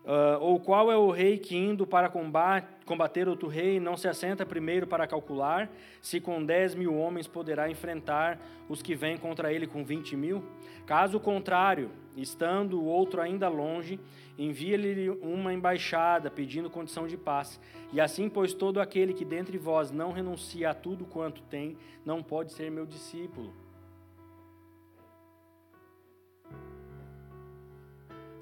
Uh, 0.06 0.38
ou 0.40 0.60
qual 0.60 0.92
é 0.92 0.96
o 0.96 1.10
rei 1.10 1.40
que, 1.40 1.58
indo 1.58 1.88
para 1.88 2.10
combate, 2.10 2.68
combater 2.86 3.28
outro 3.28 3.48
rei, 3.48 3.80
não 3.80 3.98
se 3.98 4.08
assenta 4.08 4.46
primeiro 4.46 4.86
para 4.86 5.08
calcular 5.08 5.68
se 6.00 6.22
com 6.22 6.46
dez 6.46 6.76
mil 6.76 6.96
homens 6.96 7.28
poderá 7.28 7.72
enfrentar 7.72 8.40
os 8.70 8.84
que 8.84 8.94
vêm 8.94 9.18
contra 9.18 9.52
ele 9.52 9.66
com 9.66 9.84
vinte 9.84 10.16
mil? 10.16 10.44
Caso 10.86 11.20
contrário, 11.20 11.90
estando 12.16 12.80
o 12.80 12.86
outro 12.86 13.20
ainda 13.20 13.50
longe, 13.50 14.00
envia-lhe 14.38 15.10
uma 15.10 15.52
embaixada 15.52 16.30
pedindo 16.30 16.70
condição 16.70 17.08
de 17.08 17.18
paz. 17.18 17.60
E 17.92 18.00
assim, 18.00 18.30
pois, 18.30 18.54
todo 18.54 18.80
aquele 18.80 19.12
que 19.12 19.26
dentre 19.26 19.58
vós 19.58 19.90
não 19.90 20.12
renuncia 20.12 20.70
a 20.70 20.76
tudo 20.76 21.04
quanto 21.06 21.42
tem, 21.42 21.76
não 22.06 22.22
pode 22.22 22.54
ser 22.54 22.70
meu 22.70 22.86
discípulo. 22.86 23.65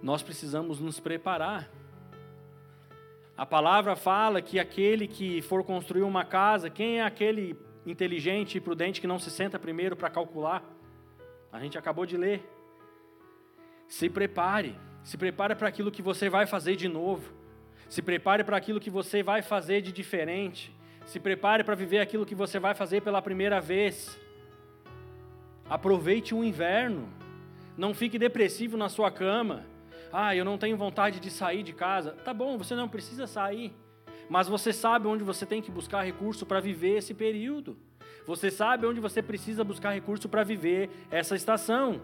Nós 0.04 0.22
precisamos 0.22 0.82
nos 0.82 1.00
preparar. 1.00 1.72
A 3.38 3.46
palavra 3.46 3.96
fala 3.96 4.42
que 4.42 4.60
aquele 4.60 5.08
que 5.08 5.42
for 5.42 5.64
construir 5.64 6.04
uma 6.04 6.26
casa, 6.26 6.70
quem 6.70 7.00
é 7.00 7.04
aquele 7.04 7.58
inteligente 7.86 8.58
e 8.58 8.62
prudente 8.62 9.00
que 9.00 9.08
não 9.08 9.18
se 9.18 9.32
senta 9.32 9.58
primeiro 9.58 9.96
para 9.96 10.10
calcular? 10.10 10.62
A 11.54 11.58
gente 11.58 11.78
acabou 11.78 12.06
de 12.06 12.18
ler. 12.18 12.46
Se 13.88 14.10
prepare. 14.10 14.76
Se 15.06 15.18
prepare 15.18 15.56
para 15.56 15.70
aquilo 15.70 15.90
que 15.90 16.02
você 16.02 16.30
vai 16.30 16.46
fazer 16.46 16.76
de 16.76 16.90
novo. 16.90 17.34
Se 17.88 18.02
prepare 18.02 18.44
para 18.44 18.58
aquilo 18.58 18.82
que 18.82 18.90
você 18.90 19.24
vai 19.24 19.42
fazer 19.42 19.82
de 19.82 19.94
diferente. 19.94 20.76
Se 21.06 21.18
prepare 21.18 21.64
para 21.64 21.76
viver 21.76 22.00
aquilo 22.00 22.26
que 22.26 22.36
você 22.36 22.60
vai 22.60 22.76
fazer 22.76 23.02
pela 23.02 23.22
primeira 23.22 23.62
vez. 23.62 24.20
Aproveite 25.70 26.36
o 26.36 26.44
inverno. 26.44 27.08
Não 27.78 27.94
fique 27.94 28.20
depressivo 28.20 28.76
na 28.76 28.90
sua 28.90 29.10
cama. 29.10 29.72
Ah, 30.16 30.36
eu 30.36 30.46
não 30.46 30.60
tenho 30.60 30.78
vontade 30.78 31.20
de 31.20 31.32
sair 31.32 31.64
de 31.64 31.74
casa. 31.74 32.12
Tá 32.12 32.32
bom, 32.32 32.56
você 32.56 32.76
não 32.76 32.88
precisa 32.88 33.26
sair. 33.26 33.74
Mas 34.30 34.48
você 34.48 34.72
sabe 34.72 35.08
onde 35.08 35.24
você 35.24 35.44
tem 35.44 35.60
que 35.60 35.72
buscar 35.72 36.04
recurso 36.04 36.46
para 36.46 36.60
viver 36.60 36.98
esse 36.98 37.16
período. 37.16 37.76
Você 38.28 38.52
sabe 38.52 38.86
onde 38.86 39.00
você 39.00 39.24
precisa 39.24 39.64
buscar 39.64 39.90
recurso 39.90 40.30
para 40.30 40.44
viver 40.44 40.92
essa 41.10 41.36
estação. 41.36 42.00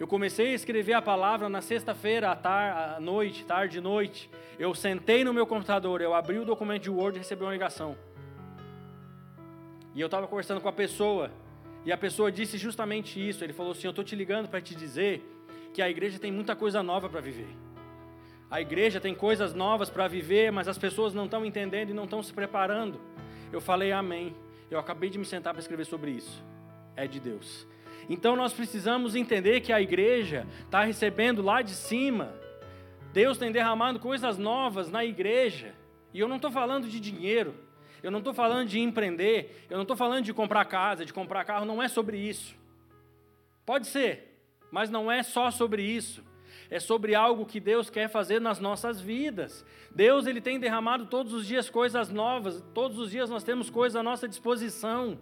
Eu 0.00 0.08
comecei 0.08 0.52
a 0.52 0.54
escrever 0.54 0.94
a 0.94 1.02
palavra 1.02 1.50
na 1.50 1.60
sexta-feira, 1.60 2.30
à, 2.30 2.96
à 2.96 3.00
noite, 3.00 3.44
tarde 3.44 3.78
e 3.78 3.80
noite. 3.82 4.30
Eu 4.58 4.74
sentei 4.74 5.22
no 5.24 5.34
meu 5.34 5.46
computador, 5.46 6.00
eu 6.00 6.14
abri 6.14 6.38
o 6.38 6.44
documento 6.44 6.84
de 6.84 6.90
Word 6.90 7.18
e 7.18 7.20
recebi 7.20 7.42
uma 7.42 7.52
ligação. 7.52 7.96
E 9.94 10.00
eu 10.00 10.06
estava 10.06 10.26
conversando 10.26 10.60
com 10.60 10.68
a 10.68 10.72
pessoa, 10.72 11.30
e 11.84 11.92
a 11.92 11.98
pessoa 11.98 12.32
disse 12.32 12.56
justamente 12.56 13.20
isso. 13.28 13.44
Ele 13.44 13.52
falou 13.52 13.72
assim: 13.72 13.86
Eu 13.86 13.90
estou 13.90 14.04
te 14.04 14.16
ligando 14.16 14.48
para 14.48 14.60
te 14.60 14.74
dizer 14.74 15.37
que 15.78 15.82
a 15.82 15.88
igreja 15.88 16.18
tem 16.18 16.32
muita 16.32 16.56
coisa 16.56 16.82
nova 16.82 17.08
para 17.08 17.20
viver. 17.20 17.46
A 18.50 18.60
igreja 18.60 19.00
tem 19.00 19.14
coisas 19.14 19.54
novas 19.54 19.88
para 19.88 20.08
viver, 20.08 20.50
mas 20.50 20.66
as 20.66 20.76
pessoas 20.76 21.14
não 21.14 21.26
estão 21.26 21.46
entendendo 21.46 21.90
e 21.90 21.94
não 21.94 22.02
estão 22.02 22.20
se 22.20 22.32
preparando. 22.32 23.00
Eu 23.52 23.60
falei 23.60 23.92
amém. 23.92 24.34
Eu 24.68 24.80
acabei 24.80 25.08
de 25.08 25.18
me 25.18 25.24
sentar 25.24 25.54
para 25.54 25.60
escrever 25.60 25.84
sobre 25.84 26.10
isso. 26.10 26.42
É 26.96 27.06
de 27.06 27.20
Deus. 27.20 27.64
Então 28.08 28.34
nós 28.34 28.52
precisamos 28.52 29.14
entender 29.14 29.60
que 29.60 29.72
a 29.72 29.80
igreja 29.80 30.48
está 30.64 30.82
recebendo 30.82 31.42
lá 31.42 31.62
de 31.62 31.70
cima. 31.70 32.34
Deus 33.12 33.38
tem 33.38 33.52
derramado 33.52 34.00
coisas 34.00 34.36
novas 34.36 34.90
na 34.90 35.04
igreja. 35.04 35.76
E 36.12 36.18
eu 36.18 36.26
não 36.26 36.36
estou 36.36 36.50
falando 36.50 36.88
de 36.88 36.98
dinheiro. 36.98 37.54
Eu 38.02 38.10
não 38.10 38.18
estou 38.18 38.34
falando 38.34 38.66
de 38.66 38.80
empreender. 38.80 39.64
Eu 39.70 39.76
não 39.76 39.82
estou 39.82 39.96
falando 39.96 40.24
de 40.24 40.34
comprar 40.34 40.64
casa, 40.64 41.04
de 41.04 41.12
comprar 41.12 41.44
carro. 41.44 41.64
Não 41.64 41.80
é 41.80 41.86
sobre 41.86 42.18
isso. 42.18 42.56
Pode 43.64 43.86
ser, 43.86 44.37
mas 44.70 44.90
não 44.90 45.10
é 45.10 45.22
só 45.22 45.50
sobre 45.50 45.82
isso. 45.82 46.22
É 46.70 46.78
sobre 46.78 47.14
algo 47.14 47.46
que 47.46 47.60
Deus 47.60 47.88
quer 47.88 48.08
fazer 48.08 48.40
nas 48.40 48.60
nossas 48.60 49.00
vidas. 49.00 49.64
Deus 49.90 50.26
ele 50.26 50.40
tem 50.40 50.60
derramado 50.60 51.06
todos 51.06 51.32
os 51.32 51.46
dias 51.46 51.70
coisas 51.70 52.10
novas. 52.10 52.62
Todos 52.74 52.98
os 52.98 53.10
dias 53.10 53.30
nós 53.30 53.42
temos 53.42 53.70
coisas 53.70 53.96
à 53.96 54.02
nossa 54.02 54.28
disposição. 54.28 55.18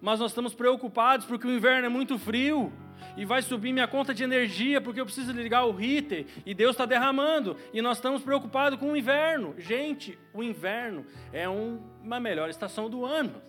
mas 0.00 0.18
nós 0.18 0.32
estamos 0.32 0.52
preocupados 0.52 1.24
porque 1.26 1.46
o 1.46 1.50
inverno 1.50 1.86
é 1.86 1.88
muito 1.88 2.18
frio 2.18 2.72
e 3.16 3.24
vai 3.24 3.40
subir 3.40 3.72
minha 3.72 3.86
conta 3.86 4.12
de 4.12 4.24
energia 4.24 4.80
porque 4.80 5.00
eu 5.00 5.04
preciso 5.04 5.30
ligar 5.32 5.64
o 5.64 5.80
heater 5.80 6.26
e 6.44 6.52
Deus 6.52 6.72
está 6.72 6.84
derramando 6.84 7.56
e 7.72 7.80
nós 7.80 7.98
estamos 7.98 8.20
preocupados 8.22 8.80
com 8.80 8.90
o 8.90 8.96
inverno. 8.96 9.54
Gente, 9.58 10.18
o 10.34 10.42
inverno 10.42 11.06
é 11.32 11.48
um, 11.48 11.80
uma 12.02 12.18
melhor 12.18 12.50
estação 12.50 12.90
do 12.90 13.04
ano. 13.04 13.40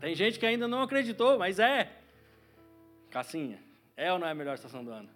Tem 0.00 0.14
gente 0.14 0.38
que 0.38 0.46
ainda 0.46 0.66
não 0.66 0.80
acreditou, 0.80 1.38
mas 1.38 1.58
é. 1.58 1.97
Cassinha, 3.10 3.58
é 3.96 4.12
ou 4.12 4.18
não 4.18 4.26
é 4.26 4.30
a 4.30 4.34
melhor 4.34 4.54
estação 4.54 4.84
do 4.84 4.90
ano? 4.90 5.08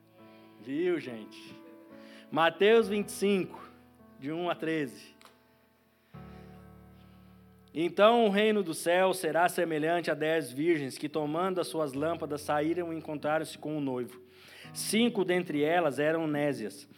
Viu, 0.65 0.99
gente? 0.99 1.55
Mateus 2.31 2.89
25, 2.89 3.71
de 4.19 4.33
1 4.33 4.49
a 4.49 4.55
13. 4.55 5.13
Então 7.75 8.27
o 8.27 8.31
reino 8.31 8.63
do 8.63 8.75
céu 8.75 9.13
será 9.13 9.49
semelhante 9.49 10.11
a 10.11 10.15
dez 10.15 10.51
virgens 10.51 10.97
que, 10.97 11.09
tomando 11.09 11.61
as 11.61 11.67
suas 11.67 11.93
lâmpadas, 11.93 12.43
saíram 12.43 12.93
e 12.93 12.97
encontraram-se 12.97 13.59
com 13.59 13.77
o 13.77 13.81
noivo. 13.81 14.21
Cinco 14.73 15.25
dentre 15.25 15.63
elas 15.63 15.99
eram 15.99 16.27
nésias 16.27 16.89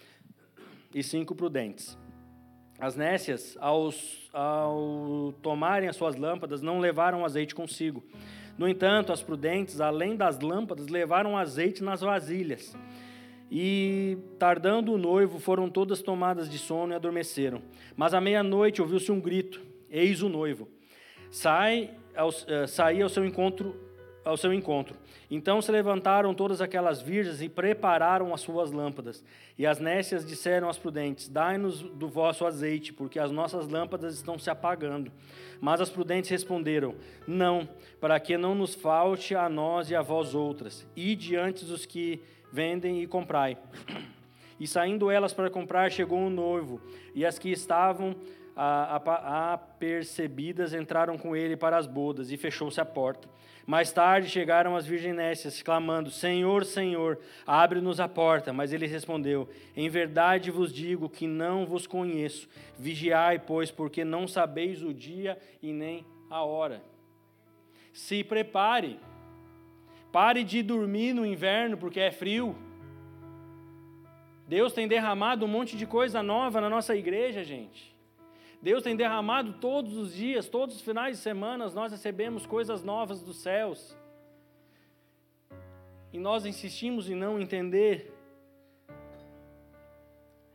e 0.92 1.02
cinco 1.02 1.34
prudentes. 1.34 1.98
As 2.78 2.96
nécias, 2.96 3.56
ao 3.60 3.90
tomarem 5.42 5.88
as 5.88 5.96
suas 5.96 6.16
lâmpadas, 6.16 6.60
não 6.60 6.80
levaram 6.80 7.24
azeite 7.24 7.54
consigo. 7.54 8.04
No 8.56 8.68
entanto, 8.68 9.12
as 9.12 9.22
prudentes, 9.22 9.80
além 9.80 10.16
das 10.16 10.40
lâmpadas, 10.40 10.88
levaram 10.88 11.36
azeite 11.36 11.82
nas 11.82 12.00
vasilhas. 12.00 12.76
E, 13.50 14.16
tardando 14.38 14.92
o 14.92 14.98
noivo, 14.98 15.38
foram 15.38 15.68
todas 15.68 16.02
tomadas 16.02 16.50
de 16.50 16.58
sono 16.58 16.92
e 16.92 16.96
adormeceram. 16.96 17.62
Mas 17.96 18.14
à 18.14 18.20
meia-noite 18.20 18.80
ouviu-se 18.80 19.12
um 19.12 19.20
grito 19.20 19.60
eis 19.90 20.22
o 20.22 20.28
noivo. 20.28 20.68
Sai 21.30 21.90
ao, 22.16 22.30
uh, 22.30 23.02
ao 23.02 23.08
seu 23.08 23.24
encontro 23.24 23.76
ao 24.24 24.36
seu 24.36 24.52
encontro. 24.52 24.96
Então 25.30 25.60
se 25.60 25.70
levantaram 25.70 26.34
todas 26.34 26.60
aquelas 26.60 27.00
virgens 27.00 27.42
e 27.42 27.48
prepararam 27.48 28.32
as 28.32 28.40
suas 28.40 28.70
lâmpadas. 28.70 29.24
E 29.58 29.66
as 29.66 29.78
nécias 29.78 30.24
disseram 30.24 30.68
às 30.68 30.78
prudentes: 30.78 31.28
Dai-nos 31.28 31.82
do 31.82 32.08
vosso 32.08 32.46
azeite, 32.46 32.92
porque 32.92 33.18
as 33.18 33.30
nossas 33.30 33.68
lâmpadas 33.68 34.14
estão 34.14 34.38
se 34.38 34.50
apagando. 34.50 35.12
Mas 35.60 35.80
as 35.80 35.90
prudentes 35.90 36.30
responderam: 36.30 36.94
Não, 37.26 37.68
para 38.00 38.18
que 38.18 38.36
não 38.36 38.54
nos 38.54 38.74
falte 38.74 39.34
a 39.34 39.48
nós 39.48 39.90
e 39.90 39.94
a 39.94 40.02
vós 40.02 40.34
outras. 40.34 40.86
E 40.96 41.14
diante 41.14 41.64
dos 41.64 41.84
que 41.84 42.22
vendem 42.52 43.02
e 43.02 43.06
comprai. 43.06 43.56
E 44.60 44.68
saindo 44.68 45.10
elas 45.10 45.34
para 45.34 45.50
comprar, 45.50 45.90
chegou 45.90 46.16
um 46.16 46.30
noivo, 46.30 46.80
e 47.12 47.26
as 47.26 47.40
que 47.40 47.50
estavam 47.50 48.14
apercebidas 48.56 50.72
entraram 50.72 51.18
com 51.18 51.34
ele 51.34 51.56
para 51.56 51.76
as 51.76 51.88
bodas 51.88 52.30
e 52.30 52.36
fechou-se 52.36 52.80
a 52.80 52.84
porta. 52.84 53.28
Mais 53.66 53.90
tarde 53.90 54.28
chegaram 54.28 54.76
as 54.76 54.86
virginécias, 54.86 55.62
clamando: 55.62 56.10
Senhor, 56.10 56.64
Senhor, 56.64 57.18
abre-nos 57.46 57.98
a 57.98 58.08
porta. 58.08 58.52
Mas 58.52 58.72
ele 58.72 58.86
respondeu: 58.86 59.48
Em 59.76 59.88
verdade 59.88 60.50
vos 60.50 60.72
digo 60.72 61.08
que 61.08 61.26
não 61.26 61.64
vos 61.64 61.86
conheço. 61.86 62.48
Vigiai, 62.78 63.38
pois, 63.38 63.70
porque 63.70 64.04
não 64.04 64.28
sabeis 64.28 64.82
o 64.82 64.92
dia 64.92 65.38
e 65.62 65.72
nem 65.72 66.04
a 66.28 66.42
hora. 66.42 66.82
Se 67.92 68.22
prepare. 68.22 68.98
Pare 70.12 70.44
de 70.44 70.62
dormir 70.62 71.12
no 71.12 71.26
inverno 71.26 71.76
porque 71.76 72.00
é 72.00 72.10
frio. 72.10 72.54
Deus 74.46 74.72
tem 74.72 74.86
derramado 74.86 75.44
um 75.44 75.48
monte 75.48 75.76
de 75.76 75.86
coisa 75.86 76.22
nova 76.22 76.60
na 76.60 76.68
nossa 76.68 76.94
igreja, 76.94 77.42
gente. 77.42 77.93
Deus 78.64 78.82
tem 78.82 78.96
derramado 78.96 79.52
todos 79.60 79.94
os 79.94 80.14
dias, 80.14 80.48
todos 80.48 80.76
os 80.76 80.80
finais 80.80 81.18
de 81.18 81.22
semana, 81.22 81.68
nós 81.68 81.92
recebemos 81.92 82.46
coisas 82.46 82.82
novas 82.82 83.20
dos 83.20 83.36
céus. 83.42 83.94
E 86.10 86.18
nós 86.18 86.46
insistimos 86.46 87.10
em 87.10 87.14
não 87.14 87.38
entender. 87.38 88.10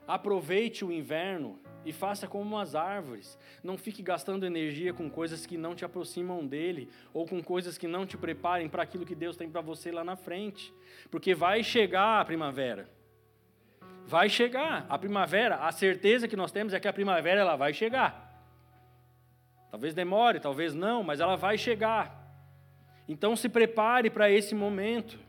Aproveite 0.07 0.83
o 0.83 0.91
inverno 0.91 1.59
e 1.85 1.93
faça 1.93 2.27
como 2.27 2.57
as 2.57 2.73
árvores. 2.73 3.37
Não 3.63 3.77
fique 3.77 4.01
gastando 4.01 4.43
energia 4.43 4.91
com 4.91 5.07
coisas 5.07 5.45
que 5.45 5.55
não 5.55 5.75
te 5.75 5.85
aproximam 5.85 6.47
dele 6.47 6.89
ou 7.13 7.27
com 7.27 7.43
coisas 7.43 7.77
que 7.77 7.87
não 7.87 8.07
te 8.07 8.17
preparem 8.17 8.67
para 8.67 8.81
aquilo 8.81 9.05
que 9.05 9.13
Deus 9.13 9.37
tem 9.37 9.47
para 9.47 9.61
você 9.61 9.91
lá 9.91 10.03
na 10.03 10.15
frente, 10.15 10.73
porque 11.11 11.35
vai 11.35 11.63
chegar 11.63 12.19
a 12.19 12.25
primavera 12.25 12.89
vai 14.09 14.27
chegar. 14.27 14.87
A 14.89 14.97
primavera, 14.97 15.57
a 15.57 15.71
certeza 15.71 16.27
que 16.27 16.35
nós 16.35 16.51
temos 16.51 16.73
é 16.73 16.79
que 16.79 16.87
a 16.87 16.93
primavera 16.93 17.41
ela 17.41 17.55
vai 17.55 17.73
chegar. 17.73 18.27
Talvez 19.69 19.93
demore, 19.93 20.39
talvez 20.39 20.73
não, 20.73 21.03
mas 21.03 21.19
ela 21.19 21.37
vai 21.37 21.57
chegar. 21.57 22.17
Então 23.07 23.35
se 23.35 23.47
prepare 23.47 24.09
para 24.09 24.29
esse 24.29 24.55
momento. 24.55 25.19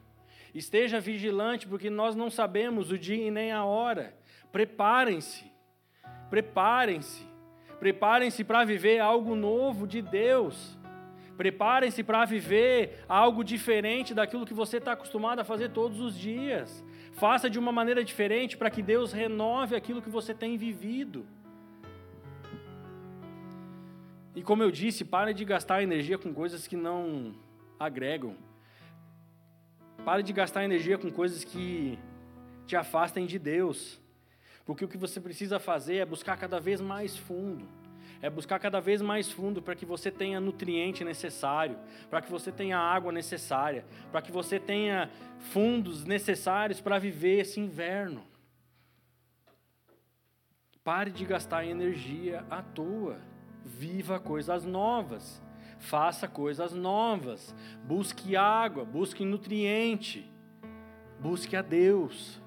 Esteja 0.55 0.99
vigilante, 0.99 1.69
porque 1.69 1.91
nós 1.91 2.17
não 2.17 2.31
sabemos 2.31 2.91
o 2.91 2.99
dia 2.99 3.29
e 3.29 3.31
nem 3.31 3.53
a 3.53 3.65
hora. 3.65 4.15
Preparem-se. 4.51 5.45
Preparem-se. 6.31 7.29
Preparem-se 7.79 8.43
para 8.43 8.65
viver 8.65 8.99
algo 8.99 9.37
novo 9.37 9.87
de 9.87 10.01
Deus. 10.01 10.79
Preparem-se 11.37 12.03
para 12.03 12.25
viver 12.25 13.05
algo 13.09 13.45
diferente 13.45 14.15
daquilo 14.15 14.47
que 14.47 14.55
você 14.55 14.79
está 14.79 14.93
acostumado 14.93 15.41
a 15.41 15.45
fazer 15.45 15.71
todos 15.71 16.01
os 16.01 16.19
dias. 16.19 16.85
Faça 17.21 17.51
de 17.51 17.59
uma 17.59 17.71
maneira 17.71 18.03
diferente 18.03 18.57
para 18.57 18.71
que 18.71 18.81
Deus 18.81 19.13
renove 19.13 19.77
aquilo 19.77 20.01
que 20.01 20.09
você 20.09 20.33
tem 20.33 20.57
vivido. 20.57 21.27
E 24.35 24.43
como 24.43 24.63
eu 24.63 24.71
disse, 24.71 25.05
pare 25.05 25.35
de 25.35 25.45
gastar 25.45 25.83
energia 25.83 26.17
com 26.17 26.33
coisas 26.33 26.67
que 26.67 26.77
não 26.77 27.35
agregam. 27.79 28.35
Pare 30.03 30.23
de 30.23 30.33
gastar 30.33 30.65
energia 30.65 30.97
com 30.97 31.11
coisas 31.11 31.45
que 31.45 31.99
te 32.67 32.75
afastem 32.75 33.27
de 33.27 33.39
Deus. 33.39 34.01
Porque 34.65 34.83
o 34.83 34.89
que 34.89 34.97
você 34.97 35.21
precisa 35.21 35.59
fazer 35.59 35.97
é 35.97 36.07
buscar 36.07 36.39
cada 36.39 36.59
vez 36.59 36.81
mais 36.81 37.19
fundo 37.19 37.69
é 38.23 38.29
buscar 38.29 38.59
cada 38.59 38.81
vez 38.81 39.01
mais 39.01 39.31
fundo 39.31 39.63
para 39.63 39.75
que 39.75 39.87
você 39.87 40.11
tenha 40.11 40.41
nutriente 40.41 41.05
necessário, 41.05 41.79
para 42.09 42.21
que 42.21 42.31
você 42.31 42.53
tenha 42.53 42.79
água 42.79 43.11
necessária, 43.11 43.85
para 44.11 44.21
que 44.21 44.31
você 44.31 44.61
tenha 44.61 45.11
fundos 45.39 46.05
necessários 46.05 46.81
para 46.81 46.99
viver 46.99 47.41
esse 47.41 47.59
inverno. 47.59 48.23
Pare 50.85 51.11
de 51.11 51.25
gastar 51.25 51.65
energia 51.65 52.45
à 52.51 52.63
toa. 52.63 53.19
Viva 53.65 54.19
coisas 54.19 54.65
novas. 54.65 55.43
Faça 55.79 56.27
coisas 56.27 56.73
novas. 56.73 57.55
Busque 57.85 58.37
água, 58.37 58.85
busque 58.85 59.25
nutriente. 59.25 60.31
Busque 61.21 61.55
a 61.55 61.63
Deus. 61.63 62.41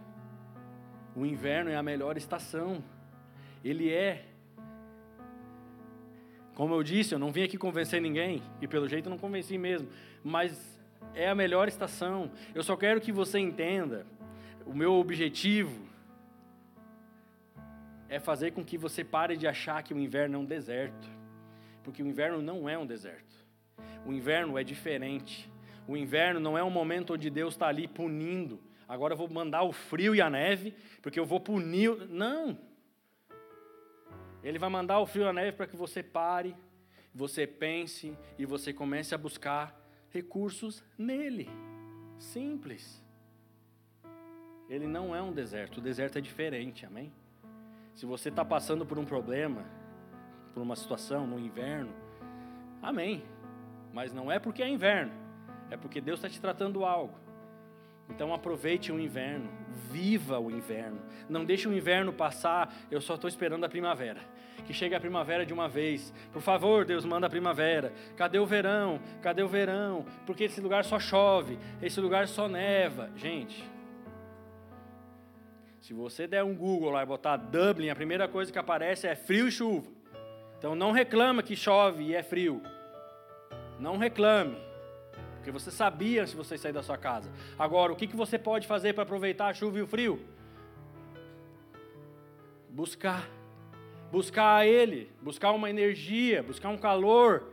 O 1.15 1.26
inverno 1.26 1.69
é 1.69 1.76
a 1.76 1.84
melhor 1.84 2.17
estação. 2.17 2.84
Ele 3.63 3.91
é 3.91 4.33
como 6.56 6.74
eu 6.74 6.84
disse, 6.84 7.14
eu 7.14 7.20
não 7.20 7.32
vim 7.32 7.43
aqui 7.43 7.58
convencer 7.58 8.01
ninguém, 8.01 8.41
e 8.62 8.68
pelo 8.68 8.88
jeito 8.88 9.10
não 9.10 9.18
convenci 9.18 9.58
mesmo, 9.58 9.88
mas 10.24 10.80
é 11.16 11.28
a 11.28 11.36
melhor 11.36 11.68
estação. 11.68 12.32
Eu 12.54 12.64
só 12.64 12.76
quero 12.76 13.01
que 13.01 13.12
você 13.12 13.39
entenda, 13.39 14.06
o 14.66 14.74
meu 14.74 14.93
objetivo 14.93 15.82
é 18.08 18.20
fazer 18.20 18.51
com 18.51 18.64
que 18.64 18.78
você 18.78 19.04
pare 19.04 19.36
de 19.36 19.47
achar 19.47 19.82
que 19.82 19.93
o 19.93 19.99
inverno 19.99 20.36
é 20.36 20.39
um 20.39 20.45
deserto, 20.45 21.10
porque 21.84 22.04
o 22.04 22.08
inverno 22.08 22.41
não 22.41 22.70
é 22.70 22.78
um 22.78 22.86
deserto. 22.86 23.34
O 24.06 24.14
inverno 24.14 24.58
é 24.58 24.64
diferente. 24.64 25.49
O 25.88 25.97
inverno 25.97 26.39
não 26.39 26.58
é 26.58 26.64
um 26.64 26.70
momento 26.70 27.14
onde 27.14 27.30
Deus 27.30 27.56
está 27.56 27.68
ali 27.68 27.88
punindo. 27.88 28.60
Agora 28.88 29.14
eu 29.14 29.18
vou 29.18 29.30
mandar 29.30 29.64
o 29.64 29.72
frio 29.72 30.14
e 30.14 30.22
a 30.22 30.30
neve, 30.30 30.74
porque 31.01 31.20
eu 31.20 31.26
vou 31.26 31.39
punir. 31.39 32.08
Não! 32.10 32.58
Ele 34.44 34.60
vai 34.60 34.70
mandar 34.70 35.00
o 35.00 35.06
frio 35.06 35.28
a 35.28 35.34
neve 35.34 35.54
para 35.54 35.68
que 35.68 35.76
você 35.76 36.04
pare, 36.04 36.56
você 37.14 37.48
pense 37.48 38.18
e 38.38 38.46
você 38.46 38.74
comece 38.74 39.16
a 39.16 39.18
buscar 39.18 39.80
recursos 40.10 40.84
nele. 40.98 41.50
Simples. 42.18 43.02
Ele 44.70 44.88
não 44.88 45.16
é 45.16 45.22
um 45.22 45.32
deserto, 45.32 45.78
o 45.78 45.82
deserto 45.82 46.18
é 46.18 46.22
diferente, 46.22 46.86
amém? 46.86 47.14
Se 47.94 48.06
você 48.06 48.30
está 48.30 48.44
passando 48.44 48.86
por 48.86 48.98
um 48.98 49.06
problema, 49.06 49.64
por 50.54 50.62
uma 50.62 50.76
situação 50.76 51.28
no 51.28 51.39
inverno, 51.39 51.94
amém. 52.82 53.24
Mas 53.94 54.12
não 54.12 54.32
é 54.32 54.39
porque 54.39 54.64
é 54.64 54.68
inverno, 54.68 55.14
é 55.70 55.78
porque 55.78 56.02
Deus 56.02 56.20
está 56.20 56.30
te 56.30 56.41
tratando 56.41 56.84
algo. 56.84 57.22
Então 58.10 58.34
aproveite 58.34 58.91
o 58.91 58.99
inverno, 58.99 59.49
viva 59.91 60.39
o 60.39 60.51
inverno. 60.51 61.01
Não 61.30 61.45
deixe 61.45 61.68
o 61.68 61.74
inverno 61.74 62.12
passar, 62.12 62.74
eu 62.91 63.01
só 63.01 63.16
estou 63.16 63.28
esperando 63.28 63.64
a 63.66 63.70
primavera. 63.70 64.22
Que 64.66 64.74
chegue 64.74 64.95
a 64.95 64.99
primavera 64.99 65.45
de 65.45 65.54
uma 65.54 65.68
vez. 65.68 66.14
Por 66.32 66.41
favor, 66.41 66.86
Deus, 66.86 67.06
manda 67.06 67.28
a 67.28 67.30
primavera. 67.30 67.91
Cadê 68.16 68.39
o 68.39 68.45
verão? 68.45 68.99
Cadê 69.22 69.41
o 69.41 69.47
verão? 69.47 70.06
Porque 70.26 70.45
esse 70.45 70.62
lugar 70.62 70.86
só 70.86 70.99
chove, 70.99 71.58
esse 71.82 71.99
lugar 71.99 72.28
só 72.28 72.47
neva. 72.47 73.10
Gente, 73.16 73.64
se 75.82 75.93
você 75.93 76.28
der 76.28 76.43
um 76.43 76.56
Google 76.56 76.91
lá 76.91 77.04
e 77.04 77.06
botar 77.06 77.36
Dublin, 77.36 77.89
a 77.89 77.95
primeira 77.95 78.28
coisa 78.28 78.51
que 78.51 78.60
aparece 78.60 79.06
é 79.06 79.16
frio 79.16 79.47
e 79.47 79.51
chuva. 79.51 79.91
Então 80.58 80.76
não 80.76 80.91
reclama 80.91 81.43
que 81.43 81.58
chove 81.58 82.06
e 82.06 82.16
é 82.16 82.24
frio. 82.24 82.62
Não 83.78 83.97
reclame. 83.97 84.56
Porque 85.44 85.52
você 85.52 85.70
sabia 85.70 86.26
se 86.26 86.38
você 86.38 86.58
sair 86.58 86.72
da 86.72 86.82
sua 86.82 86.98
casa. 86.98 87.30
Agora, 87.60 87.91
o 87.91 87.98
que, 87.98 88.08
que 88.08 88.16
você 88.16 88.39
pode 88.39 88.66
fazer 88.66 88.94
para 88.94 89.04
aproveitar 89.04 89.50
a 89.50 89.54
chuva 89.54 89.78
e 89.78 89.82
o 89.82 89.88
frio? 89.88 90.22
Buscar. 92.70 93.30
Buscar 94.10 94.56
a 94.56 94.66
Ele. 94.66 95.12
Buscar 95.22 95.52
uma 95.52 95.70
energia. 95.70 96.41
Buscar 96.41 96.70
um 96.70 96.78
calor. 96.78 97.44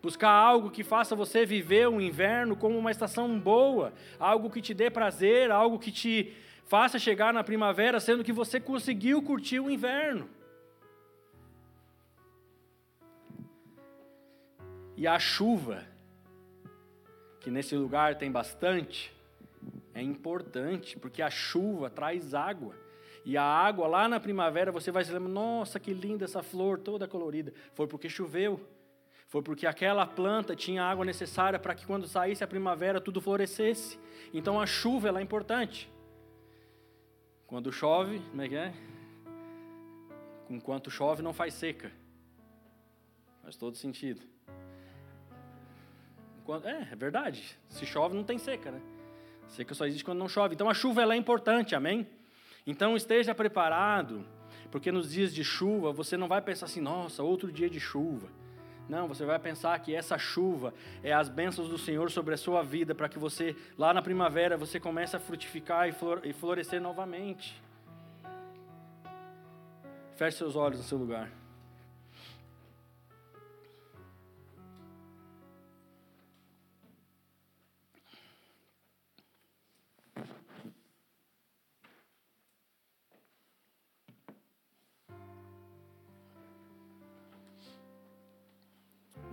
Buscar 0.00 0.30
algo 0.30 0.70
que 0.70 0.84
faça 0.84 1.16
você 1.16 1.44
viver 1.44 1.88
o 1.88 2.00
inverno 2.00 2.54
como 2.54 2.78
uma 2.78 2.92
estação 2.92 3.36
boa. 3.40 3.92
Algo 4.20 4.48
que 4.48 4.62
te 4.62 4.72
dê 4.72 4.88
prazer. 4.88 5.50
Algo 5.50 5.80
que 5.80 5.90
te 5.90 6.32
faça 6.66 6.96
chegar 6.96 7.34
na 7.34 7.42
primavera, 7.42 7.98
sendo 7.98 8.22
que 8.22 8.32
você 8.32 8.60
conseguiu 8.60 9.20
curtir 9.20 9.58
o 9.58 9.68
inverno. 9.68 10.30
E 14.96 15.08
a 15.08 15.18
chuva 15.18 15.90
que 17.42 17.50
nesse 17.50 17.74
lugar 17.76 18.16
tem 18.16 18.30
bastante, 18.30 19.12
é 19.92 20.00
importante, 20.00 20.98
porque 20.98 21.20
a 21.20 21.30
chuva 21.30 21.90
traz 21.90 22.34
água. 22.34 22.74
E 23.24 23.36
a 23.36 23.42
água 23.42 23.86
lá 23.86 24.08
na 24.08 24.18
primavera 24.18 24.72
você 24.72 24.90
vai 24.90 25.04
se 25.04 25.12
lembrar, 25.12 25.28
nossa, 25.28 25.78
que 25.78 25.92
linda 25.92 26.24
essa 26.24 26.42
flor 26.42 26.78
toda 26.78 27.06
colorida. 27.06 27.52
Foi 27.74 27.86
porque 27.86 28.08
choveu. 28.08 28.60
Foi 29.28 29.42
porque 29.42 29.66
aquela 29.66 30.06
planta 30.06 30.54
tinha 30.54 30.82
a 30.82 30.90
água 30.90 31.04
necessária 31.04 31.58
para 31.58 31.74
que 31.74 31.86
quando 31.86 32.06
saísse 32.06 32.44
a 32.44 32.46
primavera 32.46 33.00
tudo 33.00 33.20
florescesse. 33.20 33.98
Então 34.32 34.60
a 34.60 34.66
chuva 34.66 35.08
ela 35.08 35.20
é 35.20 35.22
importante. 35.22 35.90
Quando 37.46 37.72
chove, 37.72 38.20
como 38.30 38.42
é 38.42 38.48
que 38.48 38.56
é? 38.56 38.72
Enquanto 40.48 40.90
chove 40.90 41.22
não 41.22 41.32
faz 41.32 41.54
seca. 41.54 41.90
Faz 43.42 43.56
todo 43.56 43.76
sentido. 43.76 44.20
Quando, 46.44 46.66
é, 46.66 46.88
é 46.90 46.96
verdade. 46.96 47.58
Se 47.68 47.86
chove, 47.86 48.14
não 48.14 48.24
tem 48.24 48.38
seca, 48.38 48.70
né? 48.70 48.80
Seca 49.48 49.74
só 49.74 49.86
existe 49.86 50.04
quando 50.04 50.18
não 50.18 50.28
chove. 50.28 50.54
Então 50.54 50.68
a 50.68 50.74
chuva 50.74 51.02
ela 51.02 51.14
é 51.14 51.16
importante, 51.16 51.74
amém? 51.74 52.06
Então 52.66 52.96
esteja 52.96 53.34
preparado, 53.34 54.24
porque 54.70 54.90
nos 54.92 55.12
dias 55.12 55.34
de 55.34 55.44
chuva 55.44 55.92
você 55.92 56.16
não 56.16 56.28
vai 56.28 56.40
pensar 56.40 56.66
assim, 56.66 56.80
nossa, 56.80 57.22
outro 57.22 57.50
dia 57.52 57.68
de 57.68 57.80
chuva. 57.80 58.28
Não, 58.88 59.08
você 59.08 59.24
vai 59.24 59.38
pensar 59.38 59.78
que 59.78 59.94
essa 59.94 60.18
chuva 60.18 60.74
é 61.02 61.12
as 61.12 61.28
bênçãos 61.28 61.68
do 61.68 61.78
Senhor 61.78 62.10
sobre 62.10 62.34
a 62.34 62.36
sua 62.36 62.62
vida, 62.62 62.94
para 62.94 63.08
que 63.08 63.18
você, 63.18 63.56
lá 63.78 63.94
na 63.94 64.02
primavera, 64.02 64.56
você 64.56 64.80
comece 64.80 65.16
a 65.16 65.20
frutificar 65.20 65.88
e 65.88 66.32
florescer 66.32 66.80
novamente. 66.80 67.62
Feche 70.16 70.36
seus 70.36 70.56
olhos 70.56 70.78
no 70.78 70.84
seu 70.84 70.98
lugar. 70.98 71.30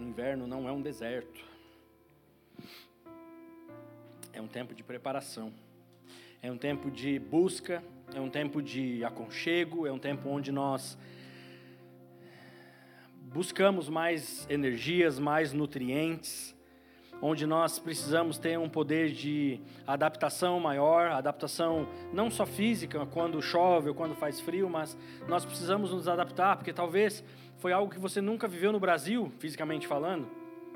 Inverno 0.10 0.48
não 0.48 0.68
é 0.68 0.72
um 0.72 0.82
deserto. 0.82 1.46
É 4.34 4.42
um 4.42 4.48
tempo 4.48 4.74
de 4.74 4.84
preparação. 4.84 5.54
É 6.42 6.52
um 6.52 6.58
tempo 6.58 6.90
de 6.90 7.20
busca, 7.20 7.84
é 8.14 8.20
um 8.20 8.30
tempo 8.30 8.62
de 8.62 9.04
aconchego, 9.04 9.86
é 9.86 9.92
um 9.92 10.00
tempo 10.00 10.28
onde 10.30 10.52
nós 10.52 10.98
buscamos 13.22 13.88
mais 13.88 14.48
energias, 14.50 15.20
mais 15.20 15.54
nutrientes, 15.54 16.56
onde 17.22 17.46
nós 17.46 17.80
precisamos 17.80 18.38
ter 18.38 18.58
um 18.58 18.70
poder 18.70 19.12
de 19.12 19.60
adaptação 19.86 20.60
maior, 20.60 21.12
adaptação 21.12 21.88
não 22.14 22.30
só 22.30 22.46
física, 22.46 23.06
quando 23.08 23.42
chove 23.42 23.90
ou 23.90 23.96
quando 23.96 24.16
faz 24.16 24.40
frio, 24.40 24.70
mas 24.70 24.98
nós 25.28 25.46
precisamos 25.46 25.92
nos 25.92 26.08
adaptar, 26.08 26.56
porque 26.56 26.72
talvez 26.72 27.24
foi 27.58 27.74
algo 27.74 27.92
que 27.92 28.00
você 28.00 28.22
nunca 28.22 28.48
viveu 28.48 28.72
no 28.72 28.80
Brasil, 28.80 29.32
fisicamente 29.40 29.86
falando. 29.86 30.28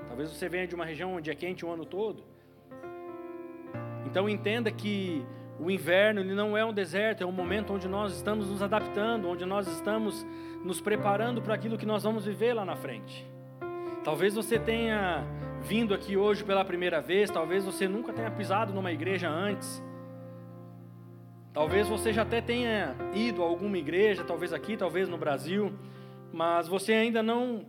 Talvez 0.08 0.30
você 0.30 0.50
venha 0.50 0.68
de 0.68 0.76
uma 0.76 0.86
região 0.86 1.16
onde 1.16 1.32
é 1.32 1.36
quente 1.36 1.66
o 1.66 1.72
ano 1.72 1.86
todo. 1.86 2.24
Então 4.06 4.28
entenda 4.28 4.70
que 4.70 5.26
o 5.60 5.72
inverno 5.72 6.20
ele 6.20 6.34
não 6.34 6.58
é 6.58 6.66
um 6.66 6.74
deserto, 6.74 7.24
é 7.24 7.26
um 7.26 7.32
momento 7.32 7.74
onde 7.74 7.88
nós 7.88 8.14
estamos 8.14 8.50
nos 8.50 8.62
adaptando, 8.62 9.30
onde 9.30 9.46
nós 9.46 9.68
estamos 9.68 10.26
nos 10.64 10.82
preparando 10.82 11.42
para 11.42 11.54
aquilo 11.54 11.78
que 11.78 11.86
nós 11.86 12.04
vamos 12.04 12.26
viver 12.26 12.54
lá 12.54 12.66
na 12.66 12.76
frente. 12.76 13.26
Talvez 14.04 14.36
você 14.36 14.60
tenha 14.60 15.26
vindo 15.64 15.94
aqui 15.94 16.16
hoje 16.16 16.44
pela 16.44 16.64
primeira 16.64 17.02
vez, 17.02 17.30
talvez 17.32 17.66
você 17.66 17.88
nunca 17.88 18.14
tenha 18.14 18.30
pisado 18.30 18.74
numa 18.74 18.92
igreja 18.92 19.30
antes. 19.30 19.84
Talvez 21.54 21.88
você 21.88 22.12
já 22.12 22.24
até 22.24 22.42
tenha 22.42 22.96
ido 23.14 23.42
a 23.42 23.46
alguma 23.46 23.78
igreja, 23.78 24.24
talvez 24.24 24.54
aqui, 24.54 24.76
talvez 24.76 25.08
no 25.08 25.18
Brasil 25.18 25.74
mas 26.34 26.68
você 26.68 26.94
ainda 26.94 27.22
não 27.22 27.64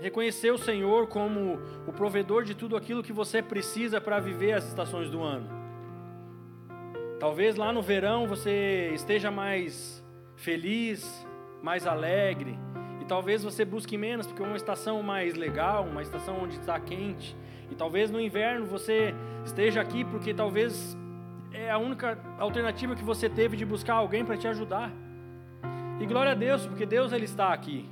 reconheceu 0.00 0.54
o 0.54 0.58
Senhor 0.58 1.08
como 1.08 1.58
o 1.84 1.92
provedor 1.92 2.44
de 2.44 2.54
tudo 2.54 2.76
aquilo 2.76 3.02
que 3.02 3.12
você 3.12 3.42
precisa 3.42 4.00
para 4.00 4.20
viver 4.20 4.52
as 4.52 4.68
estações 4.68 5.10
do 5.10 5.20
ano. 5.20 5.48
Talvez 7.18 7.56
lá 7.56 7.72
no 7.72 7.82
verão 7.82 8.28
você 8.28 8.92
esteja 8.94 9.32
mais 9.32 10.04
feliz, 10.36 11.26
mais 11.60 11.86
alegre, 11.86 12.56
e 13.04 13.06
talvez 13.06 13.44
você 13.44 13.66
busque 13.66 13.98
menos, 13.98 14.26
porque 14.26 14.42
é 14.42 14.46
uma 14.46 14.56
estação 14.56 15.02
mais 15.02 15.34
legal, 15.34 15.84
uma 15.84 16.00
estação 16.00 16.38
onde 16.42 16.56
está 16.58 16.80
quente. 16.80 17.36
E 17.70 17.74
talvez 17.74 18.10
no 18.10 18.18
inverno 18.18 18.64
você 18.64 19.14
esteja 19.44 19.82
aqui 19.82 20.04
porque 20.06 20.32
talvez 20.32 20.96
é 21.52 21.70
a 21.70 21.76
única 21.76 22.18
alternativa 22.38 22.94
que 22.96 23.04
você 23.04 23.28
teve 23.28 23.58
de 23.58 23.64
buscar 23.66 23.96
alguém 23.96 24.24
para 24.24 24.38
te 24.38 24.48
ajudar. 24.48 24.90
E 26.00 26.06
glória 26.06 26.32
a 26.32 26.34
Deus, 26.34 26.66
porque 26.66 26.86
Deus 26.86 27.12
ele 27.12 27.26
está 27.26 27.52
aqui. 27.52 27.86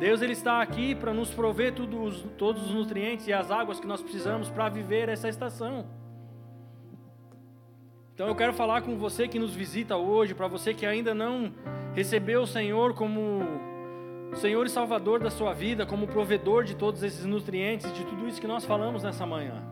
Deus 0.00 0.22
ele 0.22 0.32
está 0.32 0.60
aqui 0.60 0.92
para 0.92 1.14
nos 1.14 1.30
prover 1.30 1.72
todos, 1.72 2.22
todos 2.36 2.64
os 2.64 2.74
nutrientes 2.74 3.28
e 3.28 3.32
as 3.32 3.52
águas 3.52 3.78
que 3.78 3.86
nós 3.86 4.02
precisamos 4.02 4.50
para 4.50 4.68
viver 4.68 5.08
essa 5.08 5.28
estação. 5.28 5.86
Então 8.12 8.26
eu 8.26 8.34
quero 8.34 8.52
falar 8.52 8.82
com 8.82 8.96
você 8.96 9.28
que 9.28 9.38
nos 9.38 9.54
visita 9.54 9.96
hoje, 9.96 10.34
para 10.34 10.48
você 10.48 10.74
que 10.74 10.84
ainda 10.84 11.14
não 11.14 11.52
recebeu 11.94 12.42
o 12.42 12.46
Senhor 12.46 12.92
como 12.94 13.67
Senhor 14.36 14.66
e 14.66 14.70
Salvador 14.70 15.20
da 15.20 15.30
sua 15.30 15.52
vida, 15.52 15.86
como 15.86 16.06
provedor 16.06 16.64
de 16.64 16.74
todos 16.74 17.02
esses 17.02 17.24
nutrientes, 17.24 17.92
de 17.92 18.04
tudo 18.04 18.28
isso 18.28 18.40
que 18.40 18.46
nós 18.46 18.64
falamos 18.64 19.02
nessa 19.02 19.26
manhã. 19.26 19.62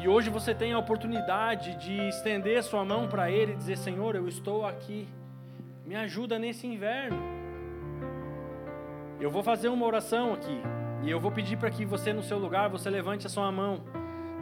E 0.00 0.08
hoje 0.08 0.28
você 0.30 0.54
tem 0.54 0.72
a 0.72 0.78
oportunidade 0.78 1.76
de 1.76 2.08
estender 2.08 2.62
sua 2.62 2.84
mão 2.84 3.08
para 3.08 3.30
Ele 3.30 3.52
e 3.52 3.56
dizer: 3.56 3.76
Senhor, 3.76 4.14
eu 4.14 4.28
estou 4.28 4.66
aqui, 4.66 5.08
me 5.86 5.94
ajuda 5.94 6.38
nesse 6.38 6.66
inverno. 6.66 7.18
Eu 9.20 9.30
vou 9.30 9.42
fazer 9.42 9.68
uma 9.68 9.86
oração 9.86 10.32
aqui. 10.32 10.60
E 11.02 11.10
eu 11.10 11.18
vou 11.18 11.30
pedir 11.30 11.56
para 11.56 11.70
que 11.70 11.84
você, 11.84 12.12
no 12.12 12.22
seu 12.22 12.38
lugar, 12.38 12.68
você 12.68 12.90
levante 12.90 13.26
a 13.26 13.30
sua 13.30 13.50
mão. 13.50 13.82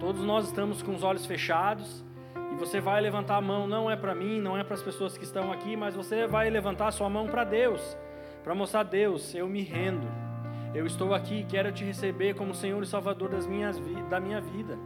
Todos 0.00 0.24
nós 0.24 0.46
estamos 0.46 0.82
com 0.82 0.94
os 0.94 1.02
olhos 1.02 1.26
fechados. 1.26 2.04
Você 2.58 2.80
vai 2.80 3.00
levantar 3.00 3.36
a 3.36 3.40
mão, 3.40 3.68
não 3.68 3.88
é 3.88 3.94
para 3.94 4.14
mim, 4.14 4.40
não 4.40 4.58
é 4.58 4.64
para 4.64 4.74
as 4.74 4.82
pessoas 4.82 5.16
que 5.16 5.22
estão 5.22 5.52
aqui, 5.52 5.76
mas 5.76 5.94
você 5.94 6.26
vai 6.26 6.50
levantar 6.50 6.88
a 6.88 6.90
sua 6.90 7.08
mão 7.08 7.28
para 7.28 7.44
Deus. 7.44 7.96
Para 8.42 8.54
mostrar 8.54 8.80
a 8.80 8.82
Deus, 8.82 9.32
eu 9.32 9.48
me 9.48 9.62
rendo. 9.62 10.06
Eu 10.74 10.84
estou 10.84 11.14
aqui, 11.14 11.46
quero 11.48 11.70
te 11.70 11.84
receber 11.84 12.34
como 12.34 12.52
Senhor 12.52 12.82
e 12.82 12.86
Salvador 12.86 13.28
das 13.28 13.46
minhas, 13.46 13.80
da 14.10 14.18
minha 14.18 14.40
vida. 14.40 14.76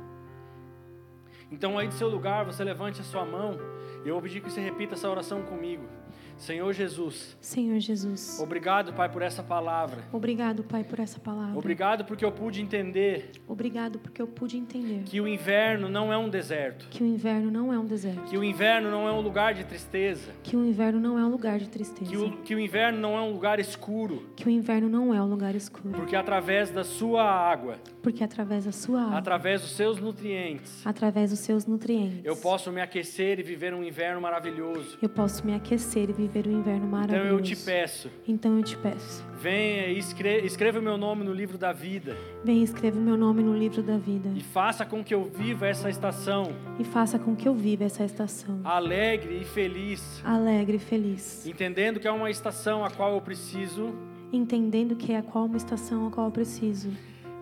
Então 1.50 1.78
aí 1.78 1.88
do 1.88 1.94
seu 1.94 2.08
lugar, 2.08 2.44
você 2.44 2.62
levante 2.62 3.00
a 3.00 3.04
sua 3.04 3.24
mão. 3.24 3.58
Eu 4.04 4.14
vou 4.14 4.22
pedir 4.22 4.40
que 4.40 4.50
você 4.50 4.60
repita 4.60 4.94
essa 4.94 5.08
oração 5.08 5.42
comigo. 5.42 5.84
Senhor 6.36 6.72
Jesus. 6.72 7.36
Senhor 7.40 7.78
Jesus. 7.78 8.40
Obrigado, 8.40 8.92
Pai, 8.92 9.08
por 9.08 9.22
essa 9.22 9.44
palavra. 9.44 10.02
Obrigado, 10.12 10.64
Pai, 10.64 10.82
por 10.82 10.98
essa 10.98 11.20
palavra. 11.20 11.56
Obrigado 11.56 12.04
porque 12.04 12.24
eu 12.24 12.32
pude 12.32 12.60
entender. 12.60 13.30
Obrigado 13.46 14.00
porque 14.00 14.20
eu 14.20 14.26
pude 14.26 14.56
entender. 14.56 15.04
Que 15.04 15.20
o 15.20 15.28
inverno 15.28 15.88
não 15.88 16.12
é 16.12 16.18
um 16.18 16.28
deserto. 16.28 16.88
Que 16.88 17.02
o 17.02 17.06
inverno 17.06 17.50
não 17.50 17.72
é 17.72 17.78
um 17.78 17.84
deserto. 17.84 18.24
Que 18.24 18.36
o 18.36 18.42
inverno 18.42 18.90
não 18.90 19.06
é 19.06 19.12
um 19.12 19.20
lugar 19.20 19.54
de 19.54 19.64
tristeza. 19.64 20.32
Que 20.42 20.56
o 20.56 20.64
inverno 20.64 20.98
não 20.98 21.16
é 21.16 21.24
um 21.24 21.30
lugar 21.30 21.60
de 21.60 21.68
tristeza. 21.68 22.10
Que 22.10 22.16
o, 22.16 22.32
que 22.38 22.54
o 22.56 22.58
inverno 22.58 22.98
não 22.98 23.16
é 23.16 23.20
um 23.20 23.32
lugar 23.32 23.60
escuro. 23.60 24.26
Que 24.34 24.46
o 24.46 24.50
inverno 24.50 24.88
não 24.88 25.14
é 25.14 25.22
um 25.22 25.28
lugar 25.28 25.54
escuro. 25.54 25.94
Porque 25.94 26.16
através 26.16 26.70
da 26.70 26.82
sua 26.82 27.22
água. 27.22 27.76
Porque 28.02 28.24
através 28.24 28.64
da 28.64 28.72
sua 28.72 29.02
água. 29.02 29.18
Através 29.18 29.60
dos 29.60 29.70
seus 29.70 30.00
nutrientes. 30.00 30.84
Através 30.84 31.30
dos 31.30 31.38
seus 31.38 31.66
nutrientes. 31.66 32.24
Eu 32.24 32.36
posso 32.36 32.72
me 32.72 32.80
aquecer 32.80 33.38
e 33.38 33.44
viver 33.44 33.72
um 33.72 33.84
inverno 33.84 33.91
maravilhoso. 34.20 34.98
Eu 35.00 35.08
posso 35.08 35.44
me 35.46 35.54
aquecer 35.54 36.10
e 36.10 36.12
viver 36.12 36.46
o 36.46 36.50
inverno 36.50 36.86
maravilhoso. 36.86 37.26
Então 37.26 37.38
eu 37.38 37.42
te 37.42 37.56
peço. 37.56 38.10
Então 38.26 38.56
eu 38.56 38.64
te 38.64 38.76
peço. 38.76 39.24
Venha 39.38 39.88
e 39.88 39.98
escreva, 39.98 40.46
escreva 40.46 40.78
o 40.78 40.82
meu 40.82 40.96
nome 40.96 41.24
no 41.24 41.32
livro 41.32 41.58
da 41.58 41.72
vida. 41.72 42.16
Venha 42.44 42.60
e 42.60 42.64
escreva 42.64 42.98
o 42.98 43.02
meu 43.02 43.16
nome 43.16 43.42
no 43.42 43.56
livro 43.56 43.82
da 43.82 43.98
vida. 43.98 44.30
E 44.34 44.40
faça 44.40 44.86
com 44.86 45.04
que 45.04 45.14
eu 45.14 45.24
viva 45.24 45.66
essa 45.66 45.90
estação. 45.90 46.52
E 46.78 46.84
faça 46.84 47.18
com 47.18 47.36
que 47.36 47.46
eu 47.46 47.54
viva 47.54 47.84
essa 47.84 48.04
estação. 48.04 48.60
Alegre 48.64 49.40
e 49.42 49.44
feliz. 49.44 50.22
Alegre 50.24 50.76
e 50.76 50.80
feliz. 50.80 51.46
Entendendo 51.46 52.00
que 52.00 52.08
é 52.08 52.12
uma 52.12 52.30
estação 52.30 52.84
a 52.84 52.90
qual 52.90 53.12
eu 53.12 53.20
preciso. 53.20 53.94
Entendendo 54.32 54.96
que 54.96 55.12
é 55.12 55.18
a 55.18 55.22
qual 55.22 55.44
uma 55.44 55.56
estação 55.56 56.06
a 56.06 56.10
qual 56.10 56.26
eu 56.26 56.32
preciso 56.32 56.90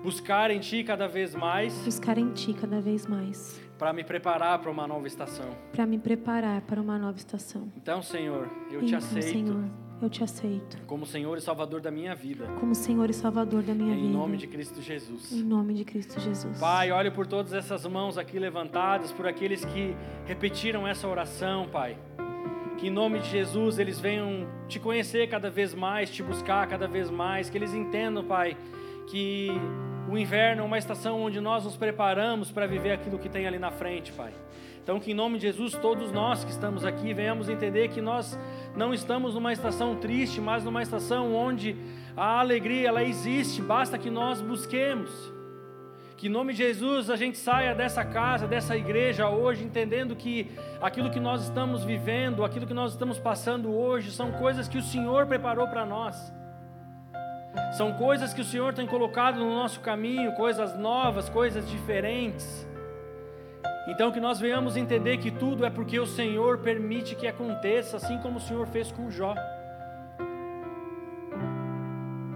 buscar 0.03 0.51
em 0.51 0.59
Ti 0.59 0.83
cada 0.83 1.07
vez 1.07 1.35
mais, 1.35 1.75
buscar 1.85 2.19
em 2.19 2.31
Ti 2.33 2.55
cada 2.55 2.81
vez 2.81 3.07
mais, 3.07 3.61
para 3.81 3.95
me 3.95 4.05
preparar 4.05 4.59
para 4.59 4.71
uma 4.71 4.87
nova 4.87 5.07
estação. 5.07 5.47
para 5.73 5.87
me 5.87 5.99
preparar 5.99 6.61
para 6.61 6.79
uma 6.79 6.99
nova 6.99 7.17
estação. 7.17 7.73
Então, 7.75 8.03
Senhor, 8.03 8.47
eu 8.71 8.81
te 8.81 8.95
Então, 8.95 8.99
aceito 8.99 9.29
Senhor, 9.31 9.65
eu 10.03 10.11
te 10.11 10.23
aceito 10.23 10.79
como 10.87 11.07
Senhor 11.07 11.39
e 11.39 11.41
Salvador 11.41 11.81
da 11.81 11.91
minha 11.91 12.15
vida, 12.15 12.47
como 12.61 12.75
Senhor 12.75 13.09
e 13.09 13.15
Salvador 13.15 13.63
da 13.63 13.73
minha 13.73 13.95
em 13.95 14.03
vida. 14.03 14.13
nome 14.13 14.37
de 14.37 14.47
Cristo 14.47 14.83
Jesus. 14.83 15.33
Em 15.33 15.43
nome 15.43 15.73
de 15.73 15.87
Cristo 15.87 16.21
Jesus. 16.21 16.59
Pai, 16.59 16.93
olho 16.93 17.11
por 17.11 17.27
todas 17.27 17.55
essas 17.55 17.87
mãos 17.87 18.19
aqui 18.19 18.39
levantadas, 18.39 19.13
por 19.13 19.27
aqueles 19.27 19.65
que 19.65 19.97
repetiram 20.27 20.87
essa 20.87 21.09
oração, 21.09 21.67
Pai. 21.67 21.97
Que 22.77 22.89
em 22.89 22.91
nome 22.91 23.21
de 23.21 23.31
Jesus 23.31 23.79
eles 23.79 23.99
venham 23.99 24.47
te 24.69 24.79
conhecer 24.79 25.27
cada 25.31 25.49
vez 25.49 25.75
mais, 25.75 26.11
te 26.11 26.23
buscar 26.23 26.67
cada 26.69 26.87
vez 26.87 27.11
mais, 27.11 27.49
que 27.49 27.57
eles 27.57 27.73
entendam, 27.73 28.25
Pai, 28.25 28.59
que 29.07 29.51
o 30.11 30.19
inverno 30.19 30.63
é 30.63 30.65
uma 30.65 30.77
estação 30.77 31.23
onde 31.23 31.41
nós 31.41 31.63
nos 31.63 31.77
preparamos 31.77 32.51
para 32.51 32.67
viver 32.67 32.91
aquilo 32.91 33.17
que 33.17 33.29
tem 33.29 33.47
ali 33.47 33.61
na 33.61 33.71
frente, 33.71 34.13
Pai. 34.13 34.33
Então, 34.83 34.99
que 34.99 35.13
em 35.13 35.15
nome 35.15 35.39
de 35.39 35.43
Jesus, 35.43 35.75
todos 35.75 36.11
nós 36.11 36.43
que 36.43 36.51
estamos 36.51 36.85
aqui 36.85 37.15
venhamos 37.15 37.49
entender 37.49 37.89
que 37.89 38.01
nós 38.01 38.37
não 38.77 38.93
estamos 38.93 39.35
numa 39.35 39.53
estação 39.53 39.95
triste, 39.95 40.41
mas 40.41 40.65
numa 40.65 40.83
estação 40.83 41.33
onde 41.33 41.77
a 42.17 42.41
alegria 42.41 42.89
ela 42.89 43.05
existe, 43.05 43.63
basta 43.63 43.97
que 43.97 44.11
nós 44.11 44.41
busquemos. 44.41 45.11
Que 46.17 46.27
em 46.27 46.31
nome 46.31 46.55
de 46.55 46.59
Jesus 46.59 47.09
a 47.09 47.15
gente 47.15 47.39
saia 47.39 47.73
dessa 47.73 48.05
casa, 48.05 48.49
dessa 48.49 48.77
igreja 48.77 49.29
hoje, 49.29 49.63
entendendo 49.63 50.17
que 50.17 50.51
aquilo 50.83 51.09
que 51.09 51.21
nós 51.21 51.45
estamos 51.45 51.85
vivendo, 51.85 52.43
aquilo 52.43 52.67
que 52.67 52.75
nós 52.75 52.93
estamos 52.93 53.17
passando 53.17 53.73
hoje, 53.73 54.11
são 54.11 54.33
coisas 54.33 54.67
que 54.67 54.77
o 54.77 54.83
Senhor 54.83 55.27
preparou 55.27 55.69
para 55.69 55.87
nós. 55.87 56.40
São 57.73 57.93
coisas 57.93 58.35
que 58.35 58.41
o 58.41 58.45
Senhor 58.45 58.75
tem 58.75 58.87
colocado 58.87 59.39
no 59.39 59.55
nosso 59.55 59.81
caminho, 59.81 60.33
coisas 60.33 60.77
novas, 60.77 61.29
coisas 61.29 61.69
diferentes. 61.69 62.67
Então 63.89 64.13
que 64.13 64.21
nós 64.21 64.39
venhamos 64.39 64.77
entender 64.77 65.19
que 65.19 65.31
tudo 65.31 65.65
é 65.65 65.71
porque 65.71 65.99
o 65.99 66.07
Senhor 66.07 66.59
permite 66.59 67.15
que 67.15 67.27
aconteça, 67.27 67.97
assim 67.97 68.19
como 68.19 68.37
o 68.37 68.41
Senhor 68.41 68.67
fez 68.67 68.93
com 68.93 69.11
Jó. 69.11 69.35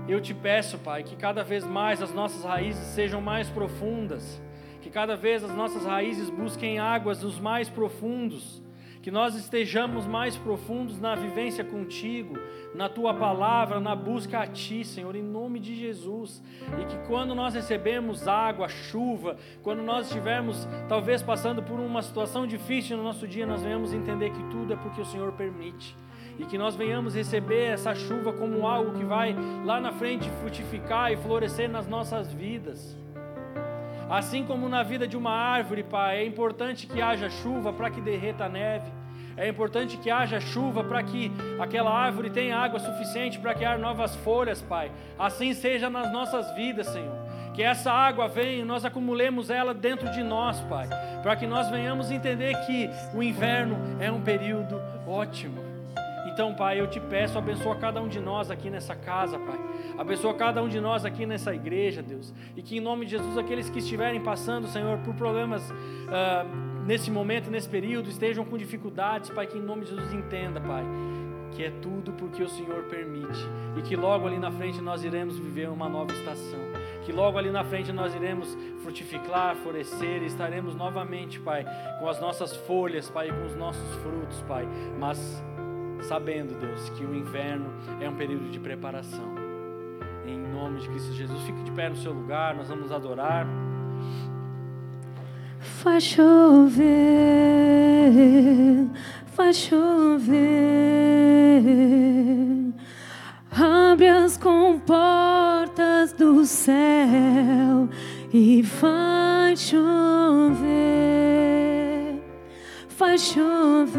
Eu 0.09 0.21
te 0.21 0.35
peço, 0.35 0.79
Pai, 0.79 1.03
que 1.03 1.17
cada 1.17 1.43
vez 1.43 1.65
mais 1.65 2.03
as 2.03 2.13
nossas 2.13 2.45
raízes 2.45 2.85
sejam 2.89 3.21
mais 3.21 3.49
profundas, 3.49 4.41
que 4.83 4.91
cada 4.91 5.17
vez 5.17 5.45
as 5.45 5.55
nossas 5.55 5.85
raízes 5.85 6.29
busquem 6.29 6.79
águas 6.79 7.21
dos 7.21 7.39
mais 7.39 7.71
profundos, 7.71 8.64
que 9.05 9.11
nós 9.11 9.35
estejamos 9.35 10.07
mais 10.07 10.35
profundos 10.35 10.99
na 10.99 11.15
vivência 11.15 11.63
contigo, 11.63 12.39
na 12.75 12.89
tua 12.89 13.13
palavra, 13.13 13.79
na 13.79 13.95
busca 13.95 14.39
a 14.39 14.47
ti, 14.47 14.83
Senhor, 14.83 15.15
em 15.15 15.23
nome 15.23 15.61
de 15.61 15.77
Jesus. 15.77 16.43
E 16.81 16.87
que 16.87 16.97
quando 17.07 17.35
nós 17.35 17.53
recebemos 17.53 18.27
água, 18.27 18.67
chuva, 18.67 19.37
quando 19.63 19.83
nós 19.83 20.07
estivermos 20.07 20.67
talvez 20.89 21.21
passando 21.21 21.63
por 21.63 21.79
uma 21.79 22.01
situação 22.01 22.47
difícil 22.47 22.97
no 22.97 23.03
nosso 23.03 23.29
dia, 23.29 23.45
nós 23.45 23.63
venhamos 23.63 23.93
entender 23.93 24.31
que 24.31 24.43
tudo 24.45 24.73
é 24.73 24.77
porque 24.77 25.03
o 25.03 25.05
Senhor 25.05 25.33
permite 25.33 25.95
e 26.39 26.47
que 26.47 26.57
nós 26.57 26.75
venhamos 26.75 27.15
receber 27.15 27.75
essa 27.75 27.95
chuva 27.95 28.33
como 28.33 28.67
algo 28.67 28.93
que 28.93 29.05
vai 29.05 29.37
lá 29.67 29.83
na 29.83 29.93
frente 29.93 30.31
frutificar 30.41 31.13
e 31.13 31.17
florescer 31.19 31.69
nas 31.69 31.87
nossas 31.87 32.33
vidas. 32.33 33.04
Assim 34.09 34.45
como 34.45 34.69
na 34.69 34.83
vida 34.83 35.09
de 35.09 35.17
uma 35.17 35.33
árvore, 35.33 35.83
Pai, 35.83 36.19
é 36.19 36.27
importante 36.27 36.87
que 36.87 37.01
haja 37.01 37.31
chuva 37.31 37.73
para 37.73 37.91
que 37.91 38.01
derreta 38.01 38.45
a 38.45 38.49
neve. 38.49 38.93
É 39.37 39.49
importante 39.49 39.97
que 39.97 40.11
haja 40.11 40.41
chuva 40.41 40.85
para 40.85 41.03
que 41.03 41.33
aquela 41.59 41.91
árvore 41.91 42.31
tenha 42.31 42.57
água 42.57 42.79
suficiente 42.79 43.39
para 43.39 43.55
criar 43.55 43.79
novas 43.79 44.15
folhas, 44.17 44.63
Pai. 44.63 44.93
Assim 45.19 45.53
seja 45.53 45.91
nas 45.91 46.13
nossas 46.13 46.55
vidas, 46.55 46.87
Senhor. 46.87 47.25
Que 47.53 47.63
essa 47.63 47.91
água 47.91 48.29
venha 48.29 48.63
e 48.63 48.65
nós 48.65 48.85
acumulemos 48.85 49.51
ela 49.51 49.73
dentro 49.73 50.11
de 50.11 50.23
nós, 50.23 50.61
Pai. 50.63 50.89
Para 51.23 51.35
que 51.35 51.47
nós 51.47 51.69
venhamos 51.71 52.11
entender 52.11 52.55
que 52.67 52.89
o 53.13 53.23
inverno 53.23 53.77
é 53.99 54.11
um 54.11 54.21
período 54.21 54.81
ótimo. 55.07 55.64
Então, 56.35 56.53
Pai, 56.53 56.81
eu 56.81 56.89
te 56.89 56.99
peço, 56.99 57.39
abençoa 57.39 57.77
cada 57.77 58.03
um 58.03 58.09
de 58.09 58.19
nós 58.19 58.51
aqui 58.51 58.69
nessa 58.69 58.97
casa, 58.97 59.39
Pai. 59.39 59.57
Abençoa 59.97 60.35
cada 60.35 60.61
um 60.61 60.69
de 60.69 60.81
nós 60.81 61.05
aqui 61.05 61.25
nessa 61.25 61.55
igreja, 61.55 62.03
Deus. 62.03 62.35
E 62.57 62.61
que 62.61 62.77
em 62.77 62.81
nome 62.81 63.05
de 63.05 63.13
Jesus, 63.13 63.39
aqueles 63.39 63.71
que 63.71 63.79
estiverem 63.79 64.21
passando, 64.21 64.67
Senhor, 64.67 64.99
por 64.99 65.15
problemas 65.15 65.63
ah, 66.09 66.45
nesse 66.85 67.09
momento, 67.09 67.53
nesse 67.53 67.69
período, 67.69 68.09
estejam 68.11 68.45
com 68.45 68.59
dificuldades, 68.59 69.31
Pai, 69.31 69.47
que 69.47 69.57
em 69.57 69.63
nome 69.63 69.85
de 69.85 69.91
Jesus 69.91 70.13
entenda, 70.13 70.61
Pai, 70.61 70.83
que 71.53 71.63
é 71.63 71.71
tudo 71.71 72.13
porque 72.15 72.43
o 72.43 72.49
Senhor 72.49 72.83
permite. 72.91 73.39
E 73.77 73.83
que 73.83 73.95
logo 73.95 74.27
ali 74.27 74.37
na 74.37 74.51
frente 74.51 74.81
nós 74.81 75.05
iremos 75.05 75.39
viver 75.39 75.69
uma 75.69 75.89
nova 75.89 76.13
estação. 76.13 76.59
Que 77.05 77.13
logo 77.13 77.39
ali 77.39 77.53
na 77.53 77.63
frente 77.63 77.93
nós 77.93 78.13
iremos 78.13 78.59
frutificar, 78.83 79.55
florescer 79.55 80.21
e 80.25 80.27
estaremos 80.27 80.75
novamente, 80.75 81.39
Pai, 81.39 81.65
com 82.01 82.09
as 82.09 82.21
nossas 82.21 82.57
folhas, 82.57 83.09
Pai, 83.09 83.29
com 83.29 83.47
os 83.47 83.55
nossos 83.55 83.89
frutos, 84.03 84.41
Pai. 84.49 84.67
Mas 84.99 85.41
sabendo, 86.03 86.55
Deus, 86.59 86.89
que 86.91 87.05
o 87.05 87.15
inverno 87.15 87.67
é 88.01 88.09
um 88.09 88.15
período 88.15 88.51
de 88.51 88.59
preparação. 88.61 89.35
Em 90.27 90.39
nome 90.39 90.81
de 90.81 90.89
Cristo 90.89 91.13
Jesus, 91.13 91.43
fique 91.43 91.63
de 91.63 91.71
pé 91.73 91.89
no 91.89 91.97
seu 91.97 92.13
lugar, 92.13 92.55
nós 92.55 92.69
vamos 92.69 92.91
adorar. 92.93 93.47
Faz 95.61 96.05
chover, 96.05 96.85
faz 99.27 99.57
chover, 99.57 100.35
abre 103.51 104.09
as 104.09 104.37
comportas 104.37 106.13
do 106.13 106.45
céu 106.45 107.89
e 108.33 108.63
faz 108.63 109.61
chover, 109.61 110.65
faz 112.89 113.21
chover, 113.23 113.95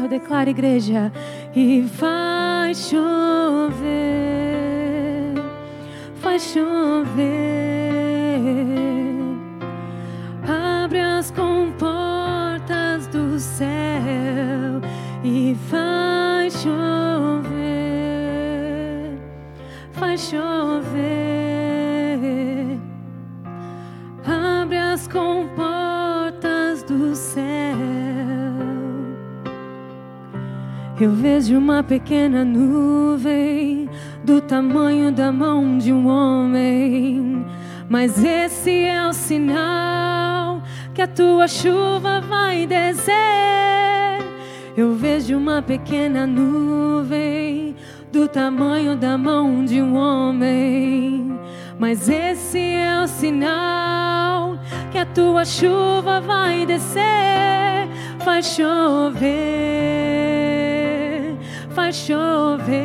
céu, 0.00 0.08
declara 0.08 0.50
igreja 0.50 1.12
e 1.54 1.84
faz 1.88 2.88
chover, 2.88 3.80
faz 6.16 6.42
chover, 6.42 7.16
abre 10.46 11.00
as 11.00 11.30
comportas 11.30 11.79
Eu 31.00 31.12
vejo 31.12 31.56
uma 31.56 31.82
pequena 31.82 32.44
nuvem 32.44 33.88
do 34.22 34.38
tamanho 34.38 35.10
da 35.10 35.32
mão 35.32 35.78
de 35.78 35.90
um 35.90 36.06
homem, 36.06 37.42
mas 37.88 38.22
esse 38.22 38.84
é 38.84 39.08
o 39.08 39.12
sinal 39.14 40.62
que 40.92 41.00
a 41.00 41.06
tua 41.06 41.48
chuva 41.48 42.20
vai 42.20 42.66
descer. 42.66 43.14
Eu 44.76 44.94
vejo 44.94 45.38
uma 45.38 45.62
pequena 45.62 46.26
nuvem 46.26 47.74
do 48.12 48.28
tamanho 48.28 48.94
da 48.94 49.16
mão 49.16 49.64
de 49.64 49.80
um 49.80 49.96
homem, 49.96 51.34
mas 51.78 52.10
esse 52.10 52.58
é 52.58 53.02
o 53.02 53.08
sinal 53.08 54.58
que 54.92 54.98
a 54.98 55.06
tua 55.06 55.46
chuva 55.46 56.20
vai 56.20 56.66
descer. 56.66 57.88
Faz 58.18 58.54
chover, 58.54 59.30
faz 61.70 61.96
chover. 61.96 62.76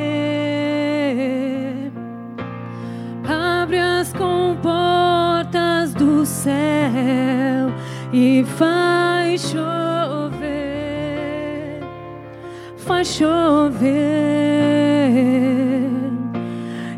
Abre 3.27 3.79
as 3.79 4.13
comportas 4.13 5.93
do 5.93 6.25
céu 6.25 6.53
e 8.13 8.45
faz 8.57 9.49
chover, 9.49 10.39
faz 12.77 13.07
chover 13.07 13.89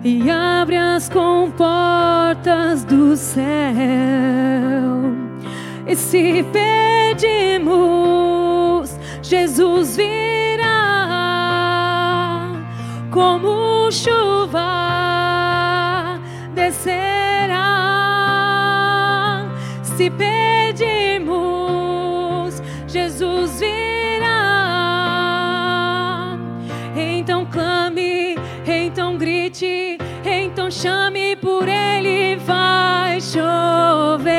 e 0.03 0.29
abre 0.29 0.75
as 0.75 1.07
comportas 1.09 2.83
do 2.83 3.15
céu. 3.15 3.43
E 5.87 5.95
se 5.95 6.45
pedimos, 7.15 7.79
Jesus 9.21 9.95
virá 9.95 10.46
como 13.17 13.91
chuva 13.91 14.61
descerá. 16.53 17.65
Se 19.81 20.11
pedimos, 20.11 21.31
Jesus 22.87 23.59
virá. 23.59 24.37
Então 26.95 27.43
clame, 27.47 28.37
então 28.67 29.17
grite, 29.17 29.97
então 30.23 30.69
chame 30.69 31.35
por 31.37 31.67
Ele, 31.67 32.35
vai 32.35 33.19
chover, 33.19 34.29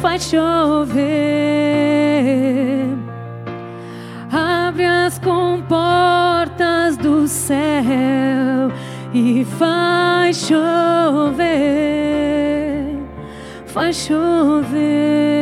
vai 0.00 0.20
chover. 0.20 1.55
Faz 9.58 10.36
chover. 10.46 11.46
Faz 13.66 13.96
chover 13.96 15.36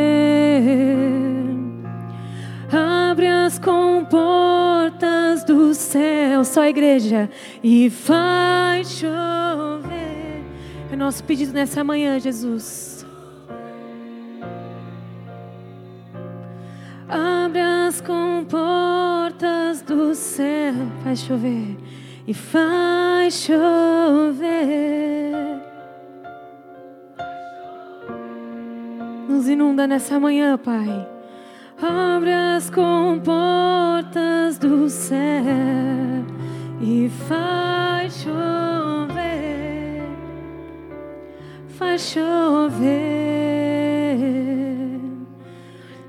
abre 3.15 3.27
as 3.27 3.57
comportas 3.57 5.43
do 5.45 5.73
céu, 5.73 6.43
só 6.43 6.63
a 6.63 6.69
igreja, 6.69 7.29
e 7.63 7.89
faz 7.89 8.99
chover. 8.99 10.43
É 10.91 10.95
nosso 10.95 11.23
pedido 11.23 11.53
nessa 11.53 11.81
manhã, 11.83 12.19
Jesus. 12.19 13.05
Abre 17.07 17.61
as 17.61 18.01
comportas 18.01 19.81
do 19.81 20.13
céu, 20.13 20.73
faz 21.03 21.19
chover 21.19 21.77
e 22.27 22.33
faz 22.33 23.33
chover. 23.33 24.45
Nos 29.27 29.47
inunda 29.47 29.85
nessa 29.87 30.19
manhã, 30.19 30.57
Pai 30.57 31.15
abre 31.81 32.31
as 32.31 32.69
comportas 32.69 34.57
do 34.57 34.89
céu 34.89 35.45
e 36.81 37.09
faz 37.27 38.21
chover, 38.23 40.03
faz 41.67 42.01
chover 42.01 42.85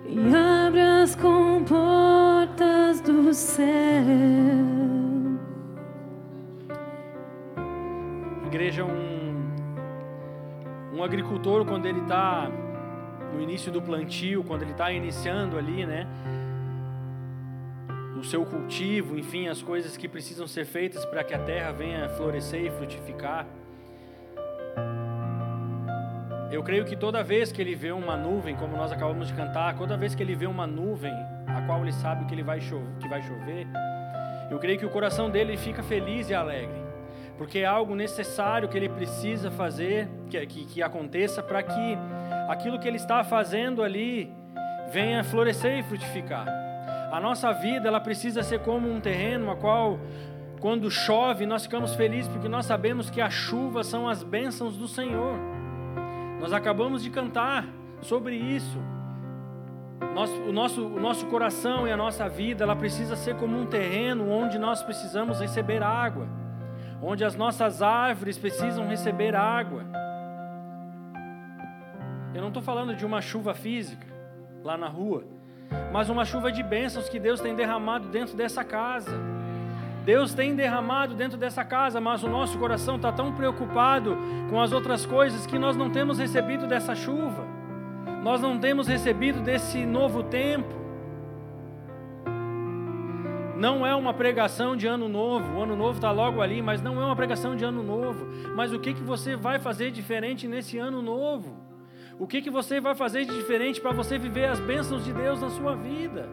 e 0.09 0.19
abre 0.35 0.81
as 0.81 1.15
comportas 1.15 3.01
do 3.01 3.33
céu. 3.35 4.76
Igreja 8.57 8.81
é 8.81 8.85
um, 8.87 9.55
um 10.95 11.05
agricultor 11.05 11.67
quando 11.67 11.85
ele 11.85 12.01
está 12.01 12.51
no 13.35 13.39
início 13.39 13.71
do 13.71 13.83
plantio, 13.83 14.43
quando 14.43 14.63
ele 14.63 14.71
está 14.71 14.91
iniciando 14.91 15.59
ali, 15.59 15.85
né? 15.85 16.07
O 18.19 18.25
seu 18.25 18.47
cultivo, 18.47 19.19
enfim, 19.19 19.47
as 19.47 19.61
coisas 19.61 19.95
que 19.99 20.09
precisam 20.09 20.47
ser 20.47 20.65
feitas 20.65 21.05
para 21.05 21.23
que 21.23 21.35
a 21.35 21.39
terra 21.39 21.71
venha 21.71 22.09
florescer 22.09 22.65
e 22.65 22.71
frutificar. 22.71 23.47
Eu 26.51 26.63
creio 26.63 26.87
que 26.87 26.97
toda 26.97 27.23
vez 27.23 27.53
que 27.53 27.61
ele 27.61 27.75
vê 27.75 27.93
uma 27.93 28.17
nuvem, 28.17 28.57
como 28.57 28.75
nós 28.75 28.91
acabamos 28.91 29.29
de 29.29 29.35
cantar, 29.35 29.77
toda 29.77 29.99
vez 29.99 30.15
que 30.15 30.23
ele 30.23 30.35
vê 30.35 30.47
uma 30.47 30.67
nuvem, 30.67 31.13
a 31.47 31.61
qual 31.67 31.83
ele 31.83 31.93
sabe 31.93 32.25
que 32.25 32.35
ele 32.35 32.43
vai 32.43 32.59
chover, 32.59 32.89
que 33.01 33.07
vai 33.07 33.21
chover, 33.21 33.67
eu 34.51 34.59
creio 34.59 34.79
que 34.79 34.87
o 34.87 34.91
coração 34.91 35.29
dele 35.29 35.59
fica 35.59 35.83
feliz 35.83 36.31
e 36.31 36.35
alegre, 36.35 36.86
porque 37.39 37.61
é 37.61 37.67
algo 37.67 37.95
necessário 37.95 38.69
que 38.69 38.77
ele 38.77 38.89
precisa 38.89 39.51
fazer, 39.51 40.09
que, 40.29 40.47
que, 40.47 40.65
que 40.65 40.83
aconteça 40.83 41.43
para 41.43 41.63
que 41.63 41.99
aquilo 42.49 42.79
que 42.79 42.87
Ele 42.87 42.97
está 42.97 43.23
fazendo 43.25 43.83
ali 43.83 44.33
venha 44.91 45.23
florescer 45.25 45.79
e 45.79 45.83
frutificar. 45.83 46.47
A 47.11 47.21
nossa 47.21 47.53
vida 47.53 47.89
ela 47.89 48.01
precisa 48.01 48.43
ser 48.43 48.61
como 48.61 48.91
um 48.91 49.01
terreno 49.01 49.51
a 49.51 49.57
qual 49.57 49.99
quando 50.61 50.91
chove 50.91 51.47
nós 51.47 51.65
ficamos 51.65 51.95
felizes 51.95 52.29
porque 52.29 52.49
nós 52.49 52.67
sabemos 52.67 53.11
que 53.11 53.21
a 53.21 53.31
chuva 53.31 53.85
são 53.85 54.09
as 54.09 54.23
bênçãos 54.23 54.77
do 54.77 54.89
Senhor. 54.89 55.37
Nós 56.41 56.53
acabamos 56.53 57.03
de 57.03 57.11
cantar 57.11 57.67
sobre 58.01 58.37
isso. 58.37 58.79
Nosso, 60.15 60.35
o, 60.43 60.53
nosso, 60.53 60.87
o 60.87 61.01
nosso 61.01 61.27
coração 61.27 61.87
e 61.87 61.93
a 61.93 61.97
nossa 61.97 62.29
vida 62.29 62.65
ela 62.65 62.77
precisa 62.77 63.17
ser 63.17 63.37
como 63.37 63.59
um 63.59 63.67
terreno 63.67 64.31
onde 64.31 64.59
nós 64.59 64.83
precisamos 64.83 65.41
receber 65.41 65.83
água, 65.83 66.27
onde 67.03 67.25
as 67.25 67.35
nossas 67.35 67.83
árvores 67.83 68.39
precisam 68.39 68.87
receber 68.87 69.35
água. 69.35 69.85
Eu 72.35 72.41
não 72.41 72.49
estou 72.49 72.63
falando 72.63 72.95
de 72.95 73.05
uma 73.05 73.21
chuva 73.21 73.55
física 73.55 74.07
lá 74.63 74.77
na 74.77 74.89
rua, 74.89 75.25
mas 75.93 76.09
uma 76.09 76.25
chuva 76.25 76.53
de 76.53 76.63
bênçãos 76.63 77.09
que 77.09 77.19
Deus 77.19 77.41
tem 77.41 77.55
derramado 77.55 78.09
dentro 78.09 78.37
dessa 78.37 78.63
casa. 78.65 79.17
Deus 80.05 80.33
tem 80.33 80.55
derramado 80.55 81.15
dentro 81.15 81.37
dessa 81.37 81.65
casa, 81.65 82.01
mas 82.01 82.23
o 82.23 82.29
nosso 82.29 82.57
coração 82.59 82.95
está 82.95 83.11
tão 83.11 83.33
preocupado 83.33 84.17
com 84.49 84.61
as 84.61 84.71
outras 84.71 85.05
coisas 85.05 85.47
que 85.47 85.59
nós 85.59 85.77
não 85.77 85.91
temos 85.91 86.19
recebido 86.19 86.67
dessa 86.67 86.95
chuva, 86.95 87.45
nós 88.23 88.41
não 88.41 88.59
temos 88.59 88.87
recebido 88.87 89.41
desse 89.41 89.85
novo 89.85 90.23
tempo. 90.23 90.86
Não 93.57 93.87
é 93.87 93.95
uma 93.95 94.13
pregação 94.13 94.77
de 94.77 94.87
ano 94.87 95.09
novo, 95.09 95.55
o 95.55 95.63
ano 95.63 95.75
novo 95.75 95.97
está 95.97 96.11
logo 96.11 96.43
ali, 96.43 96.61
mas 96.61 96.83
não 96.83 97.01
é 97.01 97.05
uma 97.07 97.17
pregação 97.17 97.57
de 97.57 97.65
ano 97.65 97.83
novo. 97.83 98.27
Mas 98.55 98.71
o 98.71 98.79
que, 98.79 98.93
que 98.93 99.03
você 99.03 99.35
vai 99.35 99.59
fazer 99.59 99.91
diferente 99.91 100.47
nesse 100.47 100.77
ano 100.77 101.01
novo? 101.01 101.57
O 102.19 102.27
que, 102.27 102.43
que 102.43 102.51
você 102.51 102.81
vai 102.81 102.95
fazer 102.95 103.25
de 103.25 103.35
diferente 103.35 103.81
para 103.81 103.93
você 103.93 104.19
viver 104.19 104.45
as 104.47 104.61
bênçãos 104.61 105.03
de 105.05 105.13
Deus 105.13 105.41
na 105.41 105.49
sua 105.49 105.75
vida? 105.75 106.29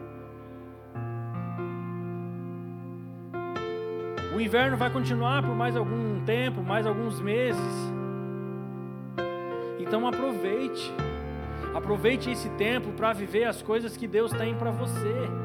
O 4.36 4.40
inverno 4.40 4.76
vai 4.76 4.90
continuar 4.90 5.42
por 5.42 5.54
mais 5.54 5.76
algum 5.76 6.22
tempo, 6.26 6.62
mais 6.62 6.86
alguns 6.86 7.20
meses. 7.20 7.92
Então 9.78 10.06
aproveite. 10.06 10.92
Aproveite 11.74 12.30
esse 12.30 12.50
tempo 12.50 12.92
para 12.92 13.14
viver 13.14 13.44
as 13.44 13.62
coisas 13.62 13.96
que 13.96 14.06
Deus 14.06 14.30
tem 14.32 14.54
para 14.54 14.70
você. 14.70 15.43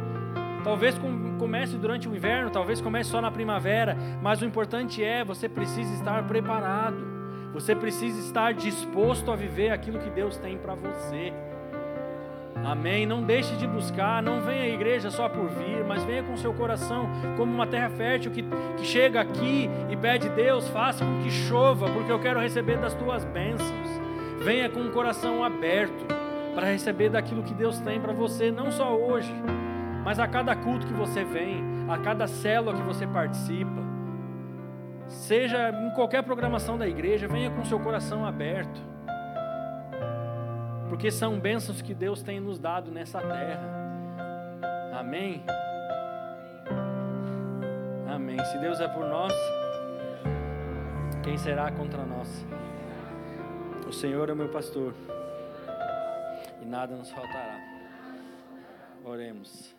Talvez 0.63 0.99
comece 1.37 1.77
durante 1.77 2.07
o 2.07 2.15
inverno, 2.15 2.49
talvez 2.49 2.81
comece 2.81 3.09
só 3.09 3.21
na 3.21 3.31
primavera, 3.31 3.97
mas 4.21 4.41
o 4.41 4.45
importante 4.45 5.03
é 5.03 5.23
você 5.23 5.47
precisa 5.47 5.93
estar 5.93 6.25
preparado. 6.27 7.19
Você 7.53 7.75
precisa 7.75 8.19
estar 8.19 8.53
disposto 8.53 9.31
a 9.31 9.35
viver 9.35 9.71
aquilo 9.71 9.99
que 9.99 10.09
Deus 10.09 10.37
tem 10.37 10.57
para 10.57 10.75
você. 10.75 11.33
Amém. 12.63 13.05
Não 13.05 13.23
deixe 13.23 13.55
de 13.55 13.65
buscar, 13.65 14.21
não 14.21 14.41
venha 14.41 14.63
à 14.63 14.67
igreja 14.67 15.09
só 15.09 15.27
por 15.27 15.47
vir, 15.49 15.83
mas 15.87 16.03
venha 16.03 16.23
com 16.23 16.35
seu 16.37 16.53
coração 16.53 17.09
como 17.37 17.53
uma 17.53 17.65
terra 17.65 17.89
fértil 17.89 18.31
que, 18.31 18.43
que 18.77 18.85
chega 18.85 19.21
aqui 19.21 19.69
e 19.89 19.95
pede: 19.95 20.29
Deus, 20.29 20.67
faça 20.69 21.05
com 21.05 21.21
que 21.23 21.31
chova, 21.31 21.89
porque 21.89 22.11
eu 22.11 22.19
quero 22.19 22.39
receber 22.39 22.77
das 22.77 22.93
tuas 22.93 23.23
bênçãos. 23.25 23.89
Venha 24.39 24.69
com 24.69 24.81
o 24.81 24.91
coração 24.91 25.43
aberto 25.43 26.05
para 26.53 26.67
receber 26.67 27.09
daquilo 27.09 27.43
que 27.43 27.53
Deus 27.53 27.79
tem 27.79 27.99
para 27.99 28.13
você, 28.13 28.51
não 28.51 28.71
só 28.71 28.95
hoje, 28.95 29.33
mas 30.03 30.19
a 30.19 30.27
cada 30.27 30.55
culto 30.55 30.87
que 30.87 30.93
você 30.93 31.23
vem, 31.23 31.63
a 31.89 31.97
cada 31.97 32.27
célula 32.27 32.75
que 32.75 32.83
você 32.83 33.05
participa 33.05 33.89
seja 35.07 35.71
em 35.71 35.89
qualquer 35.91 36.23
programação 36.23 36.77
da 36.77 36.87
igreja, 36.87 37.27
venha 37.27 37.49
com 37.49 37.65
seu 37.65 37.79
coração 37.79 38.25
aberto, 38.25 38.79
porque 40.87 41.09
são 41.09 41.39
bênçãos 41.39 41.81
que 41.81 41.93
Deus 41.93 42.21
tem 42.21 42.39
nos 42.39 42.59
dado 42.59 42.91
nessa 42.91 43.19
terra. 43.19 43.79
Amém? 44.99 45.43
Amém. 48.07 48.43
Se 48.45 48.57
Deus 48.59 48.79
é 48.79 48.87
por 48.87 49.05
nós, 49.05 49.33
quem 51.23 51.37
será 51.37 51.71
contra 51.71 52.05
nós? 52.05 52.45
O 53.87 53.91
Senhor 53.91 54.29
é 54.29 54.35
meu 54.35 54.49
pastor 54.49 54.93
e 56.61 56.65
nada 56.65 56.95
nos 56.95 57.09
faltará. 57.11 57.59
Oremos. 59.03 59.78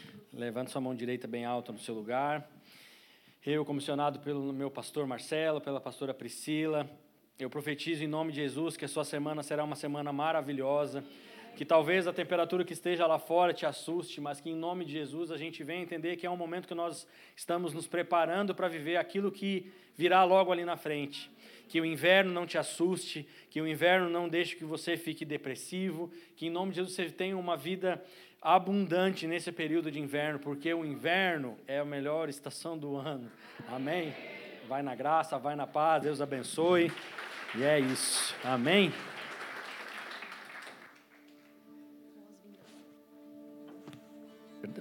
Levante 0.33 0.71
sua 0.71 0.79
mão 0.79 0.95
direita 0.95 1.27
bem 1.27 1.43
alta 1.43 1.73
no 1.73 1.77
seu 1.77 1.93
lugar. 1.93 2.49
Eu, 3.45 3.65
comissionado 3.65 4.19
pelo 4.19 4.53
meu 4.53 4.71
pastor 4.71 5.05
Marcelo, 5.05 5.59
pela 5.59 5.81
pastora 5.81 6.13
Priscila, 6.13 6.89
eu 7.37 7.49
profetizo 7.49 8.01
em 8.01 8.07
nome 8.07 8.31
de 8.31 8.37
Jesus 8.37 8.77
que 8.77 8.85
a 8.85 8.87
sua 8.87 9.03
semana 9.03 9.43
será 9.43 9.61
uma 9.61 9.75
semana 9.75 10.13
maravilhosa. 10.13 11.03
Que 11.57 11.65
talvez 11.65 12.07
a 12.07 12.13
temperatura 12.13 12.63
que 12.63 12.71
esteja 12.71 13.05
lá 13.05 13.19
fora 13.19 13.53
te 13.53 13.65
assuste, 13.65 14.21
mas 14.21 14.39
que 14.39 14.49
em 14.49 14.55
nome 14.55 14.85
de 14.85 14.93
Jesus 14.93 15.31
a 15.31 15.37
gente 15.37 15.65
venha 15.65 15.83
entender 15.83 16.15
que 16.15 16.25
é 16.25 16.29
um 16.29 16.37
momento 16.37 16.65
que 16.65 16.73
nós 16.73 17.05
estamos 17.35 17.73
nos 17.73 17.85
preparando 17.85 18.55
para 18.55 18.69
viver 18.69 18.95
aquilo 18.95 19.33
que 19.33 19.69
virá 19.97 20.23
logo 20.23 20.49
ali 20.49 20.63
na 20.63 20.77
frente 20.77 21.29
que 21.71 21.79
o 21.79 21.85
inverno 21.85 22.33
não 22.33 22.45
te 22.45 22.57
assuste, 22.57 23.25
que 23.49 23.61
o 23.61 23.65
inverno 23.65 24.09
não 24.09 24.27
deixe 24.27 24.57
que 24.57 24.65
você 24.65 24.97
fique 24.97 25.23
depressivo, 25.23 26.11
que 26.35 26.47
em 26.47 26.49
nome 26.49 26.71
de 26.71 26.75
Jesus 26.75 26.93
você 26.93 27.09
tenha 27.09 27.37
uma 27.37 27.55
vida 27.55 28.03
abundante 28.41 29.27
nesse 29.27 29.51
período 29.51 29.91
de 29.91 29.99
inverno, 29.99 30.39
porque 30.39 30.73
o 30.73 30.83
inverno 30.83 31.57
é 31.67 31.79
a 31.79 31.85
melhor 31.85 32.27
estação 32.27 32.77
do 32.77 32.95
ano. 32.95 33.29
Amém? 33.69 34.13
Vai 34.67 34.81
na 34.81 34.95
graça, 34.95 35.37
vai 35.37 35.55
na 35.55 35.67
paz, 35.67 36.03
Deus 36.03 36.21
abençoe. 36.21 36.91
E 37.55 37.63
é 37.63 37.79
isso. 37.79 38.35
Amém? 38.43 38.91